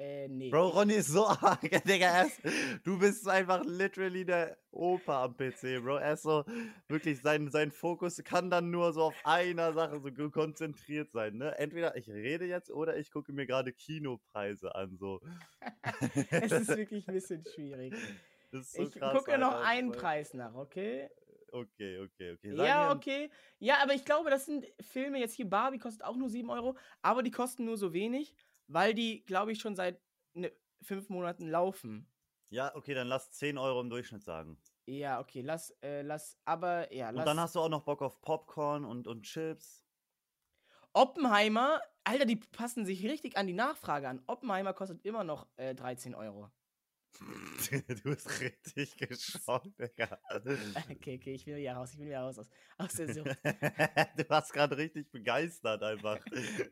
Äh, 0.03 0.27
nee. 0.29 0.51
Bro, 0.51 0.69
Ronny 0.69 0.95
ist 0.95 1.09
so 1.09 1.27
arg, 1.29 1.61
Digga. 1.85 2.23
Ist, 2.23 2.41
du 2.83 2.99
bist 2.99 3.29
einfach 3.29 3.63
literally 3.65 4.25
der 4.25 4.59
Opa 4.73 5.25
am 5.25 5.37
PC, 5.37 5.81
Bro. 5.81 5.97
Er 5.99 6.15
ist 6.15 6.23
so, 6.23 6.45
wirklich, 6.89 7.21
sein, 7.21 7.51
sein 7.51 7.71
Fokus 7.71 8.21
kann 8.25 8.51
dann 8.51 8.71
nur 8.71 8.93
so 8.93 9.03
auf 9.03 9.15
einer 9.25 9.73
Sache 9.75 10.01
so 10.17 10.31
konzentriert 10.31 11.13
sein, 11.13 11.37
ne? 11.37 11.57
Entweder 11.59 11.97
ich 11.97 12.09
rede 12.09 12.47
jetzt 12.47 12.71
oder 12.71 12.97
ich 12.97 13.13
gucke 13.13 13.33
mir 13.33 13.47
gerade 13.47 13.73
Kinopreise 13.73 14.75
an, 14.75 14.97
so. 14.99 15.21
es 16.31 16.51
ist 16.51 16.69
wirklich 16.77 17.07
ein 17.07 17.15
bisschen 17.15 17.45
schwierig. 17.55 17.95
So 18.51 18.83
ich 18.83 18.93
krass, 18.93 19.17
gucke 19.17 19.39
noch 19.39 19.53
Alter. 19.53 19.67
einen 19.67 19.93
Preis 19.93 20.35
nach, 20.35 20.55
okay? 20.55 21.09
Okay, 21.53 21.99
okay, 22.01 22.33
okay. 22.33 22.57
Sag 22.57 22.67
Ja, 22.67 22.93
okay. 22.93 23.31
Ja, 23.59 23.83
aber 23.83 23.93
ich 23.93 24.07
glaube, 24.07 24.31
das 24.31 24.47
sind 24.47 24.67
Filme 24.81 25.19
jetzt 25.19 25.35
hier. 25.35 25.49
Barbie 25.49 25.79
kostet 25.79 26.03
auch 26.03 26.17
nur 26.17 26.31
7 26.31 26.49
Euro, 26.49 26.77
aber 27.03 27.23
die 27.23 27.31
kosten 27.31 27.67
nur 27.67 27.77
so 27.77 27.93
wenig, 27.93 28.35
weil 28.69 28.95
die, 28.95 29.23
glaube 29.25 29.53
ich, 29.53 29.61
schon 29.61 29.77
seit 29.77 30.01
ne, 30.33 30.51
fünf 30.81 31.11
Monaten 31.11 31.47
laufen. 31.49 32.11
Ja, 32.49 32.75
okay, 32.75 32.95
dann 32.95 33.09
lass 33.09 33.31
10 33.33 33.59
Euro 33.59 33.81
im 33.83 33.91
Durchschnitt 33.91 34.25
sagen. 34.25 34.59
Ja, 34.87 35.21
okay, 35.21 35.43
lass, 35.43 35.71
äh, 35.83 36.01
lass, 36.01 36.39
aber 36.47 36.93
ja, 36.93 37.11
lass. 37.11 37.21
Und 37.21 37.27
dann 37.27 37.41
hast 37.41 37.55
du 37.55 37.61
auch 37.61 37.69
noch 37.69 37.83
Bock 37.83 38.01
auf 38.01 38.21
Popcorn 38.23 38.85
und, 38.85 39.07
und 39.07 39.25
Chips. 39.25 39.85
Oppenheimer, 40.95 41.81
Alter, 42.05 42.25
die 42.25 42.37
passen 42.37 42.85
sich 42.87 43.05
richtig 43.05 43.37
an 43.37 43.47
die 43.47 43.53
Nachfrage 43.53 44.09
an. 44.09 44.23
Oppenheimer 44.27 44.73
kostet 44.73 45.05
immer 45.05 45.23
noch 45.23 45.47
äh, 45.57 45.75
13 45.75 46.15
Euro. 46.15 46.51
du 47.89 48.03
bist 48.03 48.41
richtig 48.41 48.97
geschockt, 48.97 49.79
Digga. 49.79 50.19
Okay, 50.91 51.19
okay, 51.21 51.35
ich 51.35 51.47
will 51.47 51.57
wieder 51.57 51.75
raus, 51.75 51.93
ich 51.93 51.99
will 51.99 52.07
wieder 52.07 52.21
raus 52.21 52.39
aus, 52.39 52.49
aus 52.79 52.93
der 52.95 53.13
Sucht. 53.13 53.27
du 54.17 54.29
warst 54.29 54.53
gerade 54.53 54.77
richtig 54.77 55.11
begeistert 55.11 55.83
einfach 55.83 56.19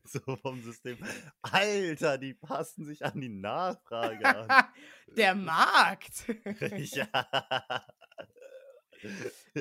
so 0.05 0.37
vom 0.37 0.63
System. 0.63 0.99
Alter, 1.43 2.19
die 2.19 2.35
passen 2.35 2.85
sich 2.85 3.05
an 3.05 3.21
die 3.21 3.29
Nachfrage 3.29 4.25
an. 4.25 4.67
der 5.17 5.35
Markt! 5.35 6.25
ja. 6.93 7.07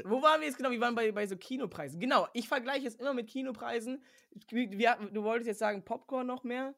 Wo 0.04 0.22
waren 0.22 0.42
wir 0.42 0.48
jetzt 0.48 0.58
genau? 0.58 0.72
Wir 0.72 0.82
waren 0.82 0.96
bei, 0.96 1.12
bei 1.12 1.28
so 1.28 1.38
Kinopreisen. 1.38 2.00
Genau, 2.00 2.28
ich 2.34 2.48
vergleiche 2.48 2.88
es 2.88 2.96
immer 2.96 3.14
mit 3.14 3.30
Kinopreisen. 3.30 4.04
Wir, 4.50 4.96
du 5.12 5.24
wolltest 5.24 5.48
jetzt 5.48 5.60
sagen 5.60 5.84
Popcorn 5.86 6.28
noch 6.28 6.44
mehr? 6.44 6.76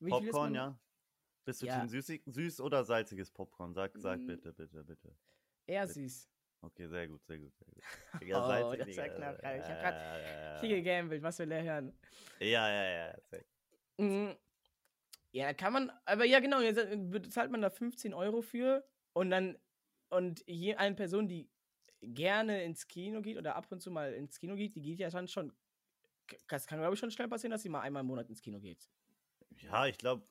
Wie 0.00 0.10
Popcorn, 0.10 0.54
ja. 0.54 0.78
Bist 1.44 1.62
du 1.62 1.66
Ja. 1.66 1.80
Team 1.80 1.88
süßig, 1.88 2.22
süß 2.26 2.60
oder 2.60 2.84
salziges 2.84 3.30
Popcorn? 3.30 3.72
Sag, 3.74 3.92
sag 3.98 4.18
Mm. 4.20 4.26
bitte, 4.26 4.52
bitte, 4.52 4.84
bitte. 4.84 5.16
Eher 5.66 5.86
süß. 5.86 6.28
Okay, 6.62 6.86
sehr 6.88 7.08
gut, 7.08 7.24
sehr 7.26 7.38
gut, 7.38 7.52
sehr 7.56 7.66
gut. 7.68 7.82
Oh, 8.34 8.46
salzig, 8.46 8.78
das 8.78 8.88
Digga. 8.88 9.02
war 9.02 9.08
knapp 9.08 9.40
gerade. 9.40 9.56
Ich 9.58 9.64
hab 9.64 9.68
Ja, 9.70 9.82
grad 9.82 9.94
ja, 9.94 10.54
ja, 10.54 10.60
Viel 10.60 10.76
gegambelt, 10.76 11.22
was 11.22 11.38
will 11.38 11.50
er 11.52 11.62
hören? 11.62 11.92
Ja, 12.40 12.68
ja, 12.68 12.84
ja. 12.84 13.14
Mhm. 13.98 14.36
Ja, 15.32 15.54
kann 15.54 15.72
man, 15.72 15.92
aber 16.06 16.24
ja, 16.24 16.40
genau, 16.40 16.60
jetzt 16.60 16.80
bezahlt 17.10 17.50
man 17.50 17.62
da 17.62 17.70
15 17.70 18.12
Euro 18.14 18.42
für 18.42 18.84
und 19.12 19.30
dann, 19.30 19.56
und 20.10 20.42
je 20.46 20.74
eine 20.74 20.96
Person, 20.96 21.28
die 21.28 21.48
gerne 22.02 22.64
ins 22.64 22.88
Kino 22.88 23.22
geht 23.22 23.38
oder 23.38 23.54
ab 23.54 23.70
und 23.70 23.80
zu 23.80 23.90
mal 23.90 24.12
ins 24.12 24.38
Kino 24.38 24.56
geht, 24.56 24.74
die 24.74 24.82
geht 24.82 24.98
ja 24.98 25.08
dann 25.10 25.28
schon, 25.28 25.52
das 26.48 26.66
kann, 26.66 26.80
glaube 26.80 26.94
ich, 26.94 27.00
schon 27.00 27.10
schnell 27.10 27.28
passieren, 27.28 27.52
dass 27.52 27.62
sie 27.62 27.68
mal 27.68 27.80
einmal 27.82 28.00
im 28.00 28.06
Monat 28.08 28.28
ins 28.28 28.42
Kino 28.42 28.58
geht. 28.60 28.90
Ja, 29.62 29.86
ich 29.86 29.98
glaube, 29.98 30.24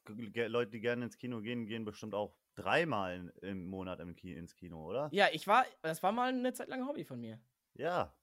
Leute, 0.48 0.72
die 0.72 0.80
gerne 0.80 1.06
ins 1.06 1.18
Kino 1.18 1.42
gehen, 1.42 1.66
gehen 1.66 1.86
bestimmt 1.86 2.14
auch 2.14 2.36
dreimal 2.56 3.32
im 3.42 3.68
Monat 3.68 4.00
im 4.00 4.16
Ki 4.16 4.34
ins 4.34 4.56
Kino, 4.56 4.86
oder? 4.86 5.10
Ja, 5.12 5.28
ich 5.32 5.48
war, 5.48 5.66
das 5.82 6.04
war 6.04 6.12
mal 6.12 6.30
eine 6.30 6.54
Zeit 6.54 6.68
lang 6.68 6.82
ein 6.82 6.88
Hobby 6.88 7.04
von 7.04 7.20
mir. 7.20 7.40
Ja. 7.76 8.14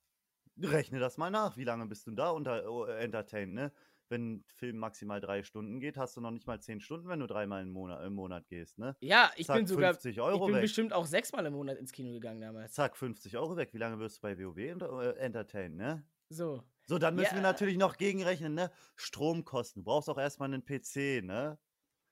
Rechne 0.59 0.99
das 0.99 1.17
mal 1.17 1.29
nach. 1.29 1.55
Wie 1.57 1.63
lange 1.63 1.85
bist 1.85 2.07
du 2.07 2.11
da 2.11 2.31
unter 2.31 2.87
äh, 2.87 3.03
entertained, 3.03 3.53
ne? 3.53 3.71
Wenn 4.09 4.35
ein 4.35 4.45
Film 4.47 4.77
maximal 4.77 5.19
drei 5.19 5.43
Stunden 5.43 5.79
geht, 5.79 5.97
hast 5.97 6.15
du 6.15 6.21
noch 6.21 6.31
nicht 6.31 6.47
mal 6.47 6.61
zehn 6.61 6.79
Stunden, 6.79 7.09
wenn 7.09 7.19
du 7.19 7.27
dreimal 7.27 7.61
im 7.61 7.71
Monat, 7.71 8.03
im 8.05 8.13
Monat 8.13 8.47
gehst, 8.47 8.79
ne? 8.79 8.95
Ja, 9.01 9.31
ich 9.35 9.47
Zack, 9.47 9.57
bin 9.57 9.67
sogar, 9.67 9.91
50 9.93 10.15
ich 10.15 10.21
Euro 10.21 10.45
bin 10.45 10.55
weg. 10.55 10.61
bestimmt 10.61 10.93
auch 10.93 11.05
sechsmal 11.05 11.45
im 11.45 11.53
Monat 11.53 11.77
ins 11.77 11.91
Kino 11.91 12.11
gegangen 12.13 12.39
damals. 12.41 12.73
Zack, 12.73 12.95
50 12.95 13.37
Euro 13.37 13.57
weg. 13.57 13.73
Wie 13.73 13.77
lange 13.77 13.99
wirst 13.99 14.17
du 14.17 14.21
bei 14.21 14.37
WoW 14.39 14.71
unter- 14.73 15.15
äh, 15.15 15.19
entertained, 15.19 15.75
ne? 15.75 16.03
So. 16.29 16.63
So, 16.89 16.97
dann 16.97 17.15
müssen 17.15 17.31
wir 17.35 17.37
Ja. 17.37 17.41
natürlich 17.41 17.77
noch 17.77 17.97
gegenrechnen, 17.97 18.53
ne? 18.53 18.71
Stromkosten. 18.95 19.83
Du 19.83 19.85
brauchst 19.85 20.09
auch 20.09 20.17
erstmal 20.17 20.51
einen 20.53 20.63
PC, 20.65 21.21
ne? 21.21 21.57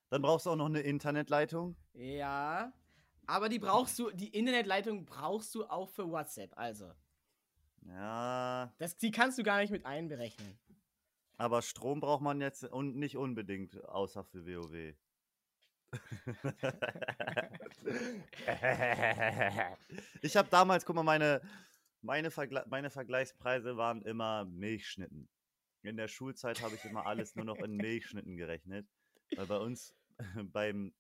Dann 0.10 0.22
brauchst 0.22 0.46
du 0.46 0.52
auch 0.52 0.56
noch 0.58 0.66
eine 0.68 0.82
Internetleitung. 0.82 1.76
Ja, 1.94 2.72
aber 3.26 3.48
die 3.50 3.60
brauchst 3.60 3.98
du, 4.00 4.12
die 4.12 4.28
Internetleitung 4.30 5.06
brauchst 5.06 5.54
du 5.56 5.66
auch 5.66 5.90
für 5.90 6.10
WhatsApp, 6.10 6.52
also. 6.58 6.92
Ja, 7.88 8.74
Das, 8.78 8.96
die 8.98 9.12
kannst 9.12 9.38
du 9.38 9.44
gar 9.44 9.60
nicht 9.60 9.72
mit 9.72 9.86
einberechnen. 9.86 10.58
aber 11.38 11.62
Strom 11.62 12.00
braucht 12.02 12.22
man 12.22 12.40
jetzt 12.42 12.64
und 12.66 12.96
nicht 12.98 13.16
unbedingt, 13.18 13.82
außer 13.86 14.24
für 14.26 14.46
WoW. 14.46 14.94
ich 20.22 20.38
habe 20.38 20.50
damals, 20.50 20.86
guck 20.86 20.96
mal, 20.96 21.04
meine, 21.04 21.42
meine, 22.06 22.32
Vergle 22.32 22.64
meine 22.70 22.90
Vergleichspreise 22.90 23.78
waren 23.78 24.02
immer 24.04 24.46
Milchschnitten. 24.46 25.28
In 25.84 25.98
der 25.98 26.08
Schulzeit 26.08 26.62
habe 26.62 26.76
ich 26.76 26.86
immer 26.86 27.06
alles 27.06 27.36
nur 27.36 27.46
noch 27.46 27.58
in 27.58 27.76
Milchschnitten 27.78 28.38
gerechnet. 28.38 28.88
Weil 29.36 29.48
bei 29.48 29.58
uns 29.58 29.96
beim, 30.54 30.94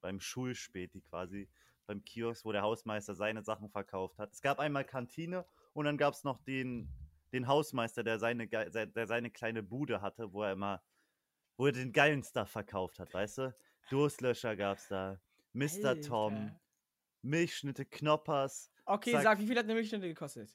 beim 0.00 0.20
Schulspäti 0.20 1.00
quasi, 1.02 1.48
beim 1.86 2.02
Kiosk, 2.04 2.44
wo 2.44 2.52
der 2.52 2.62
Hausmeister 2.62 3.14
seine 3.14 3.42
Sachen 3.42 3.70
verkauft 3.70 4.18
hat. 4.18 4.32
Es 4.32 4.40
gab 4.40 4.58
einmal 4.58 4.84
Kantine 4.84 5.46
und 5.72 5.84
dann 5.84 5.98
gab 5.98 6.14
es 6.14 6.24
noch 6.24 6.42
den, 6.44 6.88
den 7.32 7.46
Hausmeister, 7.46 8.02
der 8.02 8.18
seine, 8.18 8.48
der 8.48 9.06
seine 9.06 9.30
kleine 9.30 9.62
Bude 9.62 10.00
hatte, 10.00 10.32
wo 10.32 10.42
er 10.42 10.52
immer, 10.52 10.82
wo 11.56 11.66
er 11.66 11.72
den 11.72 11.92
geilen 11.92 12.22
Stuff 12.22 12.50
verkauft 12.50 12.98
hat, 12.98 13.12
weißt 13.12 13.38
du? 13.38 13.56
Durstlöscher 13.90 14.56
gab's 14.56 14.88
da, 14.88 15.20
Mr. 15.52 16.00
Tom, 16.00 16.34
Alter. 16.34 16.60
Milchschnitte, 17.20 17.84
Knoppers, 17.84 18.70
Okay, 18.86 19.12
Sag- 19.12 19.22
sag, 19.22 19.38
wie 19.38 19.46
viel 19.46 19.56
hat 19.56 19.64
eine 19.64 19.74
Milchschnitte 19.74 20.06
gekostet? 20.08 20.54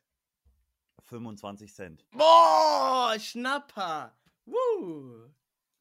25 1.03 1.73
Cent. 1.73 2.05
Boah, 2.11 3.15
Schnapper! 3.19 4.15
Woo! 4.45 5.29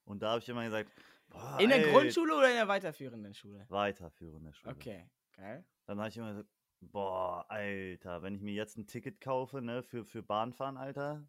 Und 0.05 0.23
da 0.23 0.31
habe 0.31 0.41
ich 0.41 0.49
immer 0.49 0.65
gesagt, 0.65 0.91
boah, 1.29 1.59
In 1.61 1.69
der 1.69 1.87
ey, 1.87 1.91
Grundschule 1.93 2.35
oder 2.35 2.49
in 2.49 2.57
der 2.57 2.69
weiterführenden 2.69 3.35
Schule? 3.35 3.67
Weiterführende 3.69 4.55
Schule. 4.55 4.75
Okay, 4.75 5.11
geil. 5.37 5.67
Dann 5.85 5.99
habe 5.99 6.09
ich 6.09 6.17
immer 6.17 6.31
gesagt, 6.31 6.49
boah, 6.81 7.45
Alter, 7.51 8.23
wenn 8.23 8.35
ich 8.35 8.41
mir 8.41 8.55
jetzt 8.55 8.79
ein 8.79 8.87
Ticket 8.87 9.21
kaufe, 9.21 9.61
ne, 9.61 9.83
für, 9.83 10.05
für 10.05 10.23
Bahnfahren, 10.23 10.79
Alter, 10.79 11.29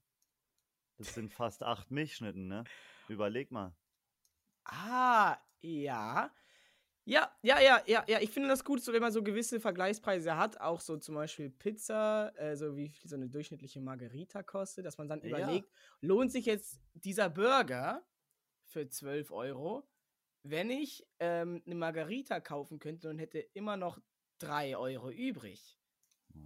das 0.98 1.14
sind 1.14 1.34
fast 1.34 1.64
acht 1.64 1.92
Milchschnitten, 1.92 2.48
ne? 2.48 2.64
Überleg 3.10 3.52
mal. 3.52 3.76
Ah, 4.66 5.38
ja. 5.62 6.32
Ja, 7.10 7.32
ja, 7.42 7.60
ja, 7.60 7.82
ja, 7.88 8.04
ja. 8.08 8.20
Ich 8.22 8.30
finde 8.30 8.50
das 8.50 8.64
gut, 8.64 8.84
so 8.84 8.94
wenn 8.94 9.02
man 9.02 9.12
so 9.12 9.24
gewisse 9.24 9.60
Vergleichspreise 9.60 10.38
hat, 10.38 10.62
auch 10.62 10.80
so 10.80 10.96
zum 10.98 11.16
Beispiel 11.16 11.50
Pizza, 11.50 12.32
äh, 12.38 12.56
so 12.56 12.76
wie 12.78 12.88
viel 12.90 13.10
so 13.10 13.16
eine 13.16 13.28
durchschnittliche 13.28 13.82
Margarita 13.82 14.44
kostet, 14.44 14.86
dass 14.86 15.00
man 15.00 15.08
dann 15.10 15.22
Ja. 15.22 15.24
überlegt, 15.24 15.72
lohnt 16.02 16.32
sich 16.32 16.46
jetzt 16.46 16.82
dieser 16.94 17.30
Burger 17.32 18.06
für 18.66 18.90
12 18.90 19.32
Euro, 19.32 19.90
wenn 20.44 20.70
ich 20.70 21.08
ähm, 21.20 21.64
eine 21.66 21.76
Margarita 21.76 22.40
kaufen 22.42 22.80
könnte 22.80 23.10
und 23.10 23.20
hätte 23.20 23.40
immer 23.40 23.78
noch 23.78 24.00
3 24.40 24.78
Euro 24.78 25.10
übrig. 25.12 25.80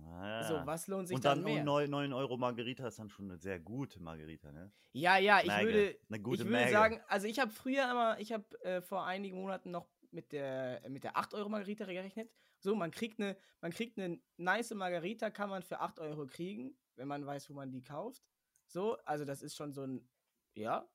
Ah, 0.04 0.34
So, 0.40 0.66
was 0.66 0.88
lohnt 0.88 1.08
sich 1.08 1.20
Und 1.20 1.26
dann 1.26 1.44
dann 1.44 1.44
mehr? 1.44 1.70
9, 1.70 1.90
9 1.90 2.14
Euro 2.14 2.38
Margarita 2.38 2.88
ist 2.88 3.00
dann 3.00 3.10
schon 3.10 3.30
eine 3.30 3.38
sehr 3.40 3.60
gute 3.60 4.00
Margarita, 4.02 4.52
ne? 4.52 4.72
Ja, 4.96 5.18
ja, 5.18 5.42
ich 5.44 5.58
Mäge, 5.58 5.58
würde, 5.60 6.00
eine 6.10 6.22
gute 6.22 6.44
ich 6.44 6.46
würde 6.46 6.68
Mäge. 6.68 6.68
sagen, 6.68 7.02
also 7.08 7.28
ich 7.28 7.40
habe 7.40 7.52
früher 7.52 7.90
immer, 7.90 8.20
ich 8.20 8.32
habe 8.32 8.46
äh, 8.64 8.82
vor 8.82 9.06
einigen 9.06 9.38
Monaten 9.42 9.72
noch 9.72 9.88
mit 10.14 10.32
der, 10.32 10.82
mit 10.90 11.04
der 11.04 11.18
8 11.18 11.34
Euro 11.34 11.50
Margarita 11.50 11.86
gerechnet. 11.86 12.32
So, 12.60 12.76
man 12.76 12.92
kriegt 12.92 13.20
eine, 13.20 13.36
man 13.62 13.72
kriegt 13.72 13.98
eine 13.98 14.22
nice 14.38 14.74
Margarita, 14.74 15.30
kann 15.30 15.50
man 15.50 15.64
für 15.64 15.80
8 15.80 16.00
Euro 16.00 16.26
kriegen, 16.26 16.78
wenn 16.96 17.08
man 17.08 17.26
weiß, 17.26 17.50
wo 17.50 17.54
man 17.54 17.72
die 17.72 17.82
kauft. 17.82 18.24
So, 18.68 18.98
also 19.06 19.26
das 19.26 19.42
ist 19.42 19.56
schon 19.56 19.74
so 19.74 19.84
ein, 19.84 20.08
ja, 20.54 20.88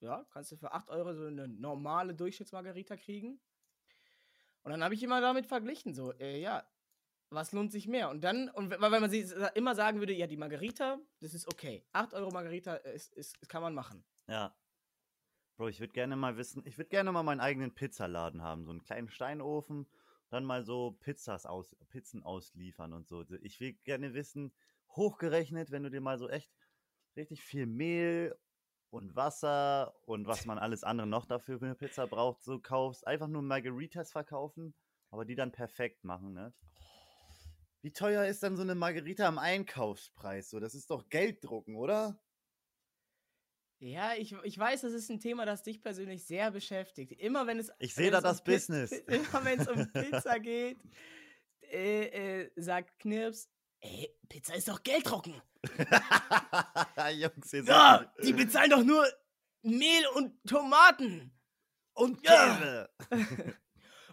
ja, 0.00 0.26
kannst 0.30 0.52
du 0.52 0.56
für 0.56 0.72
8 0.72 0.90
Euro 0.90 1.14
so 1.14 1.26
eine 1.26 1.48
normale 1.48 2.14
Durchschnittsmargarita 2.14 2.96
kriegen. 2.96 3.40
Und 4.62 4.70
dann 4.70 4.84
habe 4.84 4.94
ich 4.94 5.02
immer 5.02 5.20
damit 5.20 5.46
verglichen, 5.46 5.94
so, 5.94 6.12
äh, 6.14 6.40
ja, 6.40 6.68
was 7.30 7.52
lohnt 7.52 7.72
sich 7.72 7.88
mehr? 7.88 8.08
Und 8.10 8.22
dann, 8.22 8.48
und 8.50 8.70
weil 8.70 9.00
man 9.00 9.10
sie 9.10 9.26
immer 9.54 9.74
sagen 9.74 9.98
würde, 9.98 10.12
ja, 10.12 10.26
die 10.26 10.36
Margarita, 10.36 10.98
das 11.20 11.34
ist 11.34 11.48
okay. 11.48 11.84
8 11.92 12.14
Euro 12.14 12.30
Margarita 12.30 12.76
äh, 12.76 12.94
ist, 12.94 13.12
ist, 13.14 13.48
kann 13.48 13.62
man 13.62 13.74
machen. 13.74 14.04
Ja. 14.28 14.54
Bro, 15.56 15.68
ich 15.68 15.80
würde 15.80 15.94
gerne 15.94 16.16
mal 16.16 16.36
wissen, 16.36 16.62
ich 16.66 16.76
würde 16.76 16.90
gerne 16.90 17.12
mal 17.12 17.22
meinen 17.22 17.40
eigenen 17.40 17.74
Pizzaladen 17.74 18.42
haben, 18.42 18.64
so 18.64 18.70
einen 18.70 18.82
kleinen 18.82 19.08
Steinofen, 19.08 19.86
dann 20.28 20.44
mal 20.44 20.62
so 20.64 20.92
Pizzas 21.00 21.46
aus, 21.46 21.74
Pizzen 21.88 22.22
ausliefern 22.24 22.92
und 22.92 23.08
so. 23.08 23.24
Ich 23.40 23.58
will 23.58 23.72
gerne 23.84 24.12
wissen, 24.12 24.52
hochgerechnet, 24.90 25.70
wenn 25.70 25.82
du 25.82 25.90
dir 25.90 26.02
mal 26.02 26.18
so 26.18 26.28
echt 26.28 26.50
richtig 27.16 27.42
viel 27.42 27.66
Mehl 27.66 28.36
und 28.90 29.16
Wasser 29.16 29.94
und 30.02 30.26
was 30.26 30.44
man 30.44 30.58
alles 30.58 30.84
andere 30.84 31.06
noch 31.06 31.24
dafür 31.24 31.58
für 31.58 31.64
eine 31.64 31.74
Pizza 31.74 32.06
braucht, 32.06 32.42
so 32.42 32.60
kaufst, 32.60 33.06
einfach 33.06 33.28
nur 33.28 33.40
Margaritas 33.40 34.12
verkaufen, 34.12 34.74
aber 35.10 35.24
die 35.24 35.36
dann 35.36 35.52
perfekt 35.52 36.04
machen, 36.04 36.34
ne? 36.34 36.52
Wie 37.80 37.92
teuer 37.92 38.26
ist 38.26 38.42
dann 38.42 38.56
so 38.56 38.62
eine 38.62 38.74
Margarita 38.74 39.26
am 39.26 39.38
Einkaufspreis? 39.38 40.50
So, 40.50 40.60
das 40.60 40.74
ist 40.74 40.90
doch 40.90 41.08
Gelddrucken, 41.08 41.76
oder? 41.76 42.18
Ja, 43.78 44.14
ich, 44.14 44.34
ich 44.44 44.58
weiß, 44.58 44.80
das 44.82 44.92
ist 44.92 45.10
ein 45.10 45.20
Thema, 45.20 45.44
das 45.44 45.62
dich 45.62 45.82
persönlich 45.82 46.24
sehr 46.24 46.50
beschäftigt. 46.50 47.12
Immer 47.12 47.46
wenn 47.46 47.58
es. 47.58 47.70
Ich 47.78 47.94
sehe 47.94 48.10
da 48.10 48.18
um 48.18 48.24
das 48.24 48.42
Pi- 48.42 48.52
Business. 48.52 48.90
Immer 49.06 49.44
wenn 49.44 49.60
es 49.60 49.68
um 49.68 49.92
Pizza 49.92 50.38
geht, 50.40 50.78
äh, 51.70 52.40
äh, 52.44 52.50
sagt 52.56 52.98
Knirps, 53.00 53.50
ey, 53.80 54.10
Pizza 54.28 54.54
ist 54.54 54.68
doch 54.68 54.82
Gelddrucken. 54.82 55.34
Jungs, 57.14 57.52
ihr 57.52 57.64
Ja, 57.64 58.12
die 58.22 58.32
bezahlen 58.32 58.70
doch 58.70 58.82
nur 58.84 59.06
Mehl 59.62 60.06
und 60.14 60.32
Tomaten. 60.48 61.32
und 61.94 62.24
Ja. 62.26 62.88
Käse. 63.10 63.56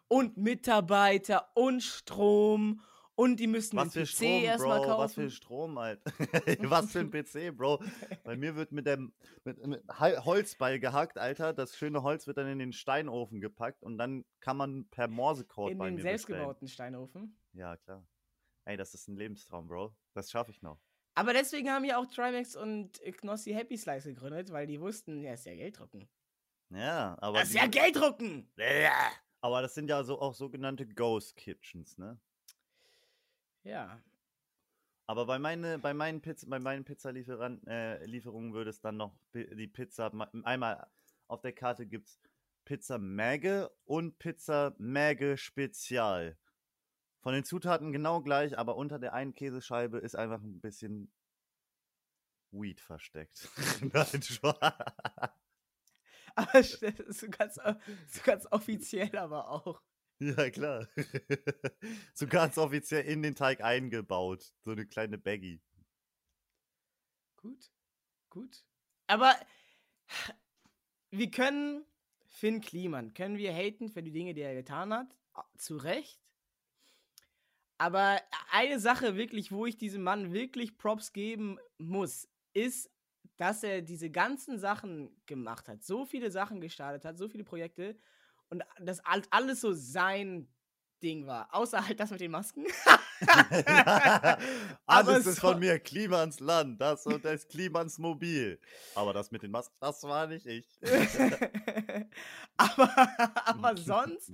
Und 0.09 0.37
Mitarbeiter 0.37 1.49
und 1.55 1.81
Strom. 1.81 2.83
Und 3.15 3.39
die 3.39 3.45
müssen 3.47 3.77
Was 3.77 3.91
den 3.93 4.05
für 4.07 4.11
PC 4.11 4.15
Strom, 4.15 4.43
erstmal 4.43 4.79
Bro, 4.79 4.87
kaufen. 4.87 4.99
was 5.03 5.13
für 5.13 5.29
Strom, 5.29 5.79
halt. 5.79 6.01
was 6.69 6.91
für 6.91 6.99
ein 6.99 7.11
PC, 7.11 7.55
Bro. 7.55 7.83
Bei 8.23 8.35
mir 8.35 8.55
wird 8.55 8.71
mit 8.71 8.87
dem 8.87 9.13
mit, 9.43 9.65
mit 9.67 9.83
Holzbeil 9.99 10.79
gehackt, 10.79 11.17
Alter. 11.19 11.53
Das 11.53 11.77
schöne 11.77 12.01
Holz 12.01 12.25
wird 12.25 12.37
dann 12.37 12.47
in 12.47 12.57
den 12.59 12.73
Steinofen 12.73 13.39
gepackt 13.39 13.83
und 13.83 13.97
dann 13.99 14.25
kann 14.39 14.57
man 14.57 14.87
per 14.89 15.07
Morsecode 15.07 15.71
in 15.73 15.77
bei 15.77 15.85
den 15.85 15.95
mir 15.95 16.01
bestellen. 16.03 16.17
selbstgebauten 16.19 16.67
Steinofen. 16.67 17.37
Ja, 17.53 17.77
klar. 17.77 18.07
Ey, 18.65 18.77
das 18.77 18.93
ist 18.95 19.07
ein 19.07 19.15
Lebenstraum, 19.15 19.67
Bro. 19.67 19.95
Das 20.13 20.31
schaffe 20.31 20.49
ich 20.51 20.61
noch. 20.61 20.79
Aber 21.15 21.33
deswegen 21.33 21.69
haben 21.69 21.85
ja 21.85 21.99
auch 21.99 22.07
Trimax 22.07 22.55
und 22.55 22.99
Knossi 23.17 23.51
Happy 23.53 23.77
Slice 23.77 24.09
gegründet, 24.09 24.51
weil 24.51 24.65
die 24.65 24.81
wussten, 24.81 25.21
ja, 25.21 25.33
ist 25.33 25.45
ja 25.45 25.53
Gelddrucken. 25.53 26.09
Ja, 26.69 27.15
aber 27.21 27.39
Das 27.41 27.49
ist 27.49 27.55
ja 27.55 27.67
Gelddrucken! 27.67 28.49
Ja, 28.57 29.11
Aber 29.41 29.61
das 29.61 29.75
sind 29.75 29.89
ja 29.89 30.03
so 30.03 30.19
auch 30.19 30.33
sogenannte 30.33 30.87
Ghost 30.87 31.35
Kitchens, 31.35 31.99
ne? 31.99 32.19
Ja. 33.63 34.01
Aber 35.05 35.25
bei, 35.25 35.37
meine, 35.37 35.79
bei 35.79 35.93
meinen, 35.93 36.21
Pizza, 36.21 36.47
bei 36.47 36.59
meinen 36.59 36.85
Pizzalieferungen 36.85 37.65
äh, 37.67 38.05
Lieferungen 38.05 38.53
würde 38.53 38.69
es 38.69 38.79
dann 38.79 38.97
noch 38.97 39.15
die 39.33 39.67
Pizza, 39.67 40.09
ma- 40.13 40.29
einmal 40.43 40.87
auf 41.27 41.41
der 41.41 41.53
Karte 41.53 41.85
gibt 41.85 42.07
es 42.07 42.19
Pizza 42.65 42.97
Mäge 42.97 43.69
und 43.85 44.17
Pizza 44.17 44.73
Mäge 44.77 45.37
Spezial. 45.37 46.37
Von 47.21 47.33
den 47.33 47.43
Zutaten 47.43 47.91
genau 47.91 48.21
gleich, 48.21 48.57
aber 48.57 48.75
unter 48.77 48.99
der 48.99 49.13
einen 49.13 49.33
Käsescheibe 49.33 49.97
ist 49.99 50.15
einfach 50.15 50.41
ein 50.41 50.61
bisschen 50.61 51.11
Weed 52.51 52.79
versteckt. 52.79 53.49
Nein. 53.81 54.21
Aber 56.35 56.63
so 56.63 57.29
ganz, 57.29 57.55
so 57.55 58.21
ganz 58.23 58.47
offiziell 58.51 59.15
aber 59.17 59.49
auch. 59.49 59.81
Ja, 60.23 60.49
klar. 60.49 60.87
so 62.13 62.27
ganz 62.27 62.57
offiziell 62.57 63.03
in 63.05 63.21
den 63.21 63.35
Teig 63.35 63.61
eingebaut. 63.61 64.53
So 64.61 64.71
eine 64.71 64.85
kleine 64.85 65.17
Baggy. 65.17 65.59
Gut, 67.35 67.71
gut. 68.29 68.63
Aber 69.07 69.35
wir 71.11 71.29
können 71.29 71.85
Finn 72.27 72.61
Kliman, 72.61 73.13
können 73.13 73.37
wir 73.37 73.53
haten 73.53 73.89
für 73.89 74.01
die 74.01 74.11
Dinge, 74.11 74.33
die 74.33 74.41
er 74.41 74.55
getan 74.55 74.93
hat. 74.93 75.07
Zu 75.57 75.77
Recht. 75.77 76.21
Aber 77.77 78.21
eine 78.51 78.79
Sache 78.79 79.17
wirklich, 79.17 79.51
wo 79.51 79.65
ich 79.65 79.75
diesem 79.75 80.03
Mann 80.03 80.31
wirklich 80.31 80.77
Props 80.77 81.11
geben 81.11 81.57
muss, 81.77 82.29
ist, 82.53 82.89
dass 83.35 83.63
er 83.63 83.81
diese 83.81 84.09
ganzen 84.09 84.57
Sachen 84.57 85.09
gemacht 85.25 85.67
hat. 85.67 85.83
So 85.83 86.05
viele 86.05 86.31
Sachen 86.31 86.61
gestartet 86.61 87.03
hat, 87.03 87.17
so 87.17 87.27
viele 87.27 87.43
Projekte. 87.43 87.97
Und 88.53 88.63
das 88.79 88.99
all- 89.05 89.23
alles 89.31 89.61
so 89.61 89.73
sein 89.73 90.47
Ding 91.01 91.27
war. 91.27 91.53
Außer 91.53 91.85
halt 91.85 91.99
das 91.99 92.11
mit 92.11 92.21
den 92.21 92.31
Masken. 92.31 92.65
Alles 94.85 95.25
ist 95.25 95.35
so- 95.35 95.47
von 95.49 95.59
mir. 95.59 95.79
Klima 95.79 96.23
ins 96.23 96.39
Land. 96.39 96.79
Das 96.79 97.05
und 97.05 97.23
das 97.25 97.47
Klima 97.47 97.81
ins 97.81 97.97
Mobil. 97.97 98.59
Aber 98.95 99.13
das 99.13 99.31
mit 99.31 99.43
den 99.43 99.51
Masken, 99.51 99.75
das 99.79 100.03
war 100.03 100.27
nicht 100.27 100.45
ich. 100.45 100.67
aber, 102.57 103.07
aber 103.45 103.77
sonst, 103.77 104.31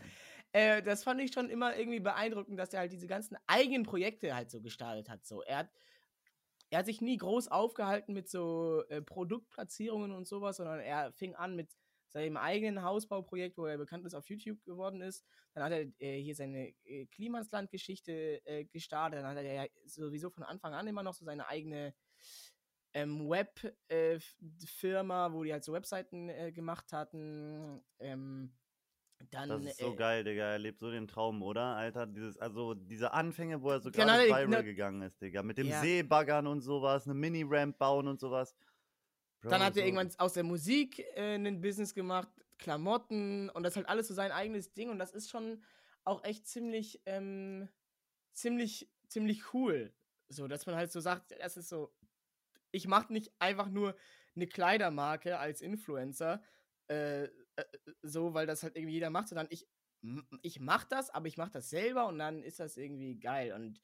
äh, 0.51 0.82
das 0.82 1.03
fand 1.03 1.22
ich 1.22 1.34
schon 1.34 1.49
immer 1.49 1.76
irgendwie 1.76 1.99
beeindruckend, 1.99 2.59
dass 2.59 2.74
er 2.74 2.82
halt 2.82 2.91
diese 2.91 3.07
ganzen 3.07 3.38
eigenen 3.47 3.84
Projekte 3.84 4.36
halt 4.36 4.51
so 4.51 4.61
gestartet 4.61 5.09
hat. 5.09 5.26
So. 5.26 5.41
Er 5.43 5.57
hat, 5.59 5.70
er 6.72 6.80
hat 6.80 6.86
sich 6.86 7.01
nie 7.01 7.17
groß 7.17 7.47
aufgehalten 7.47 8.13
mit 8.13 8.30
so 8.30 8.84
äh, 8.89 9.01
Produktplatzierungen 9.01 10.11
und 10.11 10.28
sowas, 10.28 10.57
sondern 10.57 10.80
er 10.80 11.11
fing 11.13 11.36
an 11.36 11.55
mit 11.55 11.70
seinem 12.12 12.38
eigenen 12.38 12.82
Hausbauprojekt, 12.84 13.57
wo 13.57 13.66
er 13.66 13.78
bekannt 13.78 14.05
ist, 14.05 14.14
auf 14.16 14.28
YouTube 14.30 14.64
geworden 14.66 15.01
ist. 15.01 15.26
Dann 15.53 15.64
hat 15.64 15.72
er 15.72 15.82
äh, 15.99 16.22
hier 16.22 16.36
seine 16.36 16.74
äh, 16.86 17.05
Klimansland-Geschichte 17.07 18.41
äh, 18.45 18.66
gestartet. 18.66 19.20
Dann 19.20 19.28
hat 19.36 19.43
er 19.43 19.53
ja 19.53 19.66
sowieso 19.86 20.30
von 20.30 20.43
Anfang 20.43 20.74
an 20.74 20.88
immer 20.88 21.03
noch 21.03 21.14
so 21.14 21.26
seine 21.26 21.47
eigene 21.47 21.93
ähm, 22.93 23.30
Web-Firma, 23.30 25.32
wo 25.34 25.43
die 25.43 25.51
halt 25.53 25.64
so 25.64 25.74
Webseiten 25.74 26.30
äh, 26.30 26.51
gemacht 26.51 26.91
hatten. 26.91 27.82
Ähm, 27.99 28.51
dann, 29.32 29.49
Das 29.49 29.66
ist 29.66 29.80
so 29.80 29.93
äh, 29.93 29.95
geil, 29.97 30.24
Digga. 30.24 30.43
Er 30.51 30.60
lebt 30.60 30.80
so 30.80 30.89
den 30.89 31.07
Traum, 31.07 31.43
oder? 31.43 31.76
Alter, 31.76 32.07
dieses, 32.07 32.38
also 32.38 32.74
diese 32.74 33.12
Anfänge, 33.14 33.62
wo 33.62 33.72
er 33.72 33.82
so 33.82 33.91
Genau, 33.91 34.05
gerade 34.05 34.24
die- 34.24 34.30
viral 34.30 34.47
ne- 34.47 34.64
gegangen 34.64 35.01
ist, 35.01 35.22
Digga. 35.22 35.43
Mit 35.43 35.57
dem 35.57 35.68
Ja. 35.68 35.82
Seebaggern 35.82 36.47
und 36.47 36.62
sowas, 36.62 37.05
eine 37.05 37.16
Mini-Ramp 37.16 37.78
bauen 37.78 38.07
und 38.07 38.20
sowas. 38.20 38.55
Bro, 39.41 39.51
Dann 39.51 39.63
hat 39.63 39.77
er 39.77 39.85
irgendwann 39.85 40.11
aus 40.17 40.33
der 40.33 40.43
Musik 40.43 40.99
äh, 41.15 41.35
ein 41.35 41.61
Business 41.61 41.93
gemacht, 41.93 42.29
Klamotten 42.57 43.49
und 43.49 43.63
das 43.63 43.75
halt 43.75 43.87
alles 43.87 44.07
so 44.07 44.13
sein 44.13 44.31
eigenes 44.31 44.73
Ding 44.73 44.89
und 44.89 44.99
das 44.99 45.11
ist 45.11 45.29
schon 45.29 45.63
auch 46.03 46.23
echt 46.23 46.47
ziemlich, 46.47 47.01
ähm, 47.05 47.69
ziemlich, 48.33 48.89
ziemlich 49.07 49.53
cool. 49.53 49.93
So, 50.27 50.47
dass 50.47 50.65
man 50.65 50.75
halt 50.75 50.91
so 50.91 50.99
sagt, 50.99 51.33
das 51.39 51.57
ist 51.57 51.69
so, 51.69 51.93
ich 52.71 52.87
mache 52.87 53.13
nicht 53.13 53.31
einfach 53.39 53.69
nur 53.69 53.95
eine 54.35 54.47
Kleidermarke 54.47 55.39
als 55.39 55.61
Influencer, 55.61 56.43
äh, 56.87 57.23
äh, 57.23 57.29
so, 58.01 58.33
weil 58.33 58.45
das 58.45 58.63
halt 58.63 58.75
irgendwie 58.75 58.93
jeder 58.93 59.09
macht, 59.09 59.29
sondern 59.29 59.47
ich, 59.49 59.67
ich 60.41 60.59
mach 60.59 60.83
das, 60.85 61.09
aber 61.09 61.27
ich 61.27 61.37
mach 61.37 61.49
das 61.49 61.69
selber 61.69 62.07
und 62.07 62.19
dann 62.19 62.43
ist 62.43 62.59
das 62.59 62.77
irgendwie 62.77 63.19
geil 63.19 63.53
und 63.53 63.79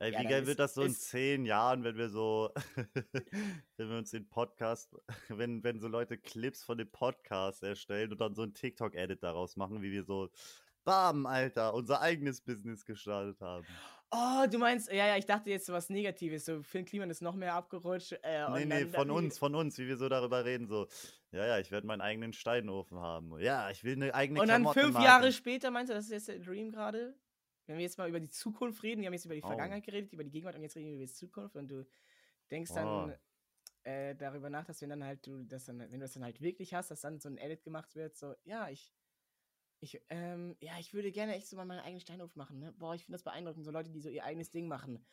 Ey, 0.00 0.12
Ja, 0.12 0.20
wie 0.20 0.24
geil 0.24 0.40
ist- 0.42 0.48
wird 0.48 0.58
das 0.58 0.74
so 0.74 0.82
in 0.82 0.94
zehn 0.94 1.44
Jahren, 1.44 1.84
wenn 1.84 1.96
wir 1.96 2.08
so, 2.08 2.50
wenn 3.76 3.90
wir 3.90 3.98
uns 3.98 4.10
den 4.10 4.26
Podcast, 4.28 4.96
wenn, 5.28 5.62
wenn 5.62 5.78
so 5.78 5.88
Leute 5.88 6.16
Clips 6.16 6.64
von 6.64 6.78
dem 6.78 6.90
Podcast 6.90 7.62
erstellen 7.62 8.10
und 8.10 8.20
dann 8.20 8.34
so 8.34 8.42
ein 8.42 8.54
TikTok-Edit 8.54 9.22
daraus 9.22 9.56
machen, 9.56 9.82
wie 9.82 9.92
wir 9.92 10.04
so, 10.04 10.30
bam, 10.84 11.26
Alter, 11.26 11.74
unser 11.74 12.00
eigenes 12.00 12.40
Business 12.40 12.84
gestartet 12.86 13.40
haben. 13.42 13.66
Oh, 14.12 14.46
du 14.50 14.58
meinst, 14.58 14.90
ja, 14.90 15.06
ja, 15.06 15.16
ich 15.18 15.26
dachte 15.26 15.50
jetzt 15.50 15.66
so 15.66 15.72
was 15.72 15.88
Negatives, 15.88 16.44
so 16.46 16.62
Finn 16.62 16.84
Kliman 16.84 17.10
ist 17.10 17.20
noch 17.22 17.36
mehr 17.36 17.54
abgerutscht. 17.54 18.12
Äh, 18.22 18.48
Nee, 18.50 18.64
nee, 18.64 18.80
dann- 18.80 18.88
von 18.90 19.08
dann- 19.08 19.10
uns, 19.16 19.38
von 19.38 19.54
uns, 19.54 19.78
wie 19.78 19.86
wir 19.86 19.96
so 19.98 20.08
darüber 20.08 20.44
reden, 20.44 20.66
so, 20.66 20.88
ja, 21.30 21.46
ja, 21.46 21.58
ich 21.60 21.70
werde 21.70 21.86
meinen 21.86 22.00
eigenen 22.00 22.32
Steinofen 22.32 22.98
haben. 22.98 23.38
Ja, 23.38 23.70
ich 23.70 23.84
will 23.84 23.92
eine 23.96 24.14
eigene 24.14 24.40
Und 24.40 24.48
dann 24.48 24.66
fünf. 24.72 24.98
Jahre 24.98 25.30
später, 25.30 25.70
meinst 25.70 25.90
du, 25.90 25.94
das 25.94 26.06
ist 26.06 26.10
jetzt 26.10 26.28
der 26.28 26.38
Dream 26.40 26.72
gerade? 26.72 27.14
Wenn 27.70 27.78
wir 27.78 27.84
jetzt 27.84 27.98
mal 27.98 28.08
über 28.08 28.18
die 28.18 28.28
Zukunft 28.28 28.82
reden, 28.82 29.00
wir 29.00 29.06
haben 29.06 29.12
jetzt 29.14 29.26
über 29.26 29.36
die 29.36 29.42
Oh. 29.44 29.46
Vergangenheit 29.46 29.84
geredet, 29.84 30.12
über 30.12 30.24
die 30.24 30.30
Gegenwart 30.30 30.56
und 30.56 30.62
jetzt 30.62 30.74
reden 30.74 30.88
wir 30.88 30.94
über 30.96 31.06
die 31.06 31.12
Zukunft 31.12 31.54
und 31.54 31.68
du 31.68 31.86
denkst 32.50 32.72
Oh. 32.72 32.74
dann 32.74 33.14
äh, 33.84 34.16
darüber 34.16 34.50
nach, 34.50 34.64
dass 34.66 34.82
wenn 34.82 34.90
dann 34.90 35.04
halt 35.04 35.24
du 35.26 35.44
das 35.44 35.66
dann, 35.66 35.78
wenn 35.78 35.92
du 35.92 36.00
das 36.00 36.14
dann 36.14 36.24
halt 36.24 36.40
wirklich 36.40 36.74
hast, 36.74 36.90
dass 36.90 37.00
dann 37.00 37.20
so 37.20 37.28
ein 37.28 37.38
Edit 37.38 37.62
gemacht 37.62 37.94
wird, 37.94 38.16
so, 38.16 38.34
ja, 38.42 38.68
ich, 38.68 38.92
ich, 39.78 40.02
ähm, 40.10 40.56
ja, 40.60 40.72
ich 40.80 40.92
würde 40.92 41.12
gerne 41.12 41.36
echt 41.36 41.46
so 41.46 41.56
mal 41.56 41.64
meinen 41.64 41.78
eigenen 41.80 42.00
Steinhof 42.00 42.34
machen, 42.34 42.58
ne? 42.58 42.72
Boah, 42.76 42.94
ich 42.96 43.04
finde 43.04 43.14
das 43.14 43.22
beeindruckend, 43.22 43.64
so 43.64 43.70
Leute, 43.70 43.90
die 43.90 44.00
so 44.00 44.08
ihr 44.10 44.24
eigenes 44.24 44.50
Ding 44.50 44.66
machen. 44.66 45.06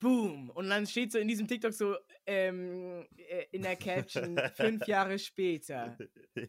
Boom! 0.00 0.50
Und 0.50 0.68
dann 0.68 0.86
steht 0.86 1.12
so 1.12 1.18
in 1.18 1.28
diesem 1.28 1.46
TikTok 1.48 1.72
so, 1.72 1.96
ähm, 2.26 3.06
äh, 3.16 3.44
in 3.52 3.62
der 3.62 3.76
Caption, 3.76 4.36
fünf 4.54 4.86
Jahre 4.86 5.18
später. 5.18 5.96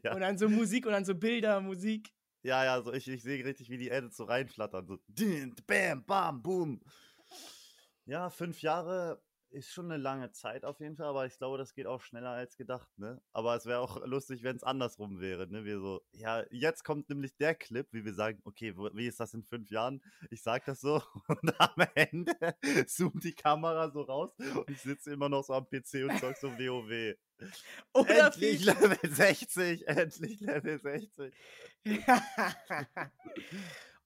ja. 0.03 0.13
Und 0.15 0.21
dann 0.21 0.37
so 0.37 0.49
Musik 0.49 0.85
und 0.85 0.91
dann 0.93 1.05
so 1.05 1.15
Bilder, 1.15 1.61
Musik. 1.61 2.11
Ja, 2.47 2.63
ja, 2.63 2.81
so, 2.81 2.93
ich, 2.93 3.07
ich 3.09 3.21
sehe 3.21 3.43
richtig, 3.43 3.69
wie 3.69 3.77
die 3.77 3.89
Edits 3.89 4.15
so 4.15 4.23
reinflattern, 4.23 4.87
so, 4.87 4.97
bam, 5.67 6.05
bam, 6.05 6.41
boom. 6.41 6.81
Ja, 8.05 8.29
fünf 8.29 8.61
Jahre 8.61 9.21
ist 9.51 9.71
schon 9.71 9.91
eine 9.91 10.01
lange 10.01 10.31
Zeit 10.31 10.65
auf 10.65 10.79
jeden 10.79 10.95
Fall, 10.95 11.07
aber 11.07 11.25
ich 11.25 11.37
glaube, 11.37 11.57
das 11.57 11.73
geht 11.73 11.87
auch 11.87 12.01
schneller 12.01 12.31
als 12.31 12.57
gedacht, 12.57 12.87
ne? 12.97 13.21
Aber 13.33 13.55
es 13.55 13.65
wäre 13.65 13.79
auch 13.79 14.01
lustig, 14.05 14.43
wenn 14.43 14.55
es 14.55 14.63
andersrum 14.63 15.19
wäre, 15.19 15.47
ne? 15.47 15.65
Wir 15.65 15.79
so, 15.79 16.01
ja, 16.11 16.43
jetzt 16.51 16.83
kommt 16.83 17.09
nämlich 17.09 17.35
der 17.37 17.55
Clip, 17.55 17.87
wie 17.91 18.05
wir 18.05 18.13
sagen, 18.13 18.41
okay, 18.43 18.73
wie 18.75 19.07
ist 19.07 19.19
das 19.19 19.33
in 19.33 19.43
fünf 19.43 19.69
Jahren? 19.69 20.01
Ich 20.29 20.41
sag 20.41 20.65
das 20.65 20.81
so 20.81 21.01
und 21.27 21.59
am 21.59 21.87
Ende 21.95 22.33
zoomt 22.87 23.23
die 23.23 23.35
Kamera 23.35 23.89
so 23.91 24.01
raus 24.01 24.31
und 24.37 24.69
ich 24.69 24.81
sitze 24.81 25.13
immer 25.13 25.29
noch 25.29 25.43
so 25.43 25.53
am 25.53 25.65
PC 25.65 26.09
und 26.09 26.19
zock 26.19 26.35
so 26.37 26.51
WoW. 26.51 27.15
Oder 27.93 28.27
endlich 28.27 28.65
Level 28.65 28.97
60, 29.03 29.87
endlich 29.87 30.39
Level 30.39 30.79
60. 30.79 31.33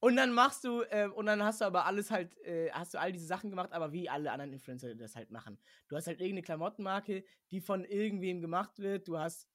und 0.02 0.16
dann 0.16 0.34
machst 0.34 0.64
du, 0.64 0.82
äh, 0.82 1.08
und 1.08 1.28
dann 1.28 1.44
hast 1.44 1.62
du 1.62 1.66
aber 1.66 1.86
alles 1.86 2.10
halt, 2.10 2.36
äh, 2.40 2.72
hast 2.72 2.96
du 2.96 3.00
all 3.00 3.12
diese 3.12 3.28
Sachen 3.28 3.52
gemacht, 3.52 3.72
aber 3.72 3.94
wie 3.94 4.10
alle 4.10 4.32
anderen 4.32 4.52
Influencer 4.52 4.96
das 4.96 5.16
halt 5.16 5.30
machen. 5.30 5.60
Du 5.90 5.96
hast 5.96 6.08
halt 6.08 6.20
irgendeine 6.20 6.42
Klamottenmarke, 6.42 7.24
die 7.52 7.62
von 7.62 7.86
irgendwem 7.86 8.42
gemacht 8.42 8.80
wird. 8.80 9.08
Du 9.08 9.20
hast 9.20 9.48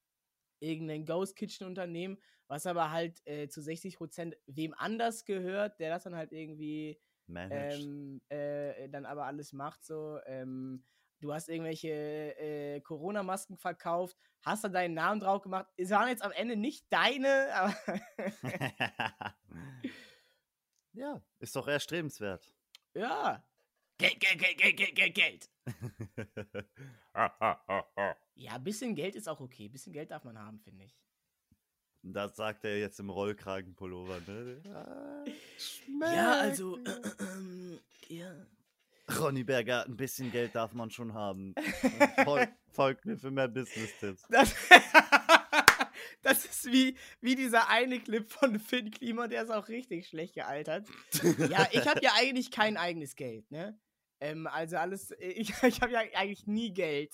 irgendein 0.59 1.05
Ghost 1.05 1.35
Kitchen 1.35 1.67
Unternehmen, 1.67 2.17
was 2.47 2.65
aber 2.65 2.91
halt 2.91 3.21
äh, 3.25 3.49
zu 3.49 3.59
60% 3.59 4.37
wem 4.47 4.73
anders 4.77 5.25
gehört, 5.25 5.81
der 5.81 5.89
das 5.89 6.03
dann 6.03 6.15
halt 6.15 6.31
irgendwie 6.31 6.97
ähm, 7.35 8.21
äh, 8.29 8.87
dann 8.87 9.05
aber 9.05 9.25
alles 9.25 9.51
macht 9.51 9.83
so. 9.83 10.17
Ähm, 10.25 10.85
du 11.19 11.33
hast 11.33 11.49
irgendwelche 11.49 11.89
äh, 11.89 12.79
Corona-Masken 12.79 13.57
verkauft, 13.57 14.17
hast 14.43 14.63
da 14.63 14.69
deinen 14.69 14.93
Namen 14.93 15.19
drauf 15.19 15.41
gemacht. 15.41 15.67
Es 15.75 15.89
waren 15.89 16.07
jetzt 16.07 16.23
am 16.23 16.31
Ende 16.31 16.55
nicht 16.55 16.85
deine, 16.89 17.49
aber 17.53 17.75
ja, 20.97 21.21
ist 21.39 21.55
doch 21.55 21.67
erstrebenswert. 21.67 22.53
ja. 22.93 23.43
Geld, 23.99 24.19
Geld, 24.19 24.37
Geld, 24.39 24.57
Geld, 24.59 24.77
Geld, 24.77 24.95
Geld, 24.95 25.15
Geld. 25.15 25.49
Ja, 28.35 28.53
ein 28.53 28.63
bisschen 28.63 28.93
Geld 28.93 29.15
ist 29.15 29.27
auch 29.27 29.39
okay. 29.39 29.65
Ein 29.65 29.71
bisschen 29.71 29.91
Geld 29.93 30.11
darf 30.11 30.23
man 30.23 30.37
haben, 30.37 30.59
finde 30.59 30.83
ich. 30.85 30.95
das 32.03 32.35
sagt 32.35 32.63
er 32.65 32.77
jetzt 32.77 32.99
im 32.99 33.09
Rollkragenpullover, 33.09 34.19
ne? 34.27 34.61
Ah, 34.71 35.25
Ja, 36.13 36.39
also, 36.41 36.77
schmeckt 36.77 37.19
mir. 37.21 37.79
ja. 38.09 38.35
Ronny 39.19 39.43
Berger, 39.43 39.85
ein 39.85 39.97
bisschen 39.97 40.31
Geld 40.31 40.53
darf 40.53 40.73
man 40.73 40.91
schon 40.91 41.13
haben. 41.15 41.55
Folgt, 42.23 42.53
folgt 42.69 43.05
mir 43.05 43.17
für 43.17 43.31
mehr 43.31 43.47
Business-Tipps. 43.47 44.21
Das, 46.21 46.45
ist 46.45 46.71
wie, 46.71 46.97
wie 47.21 47.35
dieser 47.35 47.69
eine 47.69 47.99
Clip 47.99 48.29
von 48.29 48.59
Finn 48.59 48.91
Klima, 48.91 49.27
der 49.27 49.43
ist 49.43 49.51
auch 49.51 49.67
richtig 49.67 50.07
schlecht 50.07 50.33
gealtert. 50.33 50.87
Ja, 51.49 51.67
ich 51.71 51.87
habe 51.87 52.01
ja 52.01 52.11
eigentlich 52.15 52.51
kein 52.51 52.77
eigenes 52.77 53.15
Geld, 53.15 53.49
ne? 53.51 53.79
Ähm, 54.19 54.47
also 54.47 54.77
alles, 54.77 55.11
ich, 55.19 55.53
ich 55.63 55.81
habe 55.81 55.93
ja 55.93 55.99
eigentlich 55.99 56.47
nie 56.47 56.73
Geld. 56.73 57.13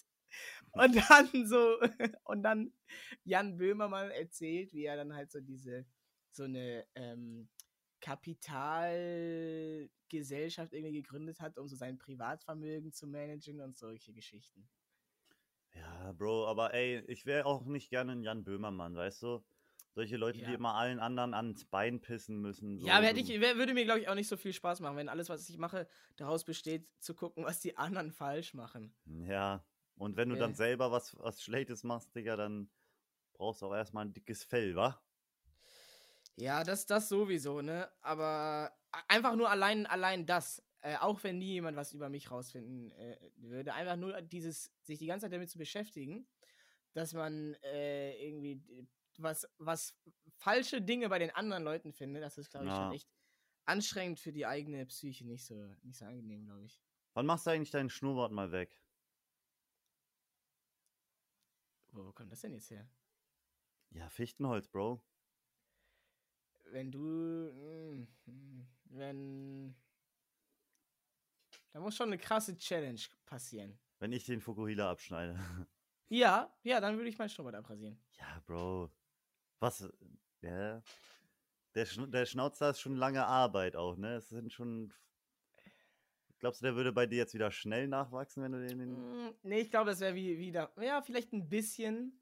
Und 0.71 0.95
dann 0.95 1.45
so, 1.45 1.77
und 2.23 2.43
dann 2.43 2.73
Jan 3.23 3.57
Böhmermann 3.57 4.09
erzählt, 4.09 4.73
wie 4.73 4.85
er 4.85 4.95
dann 4.95 5.13
halt 5.13 5.31
so 5.31 5.39
diese 5.39 5.85
so 6.31 6.45
eine 6.45 6.87
ähm, 6.95 7.47
Kapitalgesellschaft 8.01 10.73
irgendwie 10.73 11.01
gegründet 11.01 11.39
hat, 11.39 11.57
um 11.57 11.67
so 11.67 11.75
sein 11.75 11.99
Privatvermögen 11.99 12.91
zu 12.91 13.05
managen 13.07 13.61
und 13.61 13.77
solche 13.77 14.13
Geschichten. 14.13 14.67
Ja, 15.75 16.11
Bro, 16.13 16.47
aber 16.47 16.73
ey, 16.73 16.99
ich 17.07 17.25
wäre 17.25 17.45
auch 17.45 17.65
nicht 17.65 17.89
gerne 17.89 18.11
ein 18.13 18.23
Jan 18.23 18.43
Böhmermann, 18.43 18.95
weißt 18.95 19.23
du? 19.23 19.43
Solche 19.95 20.17
Leute, 20.17 20.39
die 20.39 20.43
Ja. 20.43 20.53
immer 20.53 20.75
allen 20.75 20.99
anderen 20.99 21.33
ans 21.33 21.65
Bein 21.65 22.01
pissen 22.01 22.41
müssen. 22.41 22.79
So, 22.79 22.87
Ja, 22.87 22.95
aber 22.97 23.05
hätte 23.05 23.19
ich, 23.19 23.29
wär- 23.39 23.55
würde 23.57 23.73
mir, 23.73 23.85
glaube 23.85 23.99
ich, 23.99 24.07
auch 24.09 24.15
nicht 24.15 24.27
so 24.27 24.37
viel 24.37 24.53
Spaß 24.53 24.79
machen, 24.79 24.97
wenn 24.97 25.09
alles, 25.09 25.29
was 25.29 25.47
ich 25.49 25.57
mache, 25.57 25.87
daraus 26.15 26.43
besteht, 26.43 26.87
zu 26.99 27.13
gucken, 27.13 27.45
was 27.45 27.59
die 27.59 27.77
anderen 27.77 28.11
falsch 28.11 28.53
machen. 28.53 28.95
Ja, 29.05 29.63
und 29.95 30.17
wenn 30.17 30.29
du 30.29 30.35
dann 30.37 30.51
Äh. 30.51 30.55
selber 30.55 30.91
was, 30.91 31.17
was 31.19 31.41
Schlechtes 31.43 31.83
machst, 31.83 32.15
Digga, 32.15 32.35
dann 32.35 32.69
brauchst 33.33 33.61
du 33.61 33.67
auch 33.67 33.75
erstmal 33.75 34.05
ein 34.05 34.13
dickes 34.13 34.43
Fell, 34.43 34.75
wa? 34.75 35.01
Ja, 36.35 36.63
das, 36.63 36.85
das 36.85 37.09
sowieso, 37.09 37.61
ne? 37.61 37.91
Aber 38.01 38.71
a- 38.91 39.03
einfach 39.07 39.35
nur 39.35 39.49
allein, 39.49 39.85
allein 39.85 40.25
das. 40.25 40.63
Äh, 40.83 40.97
auch 40.97 41.23
wenn 41.23 41.37
nie 41.37 41.53
jemand 41.53 41.77
was 41.77 41.93
über 41.93 42.09
mich 42.09 42.29
rausfinden 42.29 42.91
äh, 42.91 43.17
würde, 43.37 43.73
einfach 43.73 43.95
nur 43.95 44.21
dieses, 44.21 44.69
sich 44.81 44.99
die 44.99 45.07
ganze 45.07 45.25
Zeit 45.25 45.33
damit 45.33 45.49
zu 45.49 45.57
beschäftigen, 45.57 46.27
dass 46.91 47.13
man 47.13 47.53
äh, 47.63 48.21
irgendwie 48.21 48.61
was, 49.17 49.47
was 49.59 49.95
falsche 50.35 50.81
Dinge 50.81 51.07
bei 51.07 51.19
den 51.19 51.31
anderen 51.31 51.63
Leuten 51.63 51.93
findet, 51.93 52.21
das 52.21 52.37
ist, 52.37 52.49
glaube 52.51 52.65
ich, 52.65 52.71
Ja. 52.71 52.77
schon 52.79 52.91
echt 52.91 53.07
anstrengend 53.65 54.19
für 54.19 54.33
die 54.33 54.45
eigene 54.45 54.85
Psyche, 54.85 55.25
nicht 55.25 55.45
so, 55.45 55.55
nicht 55.83 55.97
so 55.97 56.03
angenehm, 56.03 56.45
glaube 56.45 56.65
ich. 56.65 56.81
Wann 57.13 57.25
machst 57.27 57.45
du 57.47 57.51
eigentlich 57.51 57.71
deinen 57.71 57.89
Schnurrbart 57.89 58.33
mal 58.33 58.51
weg? 58.51 58.77
Wo 61.93 62.11
kommt 62.11 62.29
das 62.31 62.41
denn 62.41 62.51
jetzt 62.53 62.71
her? 62.71 62.89
Ja, 63.91 64.09
Fichtenholz, 64.09 64.67
Bro. 64.67 65.01
Wenn 66.71 66.91
du, 66.91 66.99
mm, 66.99 68.07
mm, 68.25 68.67
wenn, 68.85 69.75
da 71.73 71.79
muss 71.79 71.95
schon 71.95 72.07
eine 72.07 72.17
krasse 72.17 72.57
Challenge 72.57 73.01
passieren. 73.25 73.77
Wenn 73.99 74.11
ich 74.13 74.25
den 74.25 74.41
Fukuhila 74.41 74.89
abschneide. 74.91 75.37
Ja, 76.09 76.53
ja, 76.61 76.79
dann 76.79 76.97
würde 76.97 77.09
ich 77.09 77.17
meinen 77.17 77.29
Schnurrbart 77.29 77.55
abrasieren. 77.55 77.97
Ja, 78.19 78.39
Bro. 78.45 78.91
Was? 79.59 79.89
Ja. 80.41 80.83
Der, 81.73 81.85
Schn 81.87 82.11
der 82.11 82.27
Schnauzer 82.27 82.69
ist 82.69 82.81
schon 82.81 82.97
lange 82.97 83.25
Arbeit 83.25 83.75
auch, 83.75 83.95
ne? 83.97 84.17
Es 84.17 84.29
sind 84.29 84.53
schon. 84.53 84.93
Glaubst 86.37 86.61
du, 86.61 86.65
der 86.65 86.75
würde 86.75 86.91
bei 86.91 87.07
dir 87.07 87.15
jetzt 87.17 87.33
wieder 87.33 87.49
schnell 87.49 87.87
nachwachsen, 87.87 88.43
wenn 88.43 88.51
du 88.51 88.67
den. 88.67 88.77
den 88.77 89.25
Mm, 89.27 89.33
Nee, 89.41 89.61
ich 89.61 89.71
glaube, 89.71 89.89
das 89.89 90.01
wäre 90.01 90.13
wie 90.13 90.37
wieder. 90.37 90.71
Ja, 90.79 91.01
vielleicht 91.01 91.33
ein 91.33 91.49
bisschen. 91.49 92.21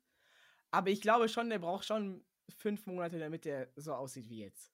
Aber 0.70 0.90
ich 0.90 1.02
glaube 1.02 1.28
schon, 1.28 1.50
der 1.50 1.60
braucht 1.60 1.84
schon 1.84 2.24
fünf 2.56 2.86
Monate, 2.86 3.20
damit 3.20 3.44
der 3.44 3.74
so 3.76 3.94
aussieht 3.94 4.30
wie 4.30 4.40
jetzt. 4.40 4.72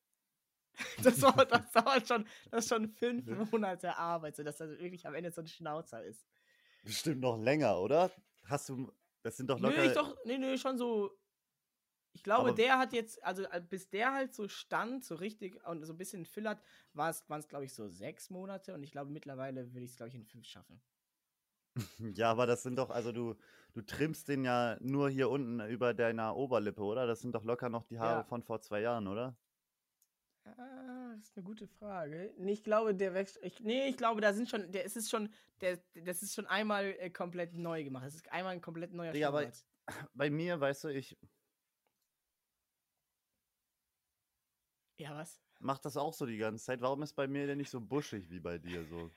Das 1.03 1.19
dauert, 1.19 1.51
das 1.51 1.71
dauert 1.71 2.07
schon, 2.07 2.27
das 2.51 2.65
ist 2.65 2.69
schon 2.69 2.87
fünf 2.89 3.25
Monate 3.51 3.95
Arbeit, 3.97 4.35
sodass 4.35 4.59
er 4.59 4.69
wirklich 4.79 5.05
am 5.07 5.15
Ende 5.15 5.31
so 5.31 5.41
ein 5.41 5.47
Schnauzer 5.47 6.03
ist. 6.03 6.27
Bestimmt 6.83 7.21
noch 7.21 7.37
länger, 7.37 7.79
oder? 7.79 8.11
Hast 8.45 8.69
du. 8.69 8.91
Das 9.23 9.35
sind 9.37 9.49
doch 9.49 9.59
locker. 9.59 9.77
Nee, 9.77 9.87
ich 9.87 9.93
doch, 9.93 10.15
nee, 10.25 10.37
nee, 10.37 10.57
schon 10.57 10.77
so. 10.77 11.11
Ich 12.13 12.23
glaube, 12.23 12.53
der 12.53 12.79
hat 12.79 12.93
jetzt, 12.93 13.23
also 13.23 13.43
äh, 13.43 13.61
bis 13.61 13.89
der 13.89 14.11
halt 14.13 14.33
so 14.33 14.47
stand, 14.47 15.03
so 15.05 15.15
richtig 15.15 15.63
und 15.67 15.85
so 15.85 15.93
ein 15.93 15.97
bisschen 15.97 16.25
füllert, 16.25 16.59
waren 16.93 17.11
es, 17.11 17.47
glaube 17.47 17.65
ich, 17.65 17.73
so 17.73 17.87
sechs 17.89 18.29
Monate 18.31 18.73
und 18.73 18.81
ich 18.81 18.91
glaube, 18.91 19.11
mittlerweile 19.11 19.71
würde 19.73 19.83
ich 19.85 19.91
es, 19.91 19.97
glaube 19.97 20.09
ich, 20.09 20.15
in 20.15 20.25
fünf 20.25 20.45
schaffen. 20.45 20.81
Ja, 22.15 22.31
aber 22.31 22.45
das 22.47 22.63
sind 22.63 22.77
doch, 22.77 22.89
also 22.89 23.11
du, 23.11 23.35
du 23.73 23.81
trimmst 23.81 24.27
den 24.29 24.43
ja 24.43 24.77
nur 24.79 25.09
hier 25.09 25.29
unten 25.29 25.59
über 25.69 25.93
deiner 25.93 26.35
Oberlippe, 26.35 26.81
oder? 26.81 27.05
Das 27.05 27.21
sind 27.21 27.33
doch 27.35 27.43
locker 27.43 27.69
noch 27.69 27.83
die 27.83 27.99
Haare 27.99 28.19
Ja. 28.19 28.23
von 28.23 28.41
vor 28.43 28.61
zwei 28.61 28.81
Jahren, 28.81 29.07
oder? 29.07 29.37
Ah, 30.57 31.15
das 31.17 31.29
ist 31.29 31.37
eine 31.37 31.45
gute 31.45 31.67
Frage. 31.67 32.33
Nee, 32.37 32.53
ich 32.53 32.63
glaube, 32.63 32.95
der 32.95 33.13
wächst. 33.13 33.39
Ich, 33.43 33.59
nee, 33.59 33.87
ich 33.89 33.97
glaube, 33.97 34.21
da 34.21 34.33
sind 34.33 34.49
schon. 34.49 34.71
Der, 34.71 34.85
es 34.85 34.95
ist 34.95 35.09
schon. 35.09 35.29
Der, 35.61 35.79
das 36.05 36.21
ist 36.23 36.35
schon 36.35 36.45
einmal 36.47 36.85
äh, 36.99 37.09
komplett 37.09 37.53
neu 37.53 37.83
gemacht. 37.83 38.05
Es 38.07 38.15
ist 38.15 38.31
einmal 38.31 38.53
ein 38.53 38.61
komplett 38.61 38.93
neuer 38.93 39.11
Digga, 39.11 39.29
aber-. 39.29 39.51
Bei 40.13 40.29
mir, 40.29 40.59
weißt 40.59 40.85
du, 40.85 40.87
ich 40.89 41.17
Ja, 44.99 45.15
was? 45.15 45.39
mach 45.59 45.79
das 45.79 45.97
auch 45.97 46.13
so 46.13 46.25
die 46.25 46.37
ganze 46.37 46.63
Zeit. 46.65 46.81
Warum 46.81 47.03
ist 47.03 47.13
bei 47.13 47.27
mir 47.27 47.47
denn 47.47 47.57
nicht 47.57 47.69
so 47.69 47.79
buschig 47.79 48.29
wie 48.29 48.39
bei 48.39 48.57
dir 48.57 48.83
so? 48.85 49.09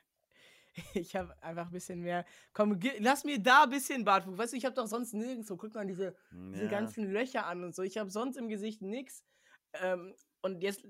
Ich 0.95 1.17
habe 1.17 1.35
einfach 1.43 1.67
ein 1.67 1.73
bisschen 1.73 2.01
mehr. 2.01 2.25
Komm, 2.53 2.79
lass 3.01 3.25
mir 3.25 3.43
da 3.43 3.65
ein 3.65 3.71
bisschen 3.71 4.05
Bartwuchs. 4.05 4.39
Weißt 4.39 4.53
du, 4.53 4.57
ich 4.57 4.65
habe 4.65 4.75
doch 4.75 4.87
sonst 4.87 5.13
nirgendwo. 5.13 5.57
Guck 5.57 5.75
mal 5.75 5.85
diese, 5.87 6.15
diese 6.31 6.65
Ja. 6.65 6.71
ganzen 6.71 7.11
Löcher 7.11 7.47
an 7.47 7.65
und 7.65 7.75
so. 7.75 7.83
Ich 7.83 7.99
habe 7.99 8.09
sonst 8.09 8.37
im 8.37 8.49
Gesicht 8.49 8.81
nix. 8.81 9.25
Ähm, 9.73 10.15
und 10.43 10.63
jetzt. 10.63 10.85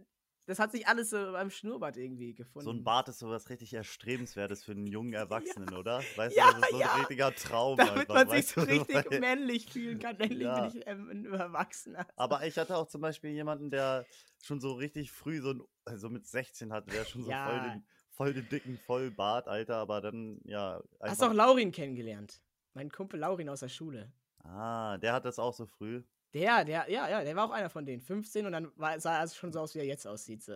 Das 0.50 0.58
hat 0.58 0.72
sich 0.72 0.88
alles 0.88 1.10
so 1.10 1.16
beim 1.30 1.48
Schnurrbart 1.48 1.96
irgendwie 1.96 2.34
gefunden. 2.34 2.64
So 2.64 2.72
ein 2.72 2.82
Bart 2.82 3.08
ist 3.08 3.20
sowas 3.20 3.48
richtig 3.50 3.72
Erstrebenswertes 3.72 4.64
für 4.64 4.72
einen 4.72 4.88
jungen 4.88 5.12
Erwachsenen, 5.12 5.72
oder? 5.76 6.02
Weißt 6.16 6.36
Ja, 6.36 6.50
du, 6.52 6.54
das 6.60 6.62
ist 6.62 6.70
so 6.72 6.80
ja. 6.80 6.92
ein 6.92 6.98
richtiger 6.98 7.32
Traum. 7.36 7.76
Damit 7.76 7.92
einfach, 8.10 8.14
man 8.16 8.30
sich 8.30 8.46
so 8.48 8.60
richtig 8.62 8.94
weil- 9.10 9.20
männlich 9.20 9.66
fühlen 9.72 10.00
kann. 10.00 10.16
Männlich 10.18 10.40
Ja. 10.40 10.66
bin 10.66 10.76
ich 10.80 10.86
ähm, 10.88 11.08
ein 11.08 11.24
Erwachsener. 11.32 12.04
Aber 12.16 12.44
ich 12.44 12.58
hatte 12.58 12.76
auch 12.76 12.88
zum 12.88 13.00
Beispiel 13.00 13.30
jemanden, 13.30 13.70
der 13.70 14.04
schon 14.42 14.60
so 14.60 14.72
richtig 14.72 15.12
früh 15.12 15.40
so 15.40 15.50
ein, 15.50 15.62
also 15.84 16.10
mit 16.10 16.26
16 16.26 16.72
hatte, 16.72 16.90
der 16.90 17.04
schon 17.04 17.22
so 17.22 17.28
voll, 17.30 17.32
Ja. 17.36 17.68
den, 17.68 17.84
voll 18.10 18.34
den 18.34 18.48
dicken 18.48 18.76
Vollbart, 18.76 19.46
Alter, 19.46 19.76
aber 19.76 20.00
dann, 20.00 20.40
ja. 20.44 20.82
Hast 21.00 21.22
du 21.22 21.26
auch 21.26 21.32
Laurin 21.32 21.70
kennengelernt? 21.70 22.42
Mein 22.74 22.90
Kumpel 22.90 23.20
Laurin 23.20 23.48
aus 23.48 23.60
der 23.60 23.68
Schule. 23.68 24.12
ah, 24.42 24.98
der 24.98 25.12
hat 25.12 25.24
das 25.24 25.38
auch 25.38 25.54
so 25.54 25.66
früh. 25.66 26.02
Der, 26.32 26.64
der, 26.64 26.88
ja, 26.88 27.08
ja, 27.08 27.24
der 27.24 27.34
war 27.34 27.46
auch 27.46 27.50
einer 27.50 27.70
von 27.70 27.84
denen. 27.84 28.00
15 28.00 28.46
und 28.46 28.52
dann 28.52 28.70
war, 28.76 29.00
sah 29.00 29.20
er 29.20 29.28
schon 29.28 29.52
so 29.52 29.58
aus, 29.60 29.74
wie 29.74 29.80
er 29.80 29.84
jetzt 29.84 30.06
aussieht. 30.06 30.44
So. 30.44 30.54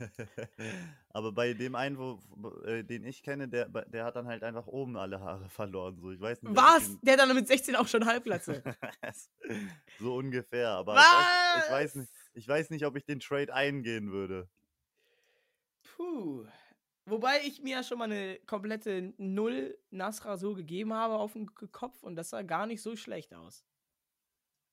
aber 1.10 1.30
bei 1.30 1.52
dem 1.54 1.76
einen, 1.76 1.96
wo, 1.96 2.20
äh, 2.64 2.82
den 2.82 3.04
ich 3.04 3.22
kenne, 3.22 3.46
der, 3.48 3.68
der 3.68 4.04
hat 4.04 4.16
dann 4.16 4.26
halt 4.26 4.42
einfach 4.42 4.66
oben 4.66 4.96
alle 4.96 5.20
Haare 5.20 5.48
verloren. 5.48 5.96
So, 6.00 6.10
ich 6.10 6.20
weiß 6.20 6.42
nicht. 6.42 6.56
Was? 6.56 6.86
den- 6.88 6.98
Der 7.02 7.12
hat 7.14 7.20
dann 7.20 7.34
mit 7.36 7.46
16 7.46 7.76
auch 7.76 7.86
schon 7.86 8.04
Halbglatze. 8.04 8.62
so 10.00 10.16
ungefähr, 10.16 10.70
aber 10.70 10.94
ich 10.96 11.00
weiß, 11.00 11.64
ich 11.66 11.70
weiß 11.72 11.94
nicht. 11.96 12.12
Ich 12.34 12.48
weiß 12.48 12.70
nicht, 12.70 12.84
ob 12.86 12.96
ich 12.96 13.04
den 13.04 13.20
Trade 13.20 13.52
eingehen 13.54 14.10
würde. 14.10 14.48
Puh. 15.96 16.46
Wobei 17.04 17.40
ich 17.44 17.62
mir 17.62 17.76
ja 17.76 17.82
schon 17.82 17.98
mal 17.98 18.04
eine 18.10 18.38
komplette 18.46 19.12
Null 19.18 19.76
Nassrasur 19.90 20.54
gegeben 20.56 20.94
habe 20.94 21.14
auf 21.14 21.32
den 21.34 21.52
K- 21.54 21.66
Kopf 21.66 22.02
und 22.02 22.16
das 22.16 22.30
sah 22.30 22.42
gar 22.42 22.66
nicht 22.66 22.80
so 22.80 22.96
schlecht 22.96 23.34
aus. 23.34 23.64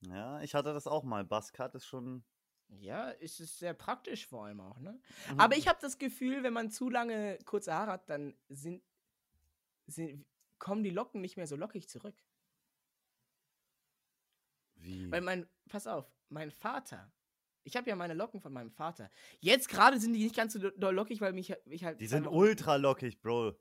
Ja, 0.02 0.40
ich 0.40 0.54
hatte 0.54 0.72
das 0.72 0.86
auch 0.86 1.04
mal. 1.04 1.24
Buzzcut 1.24 1.74
ist 1.74 1.86
schon. 1.86 2.24
Ja, 2.68 3.10
es 3.10 3.40
ist 3.40 3.58
sehr 3.58 3.74
praktisch 3.74 4.26
vor 4.26 4.46
allem 4.46 4.60
auch, 4.60 4.78
ne? 4.78 5.00
Mhm. 5.32 5.40
Aber 5.40 5.56
ich 5.56 5.66
habe 5.66 5.78
das 5.82 5.98
Gefühl, 5.98 6.42
wenn 6.42 6.52
man 6.52 6.70
zu 6.70 6.88
lange 6.88 7.38
kurze 7.44 7.74
Haare 7.74 7.92
hat, 7.92 8.08
dann 8.08 8.38
sind, 8.48 8.82
sind, 9.86 10.24
kommen 10.58 10.84
die 10.84 10.90
Locken 10.90 11.20
nicht 11.20 11.36
mehr 11.36 11.48
so 11.48 11.56
lockig 11.56 11.88
zurück. 11.88 12.14
Wie? 14.76 15.10
Weil 15.10 15.20
mein, 15.20 15.48
pass 15.68 15.86
auf, 15.86 16.10
mein 16.28 16.52
Vater, 16.52 17.12
ich 17.64 17.76
habe 17.76 17.90
ja 17.90 17.96
meine 17.96 18.14
Locken 18.14 18.40
von 18.40 18.52
meinem 18.52 18.70
Vater. 18.70 19.10
Jetzt 19.40 19.68
gerade 19.68 19.98
sind 20.00 20.12
die 20.12 20.22
nicht 20.22 20.36
ganz 20.36 20.52
so 20.52 20.58
do- 20.58 20.70
doll 20.70 20.94
lockig, 20.94 21.20
weil 21.20 21.32
mich 21.32 21.52
ich 21.66 21.84
halt. 21.84 22.00
Die 22.00 22.06
sind 22.06 22.26
ultra 22.26 22.76
lockig, 22.76 23.20
Bro. 23.20 23.58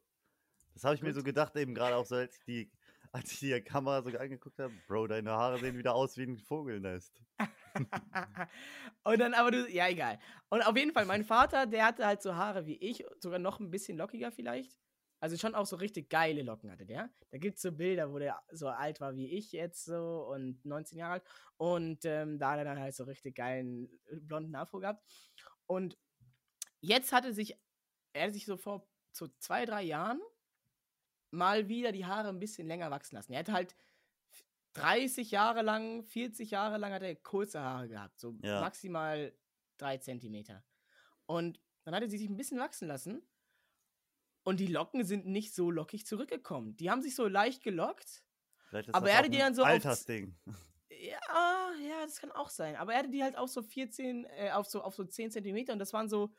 Das 0.73 0.83
habe 0.83 0.95
ich 0.95 1.01
mir 1.01 1.09
Gut. 1.09 1.15
so 1.15 1.23
gedacht, 1.23 1.55
eben 1.55 1.75
gerade 1.75 1.95
auch 1.95 2.05
so, 2.05 2.15
als 2.15 2.37
ich 2.37 2.43
die, 2.45 2.71
als 3.11 3.31
ich 3.31 3.39
die 3.39 3.61
Kamera 3.61 4.01
so 4.01 4.17
angeguckt 4.17 4.59
habe. 4.59 4.73
Bro, 4.87 5.07
deine 5.07 5.31
Haare 5.31 5.59
sehen 5.59 5.77
wieder 5.77 5.95
aus 5.95 6.17
wie 6.17 6.23
ein 6.23 6.37
Vogelnest. 6.37 7.21
und 9.03 9.19
dann 9.19 9.33
aber 9.33 9.51
du, 9.51 9.69
ja, 9.69 9.87
egal. 9.87 10.19
Und 10.49 10.61
auf 10.61 10.77
jeden 10.77 10.93
Fall, 10.93 11.05
mein 11.05 11.25
Vater, 11.25 11.65
der 11.65 11.85
hatte 11.85 12.05
halt 12.05 12.21
so 12.21 12.35
Haare 12.35 12.65
wie 12.65 12.77
ich, 12.77 13.03
sogar 13.19 13.39
noch 13.39 13.59
ein 13.59 13.71
bisschen 13.71 13.97
lockiger 13.97 14.31
vielleicht. 14.31 14.75
Also 15.21 15.35
schon 15.35 15.53
auch 15.53 15.65
so 15.65 15.75
richtig 15.75 16.09
geile 16.09 16.43
Locken 16.43 16.71
hatte 16.71 16.85
der. 16.85 17.09
Da 17.31 17.37
gibt 17.37 17.57
es 17.57 17.61
so 17.61 17.73
Bilder, 17.73 18.13
wo 18.13 18.19
der 18.19 18.41
so 18.51 18.69
alt 18.69 19.01
war 19.01 19.17
wie 19.17 19.27
ich 19.27 19.51
jetzt 19.51 19.83
so 19.83 20.25
und 20.31 20.63
19 20.63 20.97
Jahre 20.97 21.13
alt. 21.13 21.23
Und 21.57 22.05
ähm, 22.05 22.39
da 22.39 22.51
hat 22.51 22.59
er 22.59 22.63
dann 22.63 22.79
halt 22.79 22.95
so 22.95 23.03
richtig 23.03 23.35
geilen 23.35 23.89
äh, 24.05 24.15
blonden 24.15 24.55
Afro 24.55 24.79
gehabt. 24.79 25.03
Und 25.65 25.97
jetzt 26.79 27.11
hatte 27.11 27.33
sich, 27.33 27.59
er 28.13 28.27
hat 28.27 28.33
sich 28.33 28.45
so 28.45 28.55
vor 28.55 28.87
so 29.11 29.27
zwei, 29.39 29.65
drei 29.65 29.83
Jahren 29.83 30.21
mal 31.31 31.67
wieder 31.67 31.91
die 31.91 32.05
Haare 32.05 32.29
ein 32.29 32.39
bisschen 32.39 32.67
länger 32.67 32.91
wachsen 32.91 33.15
lassen. 33.15 33.33
Er 33.33 33.39
hatte 33.39 33.53
halt 33.53 33.75
30 34.73 35.31
Jahre 35.31 35.61
lang, 35.61 36.03
40 36.03 36.51
Jahre 36.51 36.77
lang 36.77 36.93
hat 36.93 37.03
er 37.03 37.15
kurze 37.15 37.61
Haare 37.61 37.87
gehabt, 37.89 38.19
so 38.19 38.35
Ja. 38.43 38.59
maximal 38.61 39.33
drei 39.77 39.97
Zentimeter. 39.97 40.63
Und 41.25 41.61
dann 41.83 41.95
hat 41.95 42.03
er 42.03 42.09
sie 42.09 42.17
sich 42.17 42.29
ein 42.29 42.37
bisschen 42.37 42.59
wachsen 42.59 42.87
lassen 42.87 43.23
und 44.43 44.59
die 44.59 44.67
Locken 44.67 45.03
sind 45.03 45.25
nicht 45.27 45.53
so 45.53 45.69
lockig 45.71 46.05
zurückgekommen. 46.05 46.75
Die 46.77 46.89
haben 46.89 47.01
sich 47.01 47.15
so 47.15 47.27
leicht 47.27 47.63
gelockt. 47.63 48.23
Aber 48.91 49.07
das 49.07 49.11
er 49.11 49.17
hatte 49.17 49.29
die 49.29 49.37
dann 49.37 49.55
so 49.55 49.63
Altersding. 49.63 50.35
Ja, 50.91 51.71
ja, 51.87 52.01
das 52.05 52.19
kann 52.19 52.31
auch 52.31 52.49
sein. 52.49 52.75
Aber 52.75 52.93
er 52.93 52.99
hatte 52.99 53.09
die 53.11 53.23
halt 53.23 53.37
auch 53.37 53.47
so 53.47 53.61
14, 53.61 54.25
äh, 54.25 54.51
auf 54.51 54.67
so, 54.67 54.81
auf 54.81 54.95
so 54.95 55.03
10 55.05 55.31
Zentimeter 55.31 55.73
und 55.73 55.79
das 55.79 55.93
waren 55.93 56.09
so, 56.09 56.33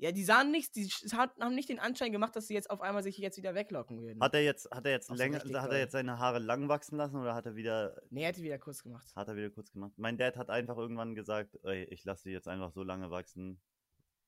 Ja, 0.00 0.12
die 0.12 0.22
sahen 0.22 0.52
nichts, 0.52 0.70
die 0.70 0.86
haben 0.86 1.56
nicht 1.56 1.68
den 1.68 1.80
Anschein 1.80 2.12
gemacht, 2.12 2.36
dass 2.36 2.46
sie 2.46 2.54
jetzt 2.54 2.70
auf 2.70 2.80
einmal 2.80 3.02
sich 3.02 3.18
jetzt 3.18 3.36
wieder 3.36 3.56
weglocken 3.56 4.00
würden. 4.00 4.22
Hat 4.22 4.32
er 4.32 4.44
jetzt, 4.44 4.70
hat 4.70 4.86
er 4.86 4.92
jetzt 4.92 5.08
so 5.08 5.14
länger, 5.14 5.42
richtig 5.42 5.56
hat 5.56 5.72
er 5.72 5.78
jetzt 5.80 5.90
seine 5.90 6.20
Haare 6.20 6.38
lang 6.38 6.68
wachsen 6.68 6.96
lassen 6.96 7.16
oder 7.16 7.34
hat 7.34 7.46
er 7.46 7.56
wieder, 7.56 8.00
nee, 8.10 8.22
er 8.22 8.28
hat 8.28 8.36
die 8.36 8.44
wieder 8.44 8.58
kurz 8.58 8.84
gemacht. 8.84 9.10
hat 9.16 9.26
er 9.26 9.34
wieder 9.34 9.50
kurz 9.50 9.72
gemacht? 9.72 9.92
Mein 9.96 10.16
Dad 10.16 10.36
hat 10.36 10.50
einfach 10.50 10.76
irgendwann 10.76 11.16
gesagt, 11.16 11.58
ey, 11.64 11.82
ich 11.84 12.04
lasse 12.04 12.28
die 12.28 12.30
jetzt 12.30 12.46
einfach 12.46 12.70
so 12.70 12.84
lange 12.84 13.10
wachsen, 13.10 13.60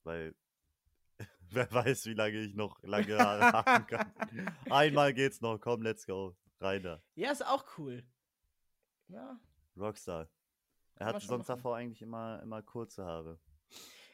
weil 0.02 0.34
wer 1.50 1.70
weiß, 1.70 2.06
wie 2.06 2.14
lange 2.14 2.40
ich 2.40 2.54
noch 2.56 2.82
lange 2.82 3.16
Haare 3.16 3.52
haben 3.66 3.86
kann. 3.86 4.12
Einmal 4.70 5.14
geht's 5.14 5.40
noch, 5.40 5.58
komm, 5.60 5.82
let's 5.82 6.04
go. 6.04 6.36
Rein 6.58 6.82
da. 6.82 7.00
Ja, 7.14 7.30
ist 7.30 7.46
auch 7.46 7.64
cool. 7.78 8.02
Ja. 9.06 9.38
Rockstar. 9.76 10.28
Er 10.96 11.06
hat 11.06 11.22
sonst 11.22 11.48
machen. 11.48 11.56
davor 11.56 11.76
eigentlich 11.76 12.02
immer, 12.02 12.42
immer 12.42 12.60
kurze 12.62 13.04
Haare. 13.04 13.38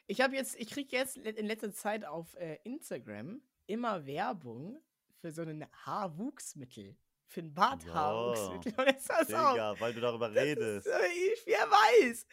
Ich 0.07 0.21
habe 0.21 0.35
jetzt, 0.35 0.55
ich 0.57 0.69
kriege 0.69 0.95
jetzt 0.95 1.17
in 1.17 1.45
letzter 1.45 1.71
Zeit 1.73 2.05
auf 2.05 2.33
äh, 2.35 2.57
Instagram 2.63 3.41
immer 3.67 4.05
Werbung 4.05 4.81
für 5.19 5.31
so 5.31 5.41
ein 5.41 5.65
Haarwuchsmittel. 5.85 6.95
Für 7.25 7.41
ein 7.41 7.53
Barthaarwuchsmittel. 7.53 8.73
Und 8.77 8.85
jetzt 8.85 9.09
das 9.09 9.33
auch. 9.33 9.51
Digga, 9.51 9.75
weil 9.79 9.93
du 9.93 9.99
darüber 9.99 10.29
Das 10.29 10.43
redest. 10.43 10.87
Ist, 10.87 10.93
äh, 10.93 11.07
ich, 11.33 11.45
wer 11.45 11.59
weiß. 11.69 12.25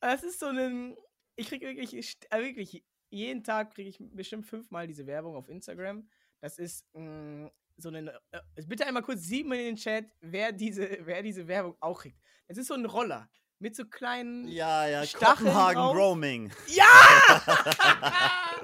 Das 0.00 0.22
ist 0.22 0.38
so 0.38 0.46
ein. 0.46 0.96
Ich 1.34 1.48
kriege 1.48 1.66
wirklich, 1.66 2.16
äh, 2.30 2.42
wirklich, 2.42 2.84
jeden 3.10 3.42
Tag 3.42 3.74
kriege 3.74 3.90
ich 3.90 3.98
bestimmt 4.00 4.46
fünfmal 4.46 4.86
diese 4.86 5.06
Werbung 5.06 5.34
auf 5.34 5.48
Instagram. 5.48 6.08
Das 6.40 6.58
ist 6.58 6.86
mh, 6.94 7.50
so 7.76 7.88
ein. 7.88 8.06
Äh, 8.06 8.40
bitte 8.68 8.86
einmal 8.86 9.02
kurz 9.02 9.22
sieben 9.22 9.50
in 9.52 9.58
den 9.58 9.76
Chat, 9.76 10.06
wer 10.20 10.52
diese, 10.52 11.04
wer 11.04 11.22
diese 11.22 11.48
Werbung 11.48 11.76
auch 11.80 12.00
kriegt. 12.00 12.20
Es 12.46 12.56
ist 12.56 12.68
so 12.68 12.74
ein 12.74 12.86
Roller 12.86 13.28
mit 13.58 13.76
so 13.76 13.84
kleinen. 13.84 14.46
Ja, 14.48 14.86
ja, 14.86 15.04
Stacheln 15.04 15.46
Kopenhagen 15.48 15.82
drauf. 15.82 15.96
Roaming. 15.96 16.52
Ja! 16.68 16.84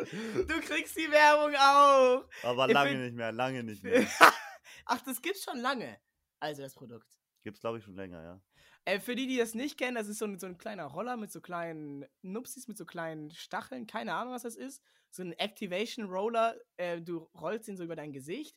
du 0.47 0.61
kriegst 0.61 0.97
die 0.97 1.11
Werbung 1.11 1.55
auch. 1.57 2.29
Aber 2.43 2.67
Ich 2.67 2.75
lange 2.75 2.99
nicht 2.99 3.15
mehr, 3.15 3.33
lange 3.33 3.63
nicht 3.63 3.83
mehr. 3.83 4.07
Ach, 4.87 5.01
das 5.03 5.23
gibt's 5.23 5.45
schon 5.45 5.59
lange. 5.59 5.99
Also 6.41 6.63
das 6.63 6.75
Produkt. 6.75 7.09
Gibt's, 7.43 7.61
glaube 7.61 7.79
ich, 7.79 7.85
schon 7.85 7.95
länger, 7.95 8.23
ja. 8.23 8.41
Äh, 8.85 9.01
für 9.01 9.15
die, 9.15 9.27
die 9.27 9.37
das 9.37 9.55
nicht 9.55 9.79
kennen, 9.79 9.95
das 9.95 10.09
ist 10.09 10.19
so 10.19 10.25
ein, 10.25 10.39
so 10.39 10.47
ein 10.47 10.59
kleiner 10.59 10.87
Roller 10.87 11.17
mit 11.17 11.31
so 11.31 11.41
kleinen 11.41 12.05
Nupsis, 12.23 12.67
mit 12.67 12.77
so 12.77 12.85
kleinen 12.85 13.31
Stacheln. 13.31 13.87
Keine 13.87 14.15
Ahnung, 14.15 14.35
was 14.35 14.43
das 14.43 14.57
ist. 14.57 14.83
So 15.11 15.23
ein 15.23 15.33
Activation 15.35 16.07
Roller. 16.07 16.57
Äh, 16.77 17.01
du 17.01 17.29
rollst 17.41 17.69
ihn 17.69 17.77
so 17.77 17.85
über 17.85 17.97
dein 17.97 18.13
Gesicht. 18.13 18.57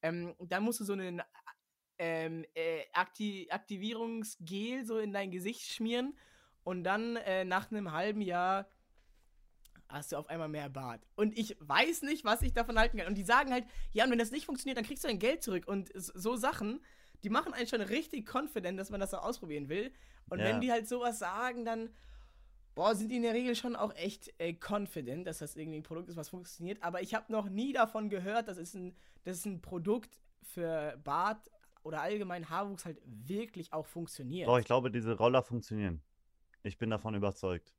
Ähm, 0.00 0.34
dann 0.38 0.62
musst 0.62 0.78
du 0.78 0.84
so 0.84 0.92
einen 0.92 1.22
ähm, 1.98 2.44
äh, 2.54 2.82
Akti 2.92 3.48
Aktivierungsgel 3.50 4.84
so 4.84 4.98
in 4.98 5.12
dein 5.12 5.30
Gesicht 5.30 5.62
schmieren. 5.72 6.16
Und 6.64 6.84
dann 6.84 7.16
äh, 7.16 7.44
nach 7.44 7.70
einem 7.70 7.92
halben 7.92 8.20
Jahr 8.20 8.68
hast 9.88 10.12
du 10.12 10.16
auf 10.16 10.28
einmal 10.28 10.48
mehr 10.48 10.68
Bart. 10.68 11.06
Und 11.16 11.36
ich 11.38 11.56
weiß 11.60 12.02
nicht, 12.02 12.24
was 12.24 12.42
ich 12.42 12.52
davon 12.52 12.78
halten 12.78 12.98
kann. 12.98 13.06
Und 13.06 13.14
die 13.14 13.22
sagen 13.24 13.52
halt, 13.52 13.64
ja, 13.92 14.04
und 14.04 14.10
wenn 14.10 14.18
das 14.18 14.30
nicht 14.30 14.44
funktioniert, 14.44 14.76
dann 14.76 14.84
kriegst 14.84 15.02
du 15.04 15.08
dein 15.08 15.18
Geld 15.18 15.42
zurück. 15.42 15.66
Und 15.66 15.90
so 15.94 16.36
Sachen, 16.36 16.80
die 17.22 17.30
machen 17.30 17.54
einen 17.54 17.66
schon 17.66 17.80
richtig 17.80 18.32
confident, 18.32 18.78
dass 18.78 18.90
man 18.90 19.00
das 19.00 19.10
so 19.12 19.16
ausprobieren 19.16 19.68
will. 19.68 19.92
Und 20.28 20.40
Ja. 20.40 20.44
wenn 20.44 20.60
die 20.60 20.70
halt 20.70 20.86
sowas 20.88 21.18
sagen, 21.18 21.64
dann, 21.64 21.88
boah, 22.74 22.94
sind 22.94 23.10
die 23.10 23.16
in 23.16 23.22
der 23.22 23.32
Regel 23.34 23.56
schon 23.56 23.76
auch 23.76 23.94
echt 23.94 24.32
äh, 24.38 24.52
confident, 24.54 25.26
dass 25.26 25.38
das 25.38 25.56
irgendwie 25.56 25.78
ein 25.78 25.84
Produkt 25.84 26.10
ist, 26.10 26.16
was 26.16 26.28
funktioniert. 26.28 26.82
Aber 26.82 27.00
ich 27.00 27.14
habe 27.14 27.32
noch 27.32 27.48
nie 27.48 27.72
davon 27.72 28.10
gehört, 28.10 28.46
dass 28.46 28.58
es 28.58 28.74
ein, 28.74 28.94
dass 29.24 29.46
ein 29.46 29.62
Produkt 29.62 30.20
für 30.42 30.98
Bart 31.02 31.50
oder 31.88 32.02
allgemein 32.02 32.50
Haarwuchs 32.50 32.84
halt 32.84 33.00
wirklich 33.04 33.72
auch 33.72 33.86
funktioniert. 33.86 34.46
Doch, 34.46 34.58
ich 34.58 34.66
glaube, 34.66 34.90
diese 34.90 35.16
Roller 35.16 35.42
funktionieren. 35.42 36.02
Ich 36.62 36.76
bin 36.76 36.90
davon 36.90 37.14
überzeugt. 37.14 37.74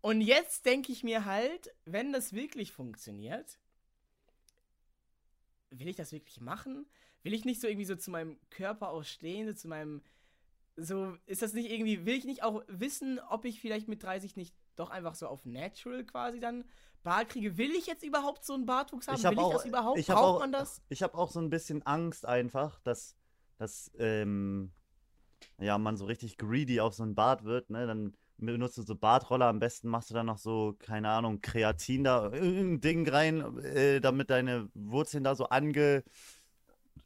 Und 0.00 0.22
jetzt 0.22 0.64
denke 0.64 0.90
ich 0.90 1.04
mir 1.04 1.26
halt, 1.26 1.70
wenn 1.84 2.14
das 2.14 2.32
wirklich 2.32 2.72
funktioniert, 2.72 3.58
will 5.68 5.86
ich 5.86 5.96
das 5.96 6.12
wirklich 6.12 6.40
machen? 6.40 6.86
Will 7.22 7.34
ich 7.34 7.44
nicht 7.44 7.60
so 7.60 7.68
irgendwie 7.68 7.84
so 7.84 7.94
zu 7.94 8.10
meinem 8.10 8.38
Körper 8.48 8.88
ausstehen, 8.88 9.46
so 9.46 9.52
zu 9.52 9.68
meinem. 9.68 10.02
So, 10.76 11.14
ist 11.26 11.42
das 11.42 11.52
nicht 11.52 11.70
irgendwie, 11.70 12.06
will 12.06 12.16
ich 12.16 12.24
nicht 12.24 12.42
auch 12.42 12.62
wissen, 12.66 13.20
ob 13.28 13.44
ich 13.44 13.60
vielleicht 13.60 13.88
mit 13.88 14.02
30 14.02 14.36
nicht 14.36 14.54
doch 14.76 14.90
einfach 14.90 15.14
so 15.14 15.26
auf 15.26 15.44
Natural 15.44 16.04
quasi 16.04 16.40
dann 16.40 16.64
Bart 17.02 17.30
kriege? 17.30 17.56
Will 17.58 17.70
ich 17.72 17.86
jetzt 17.86 18.04
überhaupt 18.04 18.44
so 18.44 18.54
einen 18.54 18.66
Bartwuchs 18.66 19.08
haben? 19.08 19.16
Ich 19.16 19.24
hab 19.24 19.32
will 19.32 19.40
auch- 19.40 19.50
ich 19.50 19.56
das 19.56 19.66
überhaupt? 19.66 19.98
ich 19.98 20.06
Braucht 20.06 20.18
auch- 20.36 20.38
man 20.40 20.52
das? 20.52 20.82
Ich 20.88 21.02
habe 21.02 21.16
auch 21.18 21.30
so 21.30 21.40
ein 21.40 21.50
bisschen 21.50 21.82
Angst 21.84 22.26
einfach, 22.26 22.80
dass, 22.80 23.16
dass 23.58 23.90
ähm, 23.98 24.72
ja, 25.58 25.76
man 25.78 25.96
so 25.96 26.04
richtig 26.04 26.36
greedy 26.38 26.80
auf 26.80 26.94
so 26.94 27.02
ein 27.02 27.14
Bart 27.14 27.44
wird, 27.44 27.70
ne? 27.70 27.86
Dann 27.86 28.14
benutzt 28.38 28.76
du 28.78 28.82
so 28.82 28.96
Bartroller, 28.96 29.46
am 29.46 29.60
besten 29.60 29.88
machst 29.88 30.10
du 30.10 30.14
dann 30.14 30.26
noch 30.26 30.38
so, 30.38 30.74
keine 30.78 31.08
Ahnung, 31.10 31.40
Kreatin 31.40 32.02
da, 32.04 32.32
irgendein 32.32 32.80
Ding 32.80 33.08
rein, 33.08 33.58
äh, 33.58 34.00
damit 34.00 34.30
deine 34.30 34.68
Wurzeln 34.74 35.22
da 35.22 35.34
so 35.36 35.48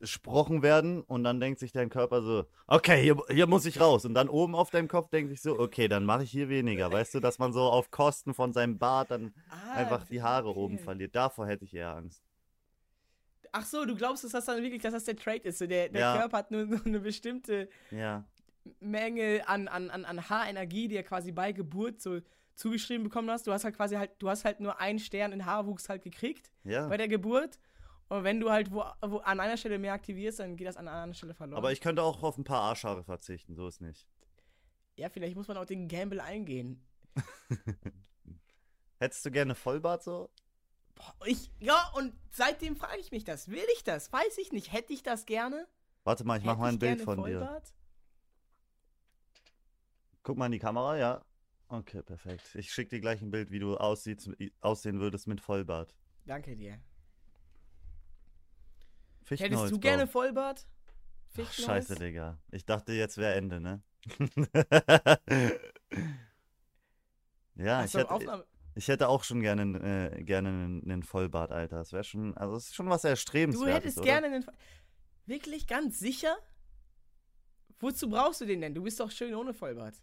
angesprochen 0.01 0.62
werden 0.62 1.03
und 1.03 1.24
dann 1.24 1.40
denkt 1.40 1.59
sich 1.59 1.72
dein 1.72 1.88
Körper 1.88 2.22
so, 2.22 2.44
okay, 2.66 3.03
hier, 3.03 3.16
hier 3.28 3.47
muss 3.47 3.66
ich 3.66 3.80
raus. 3.80 4.05
Und 4.05 4.14
dann 4.14 4.28
oben 4.28 4.55
auf 4.55 4.70
deinem 4.70 4.88
Kopf 4.88 5.09
denkt 5.09 5.30
sich 5.30 5.40
so, 5.42 5.59
okay, 5.59 5.88
dann 5.88 6.05
mache 6.05 6.22
ich 6.24 6.30
hier 6.30 6.49
weniger. 6.49 6.90
Weißt 6.92 7.14
du, 7.14 7.20
dass 7.20 7.38
man 7.38 7.53
so 7.53 7.62
auf 7.62 7.90
Kosten 7.90 8.34
von 8.34 8.53
seinem 8.53 8.78
Bart 8.78 9.11
dann 9.11 9.32
Ah, 9.51 9.74
einfach 9.74 10.05
die 10.05 10.22
Haare 10.22 10.49
okay. 10.49 10.59
oben 10.59 10.78
verliert. 10.78 11.14
Davor 11.14 11.47
hätte 11.47 11.64
ich 11.64 11.74
eher 11.74 11.94
Angst. 11.94 12.22
Ach 13.53 13.64
so, 13.64 13.84
du 13.84 13.94
glaubst, 13.94 14.24
dass 14.24 14.32
das 14.32 14.44
dann 14.44 14.62
wirklich, 14.62 14.82
dass 14.82 14.92
das 14.92 15.05
der 15.05 15.16
Trade 15.16 15.38
ist? 15.44 15.59
So 15.59 15.66
der, 15.66 15.88
der 15.88 16.01
Ja. 16.01 16.16
Körper 16.18 16.38
hat 16.38 16.51
nur 16.51 16.66
so 16.66 16.84
eine 16.84 17.01
bestimmte 17.01 17.68
Ja. 17.90 18.24
Menge 18.80 19.42
an, 19.47 19.68
an, 19.68 19.90
an, 19.90 20.05
an 20.05 20.28
Haarenergie, 20.28 20.88
die 20.88 20.97
er 20.97 21.05
quasi 21.05 21.30
bei 21.32 21.53
Geburt 21.53 22.01
so 22.01 22.18
zugeschrieben 22.57 23.05
bekommen 23.05 23.30
hast. 23.30 23.47
Du 23.47 23.53
hast 23.53 23.64
halt 23.64 23.76
quasi 23.76 23.94
halt, 23.94 24.11
du 24.18 24.28
hast 24.28 24.44
halt 24.44 24.61
nur 24.61 24.80
einen 24.80 24.99
Stern 24.99 25.32
in 25.32 25.47
Haarwuchs 25.47 25.88
halt 25.88 26.03
gekriegt 26.03 26.51
Ja. 26.64 26.88
bei 26.88 26.97
der 26.97 27.07
Geburt. 27.09 27.59
Und 28.09 28.22
wenn 28.24 28.38
du 28.38 28.50
halt 28.50 28.70
wo, 28.70 28.84
wo 29.02 29.18
an 29.18 29.40
einer 29.40 29.57
Stelle 29.57 29.78
mehr 29.78 29.92
aktivierst, 29.92 30.38
dann 30.38 30.57
geht 30.57 30.66
das 30.66 30.76
an 30.76 30.86
einer 30.86 30.96
anderen 30.96 31.14
Stelle 31.14 31.34
verloren. 31.34 31.59
Aber 31.59 31.72
ich 31.72 31.80
könnte 31.80 32.02
auch 32.02 32.22
auf 32.22 32.38
ein 32.38 32.44
paar 32.44 32.62
Arschhaare 32.62 33.02
verzichten, 33.02 33.54
so 33.54 33.66
ist 33.66 33.80
nicht. 33.80 34.07
ja, 34.96 35.09
vielleicht 35.11 35.36
muss 35.36 35.48
man 35.48 35.57
auch 35.57 35.64
den 35.64 35.88
Gamble 35.88 36.20
eingehen. 36.20 36.86
Hättest 38.98 39.26
du 39.26 39.30
gerne 39.30 39.54
Vollbart 39.54 40.02
so? 40.02 40.30
Boah, 40.94 41.14
ich, 41.26 41.50
ja, 41.59 41.92
und 41.96 42.14
seitdem 42.30 42.76
frage 42.76 42.98
ich 43.00 43.11
mich 43.11 43.24
das. 43.24 43.48
Will 43.48 43.66
ich 43.74 43.84
das? 43.84 44.12
Weiß 44.12 44.38
ich 44.38 44.52
nicht. 44.52 44.72
Hätte 44.72 44.92
ich 44.92 45.02
das 45.02 45.26
gerne? 45.26 45.66
Warte 46.04 46.24
mal, 46.24 46.38
ich 46.38 46.44
mach 46.44 46.52
Hätte 46.52 46.61
mal 46.61 46.72
ein 46.72 46.78
Bild 46.78 47.02
von 47.02 47.18
dir. 47.18 47.40
Vollbart? 47.40 47.74
Guck 50.22 50.38
mal 50.38 50.46
in 50.46 50.52
die 50.52 50.59
Kamera, 50.59 50.96
ja. 50.96 51.24
Okay, 51.68 52.02
perfekt. 52.02 52.54
Ich 52.54 52.72
schick 52.72 52.88
dir 52.90 53.00
gleich 53.00 53.20
ein 53.20 53.30
Bild, 53.30 53.50
wie 53.50 53.59
du 53.59 53.76
aussiehst, 53.76 54.30
aussehen 54.61 55.00
würdest 55.00 55.26
mit 55.26 55.40
Vollbart. 55.40 55.94
Danke 56.24 56.57
dir. 56.57 56.80
Hättest 59.29 59.70
du 59.70 59.79
gerne 59.79 60.07
Vollbart? 60.07 60.66
Ach, 61.39 61.53
scheiße, 61.53 61.97
Digga. 61.97 62.39
Ich 62.51 62.64
dachte, 62.64 62.93
jetzt 62.93 63.18
wäre 63.18 63.35
Ende, 63.35 63.61
ne? 63.61 63.83
ja, 67.57 67.85
ich 67.85 67.93
hätte, 67.95 68.45
ich 68.74 68.89
hätte 68.89 69.09
auch 69.09 69.24
schon 69.24 69.41
gerne, 69.41 70.11
äh, 70.14 70.22
gerne 70.22 70.49
einen, 70.49 71.03
Vollbart, 71.03 71.53
Alter. 71.53 71.79
Das 71.79 71.93
wäre 71.93 72.05
schon, 72.05 72.37
also 72.37 72.57
es 72.57 72.66
ist 72.68 72.74
schon 72.74 72.89
was 72.89 73.03
Du 73.03 73.09
erstrebenswertes, 73.09 73.74
hättest 73.77 73.99
oder? 73.99 74.07
gerne 74.07 74.27
einen. 74.29 74.43
Voll- 74.43 74.55
Wirklich 75.27 75.66
ganz 75.66 75.99
sicher? 75.99 76.37
Wozu 77.81 78.09
brauchst 78.09 78.41
du 78.41 78.47
den 78.47 78.61
denn? 78.61 78.74
Du 78.74 78.83
bist 78.85 79.01
doch 79.01 79.11
schön 79.11 79.35
ohne 79.35 79.53
Vollbart. 79.53 80.01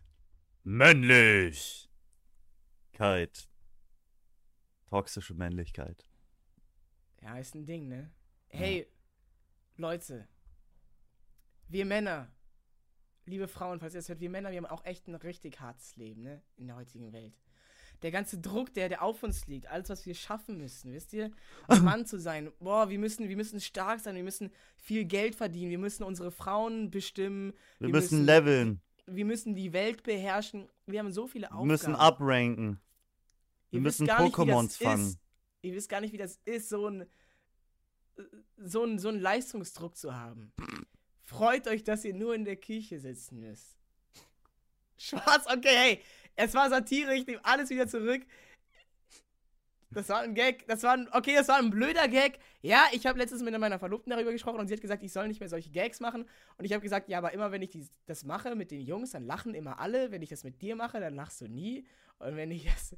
Männlichkeit. 0.64 1.90
Toxische 4.90 5.34
Männlichkeit. 5.34 6.06
Ja, 7.22 7.38
ist 7.38 7.56
ein 7.56 7.66
Ding, 7.66 7.88
ne? 7.88 8.12
Hey, 8.50 8.86
Leute. 9.78 10.28
Wir 11.68 11.86
Männer, 11.86 12.32
liebe 13.26 13.48
Frauen, 13.48 13.80
falls 13.80 13.94
ihr 13.96 14.00
das 14.00 14.10
hört, 14.10 14.20
wir 14.20 14.30
Männer, 14.30 14.52
wir 14.52 14.58
haben 14.58 14.66
auch 14.66 14.86
echt 14.86 15.08
ein 15.08 15.16
richtig 15.16 15.60
hartes 15.60 15.96
Leben, 15.96 16.22
ne? 16.22 16.42
In 16.58 16.68
der 16.68 16.76
heutigen 16.76 17.12
Welt. 17.14 17.34
Der 18.02 18.12
ganze 18.12 18.38
Druck, 18.40 18.74
der, 18.74 18.90
der 18.90 19.02
auf 19.02 19.24
uns 19.24 19.48
liegt, 19.48 19.68
alles, 19.68 19.88
was 19.90 20.06
wir 20.06 20.14
schaffen 20.14 20.58
müssen, 20.58 20.92
wisst 20.92 21.14
ihr? 21.14 21.32
Ein 21.68 21.84
Mann 21.84 22.06
zu 22.06 22.20
sein. 22.20 22.52
Boah, 22.60 22.90
wir 22.90 23.00
müssen, 23.00 23.30
wir 23.30 23.38
müssen 23.38 23.62
stark 23.62 24.02
sein, 24.02 24.16
wir 24.16 24.24
müssen 24.24 24.52
viel 24.76 25.06
Geld 25.06 25.36
verdienen, 25.36 25.72
wir 25.72 25.78
müssen 25.80 26.04
unsere 26.04 26.32
Frauen 26.32 26.92
bestimmen, 26.92 27.54
Wir, 27.80 27.88
Wir 27.88 27.94
müssen 27.94 28.18
müssen- 28.20 28.26
leveln. 28.26 28.82
wir 29.08 29.26
müssen 29.26 29.56
die 29.56 29.72
Welt 29.74 30.04
beherrschen. 30.04 30.70
Wir 30.86 31.00
haben 31.00 31.12
so 31.14 31.28
viele 31.28 31.46
Wir 31.48 31.52
Aufgaben. 31.54 31.68
müssen. 31.68 32.80
Wir 33.72 33.80
müssen 33.82 34.04
nicht, 34.04 34.20
wie 34.20 34.24
das 34.24 34.34
Pokémons 34.34 34.84
fangen. 34.84 35.08
Ist. 35.08 35.20
Ihr 35.62 35.74
wisst 35.74 35.90
gar 35.90 36.02
nicht, 36.02 36.12
wie 36.14 36.18
das 36.18 36.40
ist, 36.46 36.70
so 36.70 36.88
ein 36.88 37.06
so 38.58 38.84
ein, 38.84 39.00
so 39.00 39.10
einen 39.10 39.20
Leistungsdruck 39.20 39.96
zu 39.98 40.16
haben. 40.16 40.52
Freut 41.22 41.68
euch, 41.68 41.84
dass 41.84 42.06
ihr 42.06 42.14
nur 42.14 42.36
in 42.36 42.46
der 42.46 42.58
Küche 42.58 43.00
sitzen 43.00 43.40
müsst. 43.40 43.78
Schwarz, 44.98 45.46
okay, 45.48 45.76
hey, 45.76 46.02
es 46.36 46.54
war 46.54 46.70
Satire, 46.70 47.16
ich 47.16 47.26
nehme 47.26 47.44
alles 47.44 47.70
wieder 47.70 47.88
zurück. 47.88 48.24
Das 49.90 50.10
war 50.10 50.22
ein 50.22 50.34
Gag, 50.34 50.68
das 50.68 50.82
war 50.82 50.94
ein, 50.94 51.08
okay, 51.12 51.36
das 51.36 51.48
war 51.48 51.58
ein 51.58 51.70
blöder 51.70 52.08
Gag. 52.08 52.40
Ja, 52.62 52.86
ich 52.94 53.06
habe 53.06 53.20
letztens 53.20 53.44
mit 53.44 53.58
meiner 53.58 53.78
Verlobten 53.78 54.10
darüber 54.10 54.32
gesprochen 54.32 54.60
und 54.60 54.68
sie 54.68 54.74
hat 54.74 54.82
gesagt, 54.82 55.04
ich 55.04 55.14
soll 55.14 55.28
nicht 55.28 55.40
mehr 55.40 55.50
solche 55.50 55.70
Gags 55.70 56.00
machen. 56.00 56.26
Und 56.58 56.66
ich 56.66 56.74
habe 56.74 56.82
gesagt, 56.82 57.10
ja, 57.10 57.20
aber 57.20 57.32
immer 57.34 57.52
wenn 57.52 57.62
ich 57.62 57.70
dies, 57.70 57.92
das 58.08 58.24
mache 58.24 58.56
mit 58.56 58.72
den 58.72 58.82
Jungs, 58.82 59.12
dann 59.12 59.24
lachen 59.24 59.54
immer 59.54 59.80
alle. 59.80 60.10
Wenn 60.10 60.24
ich 60.24 60.30
das 60.30 60.44
mit 60.44 60.62
dir 60.62 60.76
mache, 60.76 61.00
dann 61.00 61.14
lachst 61.14 61.42
du 61.42 61.48
nie. 61.48 61.86
Und 62.18 62.36
wenn 62.36 62.50
ich 62.50 62.66
das, 62.66 62.96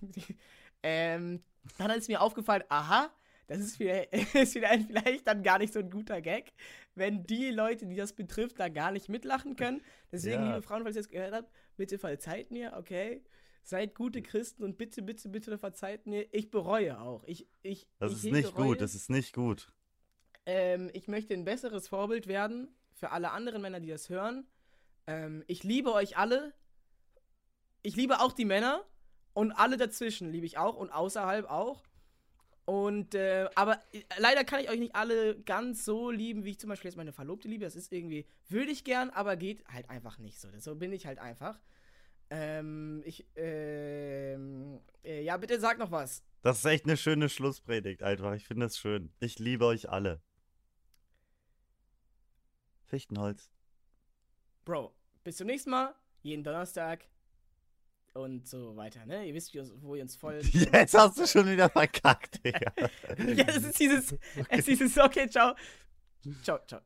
Ähm, 0.82 1.42
dann 1.78 1.90
ist 1.90 2.08
mir 2.08 2.20
aufgefallen, 2.20 2.62
aha, 2.68 3.10
das 3.48 3.58
ist, 3.58 3.80
wieder, 3.80 4.10
ist 4.34 4.52
vielleicht, 4.52 4.86
vielleicht 4.86 5.26
dann 5.26 5.42
gar 5.42 5.58
nicht 5.58 5.72
so 5.72 5.80
ein 5.80 5.90
guter 5.90 6.20
Gag, 6.20 6.52
wenn 6.94 7.24
die 7.26 7.50
Leute, 7.50 7.86
die 7.86 7.96
das 7.96 8.12
betrifft, 8.12 8.60
da 8.60 8.68
gar 8.68 8.92
nicht 8.92 9.08
mitlachen 9.08 9.56
können. 9.56 9.82
Deswegen, 10.12 10.42
Ja. 10.44 10.48
liebe 10.54 10.62
Frauen, 10.62 10.84
falls 10.84 10.94
ihr 10.96 11.00
es 11.00 11.08
gehört 11.08 11.34
habt, 11.34 11.50
bitte 11.76 11.98
verzeiht 11.98 12.50
mir, 12.52 12.74
okay? 12.76 13.22
Seid 13.64 13.94
gute 13.94 14.22
Christen 14.22 14.62
und 14.64 14.78
bitte, 14.78 15.02
bitte, 15.02 15.28
bitte 15.28 15.58
verzeiht 15.58 16.06
mir. 16.06 16.26
Ich 16.32 16.50
bereue 16.50 17.00
auch. 17.00 17.24
Ich, 17.24 17.46
ich, 17.62 17.86
Das 17.98 18.12
ich 18.12 18.24
ist 18.24 18.32
nicht 18.32 18.56
Reue. 18.56 18.66
gut, 18.68 18.80
das 18.80 18.94
ist 18.94 19.10
nicht 19.10 19.34
gut. 19.34 19.72
Ähm, 20.46 20.88
ich 20.94 21.08
möchte 21.08 21.34
ein 21.34 21.44
besseres 21.44 21.88
Vorbild 21.88 22.28
werden 22.28 22.68
für 22.94 23.10
alle 23.10 23.30
anderen 23.32 23.60
Männer, 23.60 23.80
die 23.80 23.88
das 23.88 24.08
hören. 24.08 24.46
Ähm, 25.06 25.44
ich 25.46 25.64
liebe 25.64 25.92
euch 25.92 26.16
alle. 26.16 26.54
Ich 27.82 27.94
liebe 27.96 28.20
auch 28.20 28.32
die 28.32 28.44
Männer 28.46 28.84
und 29.34 29.52
alle 29.52 29.76
dazwischen 29.76 30.30
liebe 30.30 30.46
ich 30.46 30.58
auch 30.58 30.76
und 30.76 30.90
außerhalb 30.90 31.48
auch. 31.50 31.84
Und 32.68 33.14
äh, 33.14 33.48
aber 33.54 33.80
äh, 33.94 34.02
leider 34.18 34.44
kann 34.44 34.60
ich 34.60 34.68
euch 34.68 34.78
nicht 34.78 34.94
alle 34.94 35.40
ganz 35.40 35.86
so 35.86 36.10
lieben, 36.10 36.44
wie 36.44 36.50
ich 36.50 36.58
zum 36.58 36.68
Beispiel 36.68 36.90
jetzt 36.90 36.98
meine 36.98 37.14
Verlobte 37.14 37.48
liebe. 37.48 37.64
Das 37.64 37.74
ist 37.74 37.90
irgendwie, 37.90 38.26
würde 38.50 38.70
ich 38.70 38.84
gern, 38.84 39.08
aber 39.08 39.38
geht 39.38 39.66
halt 39.68 39.88
einfach 39.88 40.18
nicht 40.18 40.38
so. 40.38 40.48
So 40.58 40.74
bin 40.74 40.92
ich 40.92 41.06
halt 41.06 41.18
einfach. 41.18 41.58
Ähm, 42.28 43.02
ich, 43.06 43.26
ähm, 43.36 44.80
äh, 45.02 45.22
ja, 45.22 45.38
bitte 45.38 45.58
sag 45.58 45.78
noch 45.78 45.90
was. 45.90 46.22
Das 46.42 46.58
ist 46.58 46.66
echt 46.66 46.84
eine 46.84 46.98
schöne 46.98 47.30
Schlusspredigt 47.30 48.02
einfach. 48.02 48.34
Ich 48.34 48.46
finde 48.46 48.66
das 48.66 48.76
schön. 48.76 49.14
Ich 49.18 49.38
liebe 49.38 49.64
euch 49.64 49.88
alle. 49.88 50.20
Fichtenholz. 52.84 53.50
Bro, 54.66 54.94
bis 55.24 55.38
zum 55.38 55.46
nächsten 55.46 55.70
Mal. 55.70 55.94
Jeden 56.20 56.44
Donnerstag. 56.44 57.08
Und 58.14 58.48
so 58.48 58.76
weiter, 58.76 59.06
ne? 59.06 59.26
Ihr 59.26 59.34
wisst, 59.34 59.54
wo 59.80 59.94
ihr 59.94 60.02
uns 60.02 60.16
folgt. 60.20 60.52
Jetzt 60.52 60.94
hast 60.94 61.18
du 61.18 61.26
schon 61.26 61.50
wieder 61.50 61.68
verkackt, 61.68 62.44
Digga. 62.44 62.72
ja, 63.18 63.44
es 63.46 63.64
ist 63.64 63.78
dieses, 63.78 64.16
es 64.48 64.58
ist 64.58 64.68
dieses, 64.68 64.98
okay, 64.98 65.28
ciao. 65.28 65.54
Ciao, 66.42 66.58
ciao. 66.66 66.80